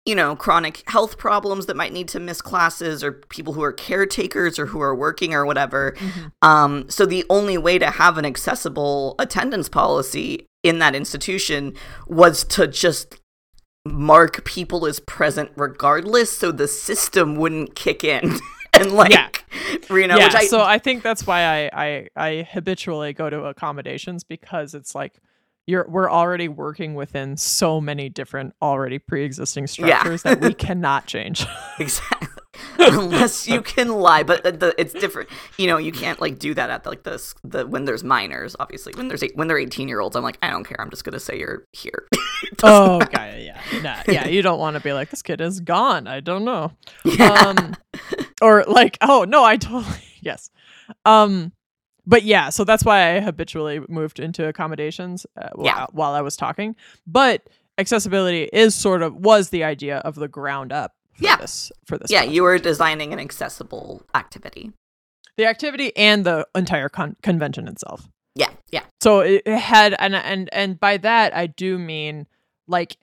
you 0.08 0.16
know 0.16 0.36
chronic 0.36 0.84
health 0.88 1.18
problems 1.18 1.68
that 1.68 1.76
might 1.76 1.94
need 1.94 2.08
to 2.08 2.20
miss 2.20 2.42
classes 2.42 3.04
or 3.04 3.12
people 3.12 3.54
who 3.54 3.62
are 3.62 3.74
caretakers 3.74 4.58
or 4.58 4.66
who 4.68 4.80
are 4.80 4.96
working 4.96 5.34
or 5.34 5.46
whatever. 5.46 5.96
Um, 6.42 6.90
so 6.90 7.06
the 7.06 7.26
only 7.30 7.58
way 7.58 7.78
to 7.78 7.92
have 7.92 8.18
an 8.18 8.26
accessible 8.26 9.16
attendance 9.20 9.68
policy 9.68 10.48
in 10.64 10.80
that 10.80 10.96
institution 10.96 11.74
was 12.08 12.46
to 12.46 12.68
just 12.68 13.20
mark 13.86 14.44
people 14.46 14.86
as 14.86 15.00
present 15.02 15.52
regardless 15.56 16.36
so 16.36 16.52
the 16.52 16.68
system 16.68 17.36
wouldn't 17.36 17.76
kick 17.76 18.04
in 18.04 18.38
and 18.74 18.92
like 18.92 19.12
Yeah. 19.12 19.30
know 19.90 20.18
yeah, 20.18 20.26
which 20.28 20.36
I, 20.36 20.46
so 20.48 20.62
I 20.62 20.80
think 20.80 21.04
that's 21.04 21.26
why 21.26 21.44
I, 21.44 21.70
I 21.74 22.08
I 22.16 22.48
habitually 22.52 23.14
go 23.14 23.30
to 23.30 23.46
accommodations 23.46 24.24
because 24.24 24.74
it's 24.74 24.94
like 24.96 25.20
you're 25.66 25.86
we're 25.90 26.10
already 26.10 26.48
working 26.48 26.96
within 26.96 27.38
so 27.38 27.82
many 27.82 28.10
different 28.10 28.54
already 28.62 29.00
pre-existing 29.00 29.64
Yeah. 29.78 30.00
structures 30.00 30.24
that 30.24 30.42
we 30.42 30.54
cannot 30.54 31.06
change. 31.08 31.46
exactly 31.80 32.28
unless 32.80 33.48
you 33.48 33.62
can 33.62 33.90
lie. 33.90 34.24
But 34.24 34.44
the, 34.44 34.52
the, 34.52 34.76
it's 34.78 34.94
different. 34.94 35.30
You 35.58 35.68
know, 35.68 35.78
you 35.78 35.92
can't 35.92 36.20
like 36.20 36.40
do 36.40 36.54
that 36.54 36.70
at 36.70 36.86
like 36.86 37.04
this 37.04 37.34
the 37.44 37.66
when 37.68 37.86
there's 37.86 38.04
minors. 38.04 38.56
Obviously, 38.60 38.94
when 38.96 39.08
there's 39.08 39.24
eight, 39.24 39.36
when 39.36 39.48
they're 39.48 39.58
18 39.58 39.88
year 39.88 40.00
olds, 40.00 40.16
I'm 40.16 40.24
like, 40.24 40.38
I 40.42 40.50
don't 40.50 40.64
care. 40.64 40.80
I'm 40.80 40.90
just 40.90 41.04
gonna 41.04 41.20
say 41.20 41.38
you're 41.40 41.66
here. 41.74 42.08
oh, 42.64 43.02
okay, 43.04 43.44
yeah, 43.46 43.82
nah, 43.82 44.02
yeah. 44.08 44.28
You 44.28 44.42
don't 44.42 44.60
want 44.60 44.76
to 44.76 44.80
be 44.82 44.94
like 44.94 45.10
this 45.10 45.22
kid 45.22 45.42
is 45.42 45.60
gone. 45.60 46.08
I 46.08 46.20
don't 46.20 46.46
know. 46.46 46.72
Yeah. 47.04 47.32
Um, 47.32 47.76
or 48.42 48.64
like, 48.68 48.98
oh 49.02 49.26
no, 49.28 49.44
I 49.44 49.58
totally 49.58 49.98
yes. 50.22 50.50
Um, 51.06 51.52
but 52.06 52.24
yeah, 52.24 52.50
so 52.50 52.64
that's 52.64 52.86
why 52.86 53.16
I 53.16 53.20
habitually 53.20 53.82
moved 53.90 54.20
into 54.20 54.48
accommodations 54.48 55.26
uh, 55.36 55.50
while, 55.56 55.66
Yeah. 55.66 55.86
while 55.92 56.14
I 56.14 56.22
was 56.22 56.38
talking. 56.38 56.76
But 57.06 57.50
accessibility 57.78 58.44
is 58.54 58.74
sort 58.76 59.02
of 59.02 59.16
was 59.16 59.50
the 59.50 59.64
idea 59.64 59.98
of 59.98 60.16
the 60.16 60.28
ground 60.28 60.72
up 60.72 60.94
for 61.14 61.24
Yeah. 61.26 61.36
this 61.38 61.72
for 61.86 61.98
this 61.98 62.10
yeah, 62.12 62.20
project. 62.20 62.34
you 62.36 62.44
were 62.44 62.58
designing 62.60 63.14
an 63.14 63.20
accessible 63.20 64.04
activity. 64.16 64.72
the 65.38 65.46
activity 65.46 65.96
and 65.96 66.26
the 66.26 66.48
entire 66.56 66.90
con- 66.90 67.16
convention 67.22 67.68
itself. 67.68 68.08
Yeah, 68.34 68.50
yeah, 68.72 68.84
So 69.02 69.20
it, 69.22 69.42
it 69.46 69.58
had 69.58 69.96
and 70.00 70.16
and 70.16 70.50
and 70.54 70.80
by 70.80 70.98
that 70.98 71.36
I 71.36 71.48
do 71.48 71.78
mean 71.80 72.28
like 72.68 72.98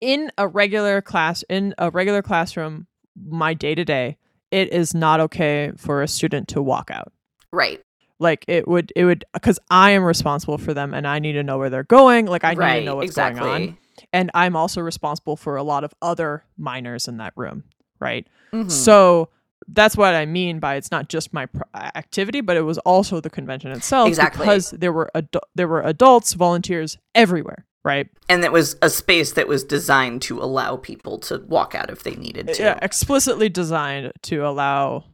in 0.00 0.30
a 0.38 0.46
regular 0.48 1.00
class 1.00 1.42
in 1.48 1.74
a 1.78 1.88
regular 1.90 2.20
classroom 2.22 2.86
my 3.16 3.54
day 3.54 3.74
to 3.76 3.84
day 3.84 4.16
it 4.52 4.72
is 4.72 4.94
not 4.94 5.18
okay 5.20 5.72
for 5.76 6.02
a 6.02 6.06
student 6.08 6.46
to 6.48 6.62
walk 6.62 6.90
out. 6.92 7.12
right, 7.52 7.80
Like 8.20 8.44
it 8.46 8.68
would 8.68 8.92
it 8.94 9.04
would 9.04 9.24
cuz 9.42 9.58
I 9.70 9.90
am 9.90 10.04
responsible 10.04 10.58
for 10.58 10.72
them 10.74 10.94
and 10.94 11.06
I 11.08 11.18
need 11.18 11.32
to 11.32 11.42
know 11.42 11.58
where 11.58 11.70
they're 11.70 11.82
going. 11.82 12.26
Like 12.26 12.44
I 12.44 12.54
right, 12.54 12.74
need 12.74 12.80
to 12.80 12.86
know 12.86 12.96
what's 12.96 13.06
exactly. 13.06 13.40
going 13.40 13.68
on. 13.70 13.78
And 14.12 14.30
I'm 14.34 14.54
also 14.56 14.80
responsible 14.80 15.36
for 15.36 15.56
a 15.56 15.62
lot 15.62 15.82
of 15.84 15.92
other 16.00 16.44
minors 16.56 17.08
in 17.08 17.16
that 17.18 17.32
room, 17.36 17.64
right? 18.00 18.26
Mhm. 18.52 18.70
So 18.70 19.28
that's 19.68 19.96
what 19.96 20.14
I 20.14 20.26
mean 20.26 20.58
by 20.60 20.74
it's 20.74 20.90
not 20.90 21.08
just 21.08 21.32
my 21.32 21.46
pr- 21.46 21.62
activity, 21.74 22.40
but 22.40 22.56
it 22.56 22.62
was 22.62 22.78
also 22.78 23.20
the 23.20 23.30
convention 23.30 23.70
itself 23.70 24.08
Exactly. 24.08 24.44
because 24.44 24.70
there 24.70 24.92
were 24.92 25.10
adu- 25.14 25.40
there 25.54 25.68
were 25.68 25.82
adults, 25.82 26.34
volunteers 26.34 26.98
everywhere, 27.14 27.64
right? 27.84 28.08
and 28.28 28.44
it 28.44 28.52
was 28.52 28.76
a 28.82 28.88
space 28.90 29.32
that 29.32 29.48
was 29.48 29.64
designed 29.64 30.22
to 30.22 30.40
allow 30.40 30.76
people 30.76 31.18
to 31.18 31.38
walk 31.48 31.74
out 31.74 31.90
if 31.90 32.02
they 32.02 32.14
needed 32.14 32.48
to. 32.54 32.62
Yeah, 32.62 32.78
explicitly 32.82 33.48
designed 33.48 34.12
to 34.22 34.38
allow 34.46 35.04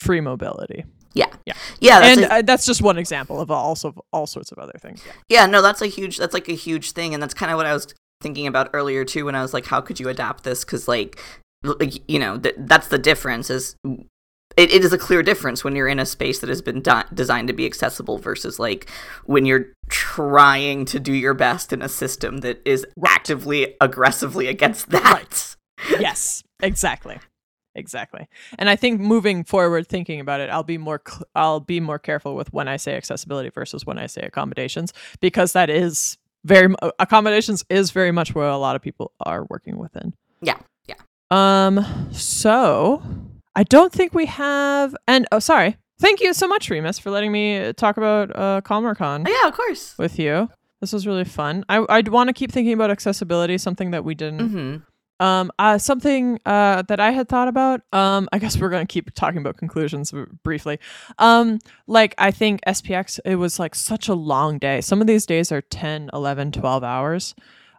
free 0.00 0.20
mobility, 0.20 0.84
yeah, 1.14 1.26
Yeah. 1.46 1.54
yeah. 1.80 2.00
That's 2.00 2.16
and 2.18 2.26
a- 2.26 2.34
uh, 2.34 2.42
that's 2.42 2.66
just 2.66 2.82
one 2.82 2.98
example 2.98 3.40
of 3.40 3.50
also 3.50 3.94
all 4.12 4.26
sorts 4.26 4.52
of 4.52 4.58
other 4.58 4.74
things. 4.78 5.02
Yeah, 5.28 5.46
no, 5.46 5.62
that's 5.62 5.80
a 5.82 5.86
huge 5.86 6.18
that's 6.18 6.34
like 6.34 6.48
a 6.48 6.54
huge 6.54 6.92
thing 6.92 7.14
and 7.14 7.22
that's 7.22 7.32
kind 7.34 7.50
of 7.50 7.56
what 7.56 7.66
I 7.66 7.72
was 7.72 7.86
thinking 8.20 8.46
about 8.46 8.70
earlier 8.74 9.04
too 9.04 9.24
when 9.26 9.34
I 9.34 9.42
was 9.42 9.54
like 9.54 9.66
how 9.66 9.80
could 9.80 10.00
you 10.00 10.08
adapt 10.08 10.42
this 10.44 10.64
cuz 10.64 10.88
like 10.88 11.18
like 11.62 12.02
you 12.08 12.18
know 12.18 12.38
th- 12.38 12.54
that's 12.58 12.88
the 12.88 12.98
difference 12.98 13.50
is 13.50 13.76
it, 14.56 14.72
it 14.72 14.84
is 14.84 14.92
a 14.92 14.98
clear 14.98 15.22
difference 15.22 15.62
when 15.62 15.76
you're 15.76 15.88
in 15.88 15.98
a 15.98 16.06
space 16.06 16.40
that 16.40 16.48
has 16.48 16.62
been 16.62 16.80
di- 16.80 17.04
designed 17.12 17.48
to 17.48 17.54
be 17.54 17.66
accessible 17.66 18.18
versus 18.18 18.58
like 18.58 18.88
when 19.24 19.44
you're 19.44 19.66
trying 19.88 20.84
to 20.86 20.98
do 20.98 21.12
your 21.12 21.34
best 21.34 21.72
in 21.72 21.82
a 21.82 21.88
system 21.88 22.38
that 22.38 22.60
is 22.64 22.86
actively 23.06 23.76
aggressively 23.80 24.46
against 24.46 24.90
that. 24.90 25.56
yes, 25.90 26.42
exactly. 26.62 27.18
Exactly. 27.74 28.26
And 28.58 28.70
I 28.70 28.76
think 28.76 29.00
moving 29.02 29.44
forward 29.44 29.86
thinking 29.86 30.18
about 30.18 30.40
it, 30.40 30.48
I'll 30.48 30.62
be 30.62 30.78
more 30.78 31.02
cl- 31.06 31.24
I'll 31.34 31.60
be 31.60 31.78
more 31.78 31.98
careful 31.98 32.34
with 32.34 32.50
when 32.52 32.68
I 32.68 32.78
say 32.78 32.96
accessibility 32.96 33.50
versus 33.50 33.84
when 33.84 33.98
I 33.98 34.06
say 34.06 34.22
accommodations 34.22 34.94
because 35.20 35.52
that 35.52 35.68
is 35.68 36.16
very 36.44 36.74
accommodations 36.98 37.66
is 37.68 37.90
very 37.90 38.12
much 38.12 38.34
where 38.34 38.48
a 38.48 38.56
lot 38.56 38.76
of 38.76 38.82
people 38.82 39.12
are 39.20 39.44
working 39.50 39.76
within. 39.76 40.14
Yeah, 40.40 40.58
yeah. 40.86 40.94
Um 41.30 41.84
so 42.12 43.02
I 43.56 43.62
don't 43.64 43.92
think 43.92 44.14
we 44.14 44.26
have 44.26 44.94
and 45.08 45.26
oh 45.32 45.38
sorry. 45.40 45.76
Thank 45.98 46.20
you 46.20 46.34
so 46.34 46.46
much 46.46 46.68
Remus 46.70 46.98
for 46.98 47.10
letting 47.10 47.32
me 47.32 47.72
talk 47.72 47.96
about 47.96 48.30
uh 48.36 48.60
Calmer 48.60 48.94
Con 48.94 49.24
Oh, 49.26 49.30
yeah, 49.42 49.48
of 49.48 49.54
course. 49.54 49.96
with 49.98 50.18
you. 50.18 50.48
This 50.80 50.92
was 50.92 51.06
really 51.06 51.24
fun. 51.24 51.64
I 51.68 51.84
I'd 51.88 52.08
want 52.08 52.28
to 52.28 52.34
keep 52.34 52.52
thinking 52.52 52.74
about 52.74 52.90
accessibility, 52.90 53.56
something 53.58 53.90
that 53.92 54.04
we 54.04 54.14
didn't 54.14 54.50
Mhm. 54.50 54.82
um, 55.24 55.50
uh, 55.58 55.78
something 55.78 56.38
uh, 56.44 56.82
that 56.82 57.00
I 57.00 57.10
had 57.12 57.30
thought 57.30 57.48
about. 57.48 57.80
Um, 57.94 58.28
I 58.30 58.38
guess 58.38 58.58
we're 58.58 58.68
gonna 58.68 58.84
keep 58.84 59.14
talking 59.14 59.38
about 59.38 59.56
conclusions 59.56 60.12
b- 60.12 60.24
briefly. 60.44 60.78
Um, 61.18 61.58
like 61.86 62.14
I 62.18 62.30
think 62.30 62.60
SPX, 62.66 63.18
it 63.24 63.36
was 63.36 63.58
like 63.58 63.74
such 63.74 64.06
a 64.08 64.14
long 64.14 64.58
day. 64.58 64.82
Some 64.82 65.00
of 65.00 65.06
these 65.06 65.24
days 65.24 65.50
are 65.50 65.62
10, 65.62 66.10
11, 66.12 66.52
12 66.52 66.84
hours. 66.84 67.34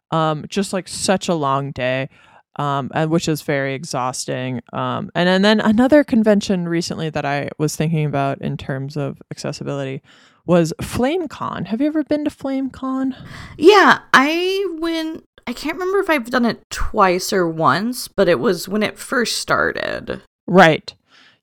Um, 0.10 0.46
just 0.50 0.74
like 0.74 0.88
such 0.88 1.30
a 1.30 1.36
long 1.36 1.72
day. 1.72 2.10
Um, 2.58 2.90
and 2.94 3.12
which 3.12 3.28
is 3.28 3.44
very 3.44 3.76
exhausting. 3.76 4.62
Um, 4.74 5.12
and, 5.14 5.30
and 5.30 5.46
then 5.46 5.60
another 5.60 6.04
convention 6.04 6.68
recently 6.68 7.10
that 7.12 7.24
I 7.24 7.50
was 7.60 7.76
thinking 7.76 8.06
about 8.06 8.42
in 8.42 8.58
terms 8.58 8.98
of 8.98 9.22
accessibility 9.30 10.02
was 10.48 10.74
FlameCon. 10.82 11.68
Have 11.68 11.82
you 11.82 11.88
ever 11.88 12.04
been 12.04 12.24
to 12.26 12.32
FlameCon? 12.32 13.16
Yeah, 13.58 14.00
I 14.14 14.66
went. 14.80 15.24
I 15.46 15.54
can't 15.54 15.78
remember 15.78 16.00
if 16.00 16.10
I've 16.10 16.30
done 16.32 16.46
it 16.46 16.62
twice 16.70 17.32
or 17.32 17.48
once, 17.48 18.08
but 18.08 18.28
it 18.28 18.40
was 18.40 18.68
when 18.68 18.82
it 18.82 18.98
first 18.98 19.38
started. 19.38 20.22
Right. 20.48 20.94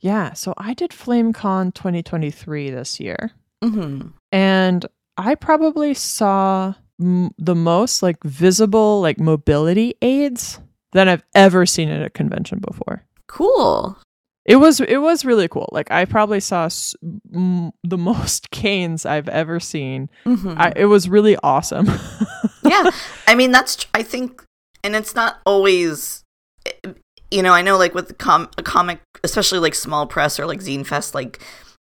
Yeah. 0.00 0.32
So 0.32 0.52
I 0.58 0.74
did 0.74 0.90
FlameCon 0.90 1.74
2023 1.74 2.70
this 2.70 2.98
year, 2.98 3.30
hmm 3.62 4.08
and 4.32 4.84
I 5.16 5.36
probably 5.36 5.94
saw 5.94 6.74
m- 7.00 7.30
the 7.38 7.54
most 7.54 8.02
like 8.02 8.22
visible 8.24 9.00
like 9.00 9.20
mobility 9.20 9.94
aids 10.02 10.58
that 10.94 11.06
I've 11.08 11.22
ever 11.34 11.66
seen 11.66 11.90
at 11.90 12.02
a 12.04 12.08
convention 12.10 12.58
before. 12.66 13.04
Cool. 13.28 13.98
It 14.46 14.56
was 14.56 14.80
it 14.80 14.98
was 14.98 15.24
really 15.24 15.48
cool. 15.48 15.68
Like 15.72 15.90
I 15.90 16.04
probably 16.04 16.40
saw 16.40 16.64
s- 16.66 16.94
m- 17.34 17.72
the 17.82 17.96
most 18.10 18.50
canes 18.50 19.06
I've 19.06 19.28
ever 19.28 19.58
seen. 19.60 20.08
hmm 20.24 20.54
I, 20.56 20.72
it 20.76 20.86
was 20.86 21.08
really 21.08 21.36
awesome. 21.42 21.86
yeah, 22.64 22.90
I 23.26 23.34
mean 23.34 23.52
that's. 23.52 23.76
tr- 23.76 23.86
I 23.94 24.02
think, 24.02 24.44
and 24.82 24.94
it's 24.96 25.14
not 25.14 25.40
always. 25.46 26.22
You 27.30 27.42
know, 27.42 27.52
I 27.52 27.62
know 27.62 27.76
like 27.78 27.94
with 27.94 28.16
com- 28.18 28.50
a 28.58 28.62
comic, 28.62 29.00
especially 29.24 29.58
like 29.58 29.74
small 29.74 30.06
press 30.06 30.38
or 30.38 30.46
like 30.46 30.60
Zine 30.60 30.86
Fest, 30.86 31.14
like 31.14 31.42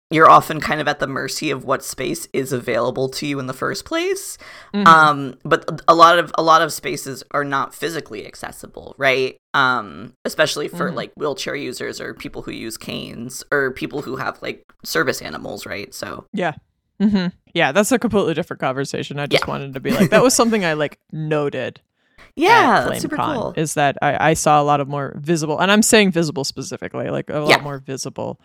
you're 0.09 0.29
often 0.29 0.61
kind 0.61 0.79
of 0.79 0.87
at 0.87 0.99
the 0.99 1.07
mercy 1.07 1.51
of 1.51 1.65
what 1.65 1.83
space 1.83 2.27
is 2.31 2.53
available 2.53 3.09
to 3.09 3.27
you 3.27 3.39
in 3.39 3.47
the 3.47 3.53
first 3.53 3.83
place. 3.85 4.37
Mhm. 4.73 4.87
um 4.87 5.35
but 5.43 5.81
a 5.87 5.95
lot 5.95 6.17
of 6.19 6.31
a 6.37 6.43
lot 6.43 6.61
of 6.61 6.71
spaces 6.71 7.23
are 7.31 7.43
not 7.43 7.73
physically 7.75 8.25
accessible 8.25 8.95
right 8.97 9.37
um 9.53 10.13
especially 10.25 10.67
for 10.67 10.89
Mhm. 10.91 10.95
like 10.95 11.11
wheelchair 11.17 11.55
users 11.55 11.99
or 11.99 12.13
people 12.13 12.41
who 12.43 12.51
use 12.51 12.77
canes 12.77 13.43
or 13.51 13.71
people 13.71 14.01
who 14.01 14.15
have 14.17 14.41
like 14.41 14.63
service 14.83 15.21
animals 15.21 15.65
right 15.65 15.93
so 15.93 16.25
Yeah. 16.33 16.53
hmm 17.01 17.27
Yeah, 17.53 17.71
that's 17.71 17.91
a 17.91 17.99
completely 17.99 18.33
different 18.33 18.59
conversation. 18.61 19.19
I 19.19 19.25
just 19.25 19.43
Yeah. 19.43 19.49
wanted 19.51 19.73
to 19.73 19.79
be 19.79 19.91
like 19.91 20.09
that 20.11 20.23
was 20.23 20.33
something 20.35 20.63
I 20.63 20.73
like 20.73 20.99
noted. 21.11 21.81
yeah 22.35 22.85
that's 22.87 23.01
super 23.01 23.17
FlameCon, 23.17 23.35
cool 23.35 23.53
Is 23.57 23.73
that 23.73 23.97
I, 24.01 24.29
I 24.29 24.33
saw 24.35 24.61
a 24.61 24.65
lot 24.65 24.79
of 24.79 24.87
more 24.87 25.13
visible, 25.17 25.57
and 25.59 25.71
I'm 25.71 25.81
saying 25.81 26.11
visible 26.11 26.43
specifically, 26.43 27.09
like 27.09 27.29
a 27.29 27.39
lot 27.39 27.49
Yeah. 27.49 27.63
more 27.63 27.79
visible 27.79 28.39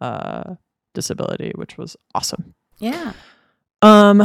uh, 0.00 0.54
disability, 1.00 1.50
which 1.60 1.74
was 1.80 1.90
awesome. 2.16 2.42
yeah 2.90 3.12
Um, 3.82 4.18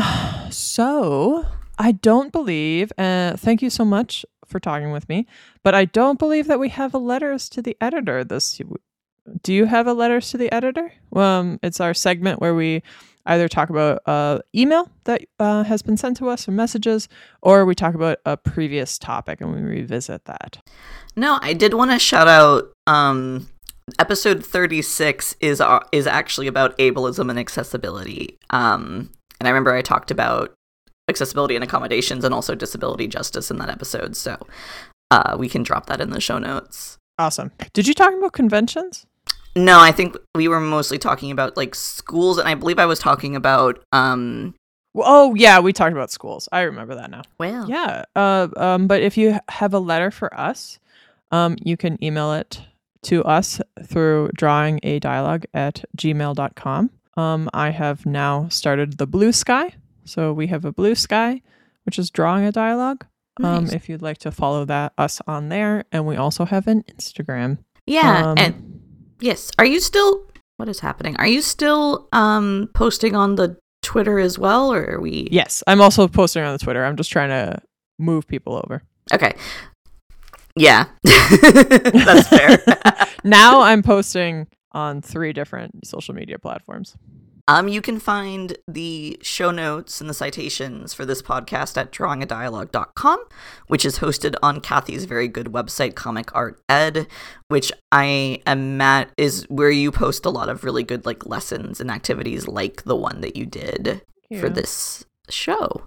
so 0.52 1.46
I 1.78 1.92
don't 2.10 2.32
believe. 2.32 2.92
Uh, 2.98 3.36
thank 3.46 3.62
you 3.62 3.70
so 3.70 3.86
much 3.86 4.26
for 4.46 4.60
talking 4.60 4.92
with 4.92 5.06
me, 5.10 5.26
but 5.64 5.74
I 5.82 5.86
don't 5.86 6.20
believe 6.20 6.48
that 6.48 6.60
we 6.60 6.70
have 6.70 6.94
a 6.94 7.02
letters 7.12 7.50
to 7.50 7.62
the 7.62 7.76
editor 7.80 8.24
this. 8.24 8.60
Do 9.46 9.54
you 9.54 9.66
have 9.66 9.86
a 9.88 9.94
letters 9.94 10.30
to 10.32 10.38
the 10.38 10.50
editor? 10.54 10.92
Um, 11.16 11.60
it's 11.64 11.80
our 11.80 11.94
segment 11.94 12.42
where 12.42 12.56
we 12.56 12.82
either 13.26 13.48
talk 13.48 13.70
about 13.70 14.02
uh 14.06 14.40
email 14.54 14.90
that 15.06 15.22
uh, 15.40 15.64
has 15.64 15.82
been 15.82 15.98
sent 15.98 16.18
to 16.18 16.28
us 16.34 16.48
or 16.48 16.52
messages, 16.52 17.08
or 17.42 17.66
we 17.66 17.74
talk 17.76 17.96
about 17.96 18.18
a 18.26 18.36
previous 18.36 18.98
topic 18.98 19.40
and 19.42 19.54
we 19.56 19.62
revisit 19.62 20.26
that. 20.26 20.52
no 21.16 21.38
i 21.42 21.54
did 21.54 21.74
want 21.74 21.92
to 21.92 22.00
shout 22.00 22.28
out 22.28 22.64
um 22.86 23.48
episode 24.00 24.46
36 24.46 25.36
is 25.40 25.60
uh, 25.62 25.80
is 25.92 26.08
actually 26.08 26.48
about 26.48 26.78
ableism 26.78 27.30
and 27.30 27.40
accessibility 27.40 28.38
um 28.50 29.10
and 29.40 29.48
i 29.48 29.50
remember 29.50 29.74
i 29.74 29.82
talked 29.82 30.12
about 30.12 30.54
accessibility 31.10 31.56
and 31.56 31.64
accommodations 31.64 32.24
and 32.24 32.34
also 32.34 32.56
disability 32.56 33.08
justice 33.08 33.52
in 33.52 33.58
that 33.58 33.70
episode 33.70 34.16
so 34.16 34.38
uh 35.12 35.36
we 35.38 35.50
can 35.50 35.64
drop 35.64 35.88
that 35.88 36.00
in 36.00 36.12
the 36.12 36.22
show 36.22 36.38
notes 36.38 36.98
Awesome. 37.20 37.52
Did 37.74 37.88
you 37.88 37.94
talk 37.94 38.14
about 38.14 38.34
conventions? 38.34 39.06
No, 39.56 39.80
I 39.80 39.92
think 39.92 40.18
we 40.34 40.48
were 40.48 40.60
mostly 40.60 40.98
talking 40.98 41.30
about 41.30 41.56
like 41.56 41.76
schools, 41.76 42.40
and 42.40 42.48
I 42.48 42.56
believe 42.56 42.80
I 42.80 42.88
was 42.88 43.00
talking 43.00 43.36
about 43.36 43.84
um. 43.92 44.56
Oh 44.96 45.36
yeah, 45.36 45.60
we 45.60 45.74
talked 45.74 45.94
about 45.94 46.12
schools. 46.12 46.50
I 46.52 46.62
remember 46.62 46.96
that 46.96 47.12
now. 47.12 47.22
Well, 47.40 47.70
Yeah. 47.70 48.06
Uh, 48.16 48.48
um, 48.58 48.88
but 48.88 49.04
if 49.04 49.16
you 49.16 49.40
have 49.50 49.74
a 49.74 49.80
letter 49.80 50.10
for 50.10 50.34
us, 50.36 50.80
um, 51.32 51.56
you 51.64 51.78
can 51.78 52.04
email 52.04 52.34
it 52.34 52.62
to 53.04 53.24
us 53.24 53.62
through 53.86 54.30
drawing 54.36 54.80
a 54.84 55.00
dialogue 55.00 55.46
at 55.54 55.84
gmail.com. 55.98 56.90
Um, 57.16 57.50
I 57.54 57.70
have 57.70 58.06
now 58.06 58.48
started 58.50 58.98
the 58.98 59.08
Bluesky. 59.08 59.74
So 60.06 60.34
we 60.34 60.48
have 60.48 60.66
a 60.66 60.74
Bluesky, 60.74 61.42
which 61.86 61.98
is 62.00 62.10
drawing 62.10 62.46
a 62.46 62.52
dialogue. 62.52 63.06
Um, 63.42 63.66
Nice. 63.66 63.74
if 63.74 63.90
you'd 63.90 64.02
like 64.02 64.20
to 64.20 64.32
follow 64.32 64.66
that 64.66 64.94
us 64.98 65.20
on 65.28 65.50
there. 65.50 65.86
And 65.92 66.06
we 66.06 66.16
also 66.18 66.46
have 66.46 66.68
an 66.68 66.84
Instagram. 66.84 67.58
yeah, 67.88 68.26
Um, 68.32 68.38
and 68.38 68.80
Yes. 69.20 69.52
Are 69.58 69.66
you 69.66 69.80
still 69.80 70.26
what 70.58 70.70
is 70.70 70.80
happening? 70.82 71.16
Are 71.18 71.28
you 71.28 71.42
still 71.42 72.08
um 72.12 72.70
posting 72.74 73.16
on 73.16 73.36
the 73.36 73.58
Twitter 73.82 74.20
as 74.20 74.38
well 74.38 74.72
or 74.72 74.84
are 74.96 75.00
we 75.02 75.28
Yes, 75.32 75.64
I'm 75.68 75.82
also 75.82 76.08
posting 76.08 76.44
on 76.44 76.54
the 76.54 76.60
Twitter. 76.64 76.84
I'm 76.86 76.96
just 76.98 77.12
trying 77.12 77.30
to 77.30 77.60
move 78.00 78.28
people 78.28 78.56
over. 78.64 78.84
Okay. 79.14 79.34
Yeah. 80.56 80.86
That's 81.04 82.28
fair. 82.28 82.60
now 83.24 83.62
I'm 83.62 83.82
posting 83.84 84.48
on 84.72 85.02
three 85.02 85.34
different 85.34 85.86
social 85.88 86.14
media 86.14 86.38
platforms. 86.40 86.96
Um, 87.46 87.68
you 87.68 87.82
can 87.82 88.00
find 88.00 88.58
the 88.70 89.20
show 89.22 89.52
notes 89.52 90.00
and 90.00 90.10
the 90.10 90.14
citations 90.14 90.94
for 90.94 91.04
this 91.06 91.22
podcast 91.22 91.76
at 91.76 91.92
drawingadialogue.com, 91.92 93.20
which 93.68 93.84
is 93.84 94.00
hosted 94.00 94.36
on 94.42 94.62
Cathy's 94.62 95.04
very 95.04 95.28
good 95.28 95.48
website, 95.48 95.94
Comic 95.96 96.34
Art 96.34 96.62
Ed, 96.70 97.06
which 97.50 97.74
I 97.92 98.42
am 98.48 98.80
at 98.80 99.10
is 99.18 99.46
where 99.50 99.70
you 99.70 99.92
post 99.92 100.26
a 100.26 100.30
lot 100.30 100.48
of 100.48 100.64
really 100.64 100.84
good 100.84 101.06
like 101.06 101.26
lessons 101.26 101.82
and 101.82 101.92
activities 101.92 102.48
like 102.48 102.84
the 102.84 102.96
one 102.96 103.20
that 103.20 103.36
you 103.36 103.46
did 103.46 104.02
Yeah. 104.30 104.40
for 104.40 104.48
this 104.50 105.04
show. 105.30 105.84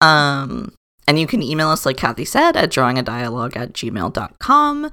Um, 0.00 0.72
and 1.10 1.18
you 1.18 1.26
can 1.26 1.42
email 1.42 1.70
us, 1.70 1.84
like 1.84 1.96
Cathy 1.96 2.24
said, 2.24 2.56
at 2.56 2.70
drawingadialogue 2.70 3.56
at 3.56 3.72
gmail.com. 3.72 4.90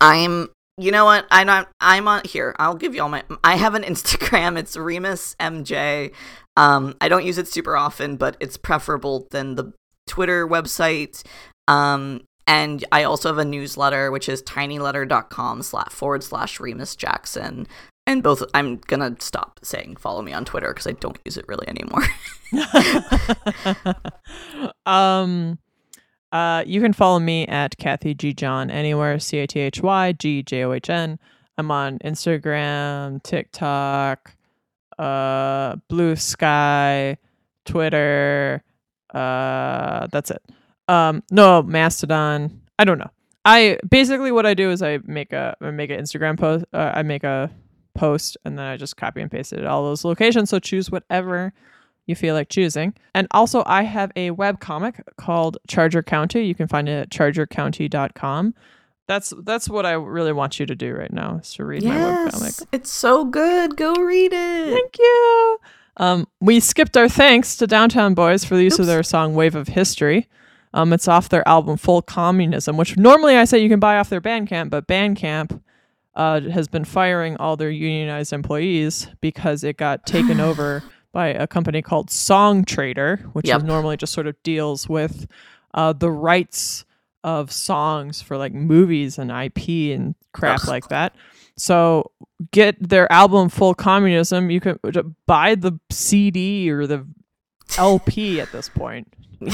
I'm 0.00 0.48
you 0.78 0.92
know 0.92 1.04
what? 1.04 1.26
I'm 1.32 1.48
not 1.48 1.68
I'm 1.80 2.06
on 2.06 2.22
here. 2.24 2.54
I'll 2.60 2.76
give 2.76 2.94
you 2.94 3.02
all 3.02 3.08
my 3.08 3.24
I 3.42 3.56
have 3.56 3.74
an 3.74 3.82
Instagram. 3.82 4.56
It's 4.56 4.76
Remus 4.76 5.34
MJ. 5.40 6.12
Um, 6.56 6.94
I 7.00 7.08
don't 7.08 7.26
use 7.26 7.36
it 7.36 7.48
super 7.48 7.76
often, 7.76 8.16
but 8.16 8.36
it's 8.38 8.56
preferable 8.56 9.26
than 9.32 9.56
the 9.56 9.72
Twitter 10.06 10.46
website. 10.46 11.24
Um, 11.66 12.22
and 12.46 12.84
I 12.92 13.02
also 13.02 13.28
have 13.28 13.38
a 13.38 13.44
newsletter, 13.44 14.12
which 14.12 14.28
is 14.28 14.44
tinyletter.com 14.44 15.62
slash 15.62 15.90
forward 15.90 16.22
slash 16.22 16.60
Remus 16.60 16.94
Jackson. 16.94 17.66
And 18.06 18.22
both, 18.22 18.42
I'm 18.54 18.76
gonna 18.76 19.16
stop 19.18 19.58
saying 19.62 19.96
follow 19.96 20.22
me 20.22 20.32
on 20.32 20.44
Twitter 20.44 20.68
because 20.68 20.86
I 20.86 20.92
don't 20.92 21.18
use 21.24 21.36
it 21.36 21.46
really 21.48 21.66
anymore. 21.68 22.02
um, 24.86 25.58
uh, 26.32 26.64
you 26.66 26.80
can 26.80 26.92
follow 26.92 27.18
me 27.18 27.46
at 27.46 27.76
Cathy 27.78 28.14
G 28.14 28.32
John 28.32 28.70
anywhere. 28.70 29.18
C 29.18 29.38
A 29.38 29.46
T 29.46 29.60
H 29.60 29.82
Y 29.82 30.12
G 30.12 30.42
J 30.42 30.64
O 30.64 30.72
H 30.72 30.90
N. 30.90 31.18
I'm 31.58 31.70
on 31.70 31.98
Instagram, 32.00 33.22
TikTok, 33.22 34.34
uh, 34.98 35.76
Bluesky, 35.90 37.16
Twitter. 37.64 38.62
Uh, 39.12 40.06
that's 40.12 40.30
it. 40.30 40.42
Um, 40.88 41.22
no 41.30 41.62
Mastodon. 41.62 42.60
I 42.78 42.84
don't 42.84 42.98
know. 42.98 43.10
I 43.44 43.78
basically 43.88 44.32
what 44.32 44.44
I 44.44 44.54
do 44.54 44.70
is 44.70 44.82
I 44.82 44.98
make 45.04 45.32
a 45.32 45.56
I 45.60 45.70
make 45.70 45.90
an 45.90 46.00
Instagram 46.00 46.38
post. 46.38 46.64
Uh, 46.72 46.92
I 46.94 47.02
make 47.02 47.24
a 47.24 47.50
post 47.96 48.36
and 48.44 48.58
then 48.58 48.66
I 48.66 48.76
just 48.76 48.96
copy 48.96 49.20
and 49.20 49.30
paste 49.30 49.52
it 49.52 49.60
at 49.60 49.66
all 49.66 49.84
those 49.84 50.04
locations. 50.04 50.50
So 50.50 50.58
choose 50.58 50.90
whatever 50.90 51.52
you 52.06 52.14
feel 52.14 52.34
like 52.34 52.48
choosing. 52.48 52.94
And 53.14 53.26
also, 53.32 53.62
I 53.66 53.82
have 53.82 54.12
a 54.16 54.30
web 54.30 54.60
comic 54.60 55.02
called 55.16 55.58
Charger 55.66 56.02
County. 56.02 56.44
You 56.44 56.54
can 56.54 56.68
find 56.68 56.88
it 56.88 56.92
at 56.92 57.10
chargercounty.com. 57.10 58.54
That's 59.08 59.32
that's 59.44 59.68
what 59.68 59.86
I 59.86 59.92
really 59.92 60.32
want 60.32 60.58
you 60.58 60.66
to 60.66 60.74
do 60.74 60.92
right 60.94 61.12
now 61.12 61.38
is 61.38 61.52
to 61.54 61.64
read 61.64 61.84
my 61.84 61.96
web 61.96 62.32
comic. 62.32 62.54
it's 62.72 62.90
so 62.90 63.24
good. 63.24 63.76
Go 63.76 63.94
read 63.94 64.32
it. 64.32 64.72
Thank 64.72 64.98
you. 64.98 65.58
Um, 65.98 66.26
we 66.40 66.60
skipped 66.60 66.96
our 66.96 67.08
thanks 67.08 67.56
to 67.56 67.66
Downtown 67.66 68.14
Boys 68.14 68.44
for 68.44 68.56
the 68.56 68.64
use 68.64 68.78
of 68.78 68.86
their 68.86 69.02
song 69.02 69.34
"Wave 69.34 69.54
of 69.54 69.68
History." 69.68 70.28
Um, 70.74 70.92
it's 70.92 71.06
off 71.08 71.28
their 71.28 71.46
album 71.46 71.76
"Full 71.76 72.02
Communism," 72.02 72.76
which 72.76 72.96
normally 72.96 73.36
I 73.36 73.44
say 73.44 73.60
you 73.60 73.68
can 73.68 73.80
buy 73.80 73.96
off 73.96 74.10
their 74.10 74.20
Bandcamp, 74.20 74.70
but 74.70 74.88
Bandcamp 74.88 75.60
uh, 76.16 76.40
has 76.40 76.66
been 76.68 76.84
firing 76.84 77.36
all 77.36 77.56
their 77.56 77.70
unionized 77.70 78.32
employees 78.32 79.08
because 79.20 79.62
it 79.62 79.76
got 79.76 80.04
taken 80.06 80.40
over 80.50 80.82
by 81.12 81.28
a 81.28 81.46
company 81.46 81.80
called 81.82 82.08
Songtradr, 82.10 83.22
which 83.34 83.46
Yep. 83.46 83.58
is 83.58 83.64
normally 83.64 83.96
just 83.96 84.12
sort 84.12 84.26
of 84.26 84.34
deals 84.42 84.88
with 84.88 85.26
uh, 85.74 85.92
the 85.92 86.10
rights 86.10 86.84
of 87.24 87.50
songs 87.52 88.20
for 88.22 88.36
like 88.36 88.52
movies 88.52 89.18
and 89.18 89.30
IP 89.30 89.96
and 89.96 90.14
crap 90.32 90.60
Ugh. 90.62 90.68
like 90.68 90.88
that. 90.88 91.14
So 91.56 92.10
get 92.50 92.76
their 92.86 93.10
album 93.10 93.48
Full 93.48 93.74
Communism. 93.74 94.50
You 94.50 94.60
can 94.60 94.78
uh, 94.84 95.02
buy 95.26 95.54
the 95.54 95.78
CD 95.90 96.70
or 96.70 96.86
the 96.86 97.06
LP 97.78 98.40
at 98.40 98.52
this 98.52 98.68
point. 98.68 99.12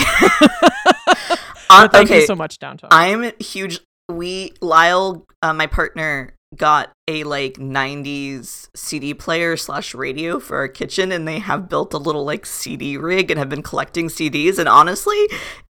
Uh, 1.71 1.89
thank 1.89 2.11
okay, 2.11 2.21
you 2.21 2.27
so 2.27 2.35
much, 2.37 2.59
Downtown. 2.59 2.91
I'm 2.93 3.33
huge. 3.41 3.81
We 4.11 4.53
Lyle, 4.61 5.27
uh, 5.41 5.55
my 5.55 5.67
partner, 5.67 6.37
got 6.57 6.93
a 7.09 7.25
like 7.25 7.55
'90s 7.55 8.69
CD 8.75 9.15
player 9.15 9.57
slash 9.57 9.95
radio 9.95 10.39
for 10.39 10.57
our 10.59 10.69
kitchen, 10.69 11.13
and 11.13 11.27
they 11.27 11.39
have 11.39 11.69
built 11.69 11.95
a 11.95 11.99
little 11.99 12.25
like 12.25 12.47
CD 12.47 12.97
rig 12.97 13.31
and 13.31 13.39
have 13.39 13.49
been 13.49 13.63
collecting 13.63 14.09
CDs. 14.09 14.59
And 14.59 14.69
honestly, 14.69 15.29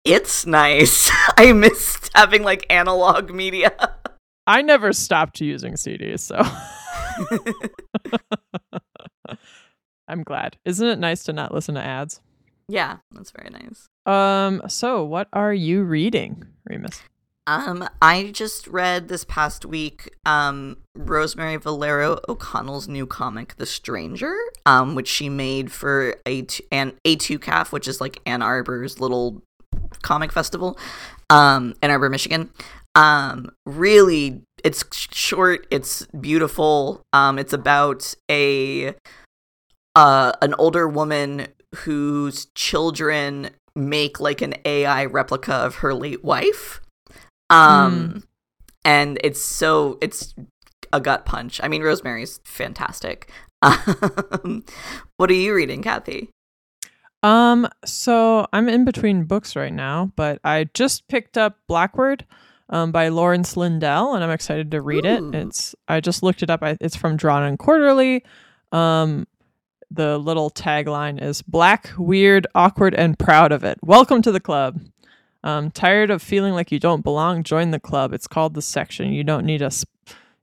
it's 0.05 0.45
nice. 0.45 1.11
I 1.37 1.51
missed 1.53 2.11
having 2.15 2.43
like 2.43 2.65
analog 2.69 3.31
media. 3.31 3.73
I 4.47 4.61
never 4.61 4.93
stopped 4.93 5.41
using 5.41 5.73
CDs, 5.73 6.21
so 6.21 6.41
I'm 10.07 10.23
glad. 10.23 10.57
Isn't 10.63 10.87
it 10.87 10.99
nice 10.99 11.23
to 11.25 11.33
not 11.33 11.53
listen 11.53 11.75
to 11.75 11.83
ads? 11.83 12.21
yeah, 12.69 12.97
that's 13.11 13.31
very 13.31 13.49
nice. 13.49 13.87
Um, 14.05 14.61
so 14.67 15.03
what 15.03 15.27
are 15.33 15.53
you 15.53 15.83
reading, 15.83 16.45
Remus? 16.65 17.01
Um, 17.47 17.87
I 18.01 18.31
just 18.33 18.67
read 18.67 19.07
this 19.07 19.23
past 19.23 19.65
week 19.65 20.09
um 20.25 20.77
Rosemary 20.95 21.55
Valero 21.55 22.19
O'Connell's 22.27 22.89
new 22.89 23.07
comic, 23.07 23.55
The 23.55 23.65
Stranger, 23.65 24.35
um, 24.65 24.95
which 24.95 25.07
she 25.07 25.29
made 25.29 25.71
for 25.71 26.17
a 26.25 26.41
t- 26.41 26.65
an 26.73 26.93
A2CAF, 27.05 27.71
which 27.71 27.87
is 27.87 28.01
like 28.01 28.19
Ann 28.25 28.41
Arbor's 28.41 28.99
little 28.99 29.41
comic 30.01 30.33
festival, 30.33 30.77
um, 31.29 31.73
Ann 31.81 31.89
Arbor, 31.89 32.09
Michigan. 32.09 32.49
Um, 32.95 33.51
really, 33.65 34.41
it's 34.63 34.83
short, 35.13 35.67
it's 35.71 36.05
beautiful. 36.19 37.01
Um, 37.13 37.39
it's 37.39 37.53
about 37.53 38.13
a 38.29 38.93
uh 39.95 40.33
an 40.41 40.53
older 40.59 40.85
woman 40.85 41.47
whose 41.75 42.47
children 42.55 43.51
make 43.73 44.19
like 44.19 44.41
an 44.41 44.55
AI 44.65 45.05
replica 45.05 45.53
of 45.53 45.75
her 45.75 45.93
late 45.93 46.25
wife. 46.25 46.81
Um 47.49 48.23
and 48.83 49.19
it's 49.23 49.41
so 49.41 49.97
it's 50.01 50.33
a 50.93 50.99
gut 50.99 51.25
punch. 51.25 51.59
I 51.63 51.67
mean 51.67 51.81
Rosemary's 51.81 52.39
fantastic. 52.43 53.29
Um, 53.63 54.63
what 55.17 55.31
are 55.31 55.33
you 55.33 55.55
reading, 55.55 55.81
Cathy? 55.81 56.29
Um, 57.23 57.67
so 57.83 58.47
I'm 58.53 58.69
in 58.69 58.85
between 58.85 59.23
books 59.23 59.55
right 59.55 59.73
now, 59.73 60.11
but 60.15 60.39
I 60.43 60.69
just 60.73 61.07
picked 61.07 61.37
up 61.37 61.57
Blackward 61.67 62.25
um, 62.69 62.91
by 62.91 63.09
Lawrence 63.09 63.57
Lindell, 63.57 64.13
and 64.13 64.23
I'm 64.23 64.29
excited 64.29 64.71
to 64.71 64.81
read 64.81 65.05
Ooh. 65.05 65.29
it. 65.29 65.35
It's 65.35 65.75
I 65.87 65.99
just 65.99 66.23
looked 66.23 66.43
it 66.43 66.49
up. 66.49 66.61
I, 66.61 66.77
it's 66.79 66.95
from 66.95 67.17
Drawn 67.17 67.43
and 67.43 67.57
Quarterly. 67.57 68.23
Um, 68.71 69.27
the 69.89 70.17
little 70.17 70.51
tagline 70.51 71.21
is 71.21 71.41
"Black, 71.41 71.91
weird, 71.97 72.45
awkward, 72.53 72.93
and 72.93 73.17
proud 73.17 73.51
of 73.51 73.63
it. 73.63 73.79
Welcome 73.83 74.21
to 74.23 74.31
the 74.31 74.39
club." 74.39 74.79
Um, 75.43 75.71
tired 75.71 76.09
of 76.09 76.21
feeling 76.21 76.53
like 76.53 76.71
you 76.71 76.79
don't 76.79 77.03
belong? 77.03 77.43
Join 77.43 77.71
the 77.71 77.79
club. 77.79 78.13
It's 78.13 78.27
called 78.27 78.53
the 78.53 78.61
section. 78.61 79.11
You 79.13 79.23
don't 79.23 79.45
need 79.45 79.61
a. 79.61 79.71
Sp- 79.71 79.89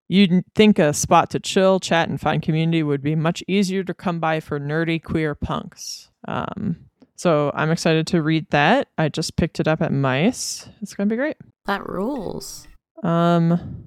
You'd 0.06 0.44
think 0.54 0.78
a 0.78 0.92
spot 0.92 1.30
to 1.30 1.40
chill, 1.40 1.80
chat, 1.80 2.10
and 2.10 2.20
find 2.20 2.42
community 2.42 2.82
would 2.82 3.02
be 3.02 3.14
much 3.14 3.42
easier 3.48 3.82
to 3.84 3.94
come 3.94 4.20
by 4.20 4.38
for 4.38 4.60
nerdy 4.60 5.02
queer 5.02 5.34
punks. 5.34 6.10
Um, 6.28 6.76
so 7.16 7.50
I'm 7.54 7.70
excited 7.70 8.06
to 8.08 8.20
read 8.22 8.46
that. 8.50 8.88
I 8.98 9.08
just 9.08 9.36
picked 9.36 9.60
it 9.60 9.66
up 9.66 9.80
at 9.80 9.92
Mice. 9.92 10.68
It's 10.82 10.94
gonna 10.94 11.08
be 11.08 11.16
great. 11.16 11.36
That 11.64 11.88
rules. 11.88 12.68
Um, 13.02 13.84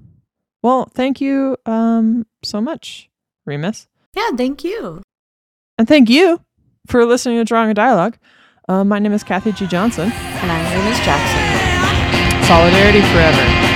well, 0.63 0.89
thank 0.95 1.21
you 1.21 1.55
um 1.67 2.25
so 2.43 2.61
much, 2.61 3.09
Remus, 3.45 3.87
Yeah, 4.15 4.31
thank 4.35 4.63
you. 4.63 5.03
and 5.77 5.87
thank 5.87 6.09
you 6.09 6.41
for 6.87 7.05
listening 7.05 7.37
to 7.37 7.43
Drawing 7.45 7.69
a 7.69 7.73
Dialogue. 7.75 8.17
Uh, 8.69 8.83
my 8.83 8.99
name 8.99 9.13
is 9.13 9.23
Cathy 9.23 9.53
G. 9.53 9.65
Johnson. 9.65 10.11
And 10.11 10.47
my 10.49 10.61
name 10.61 10.91
is 10.91 10.99
Jackson. 10.99 12.43
Solidarity 12.43 12.99
forever. 13.13 13.66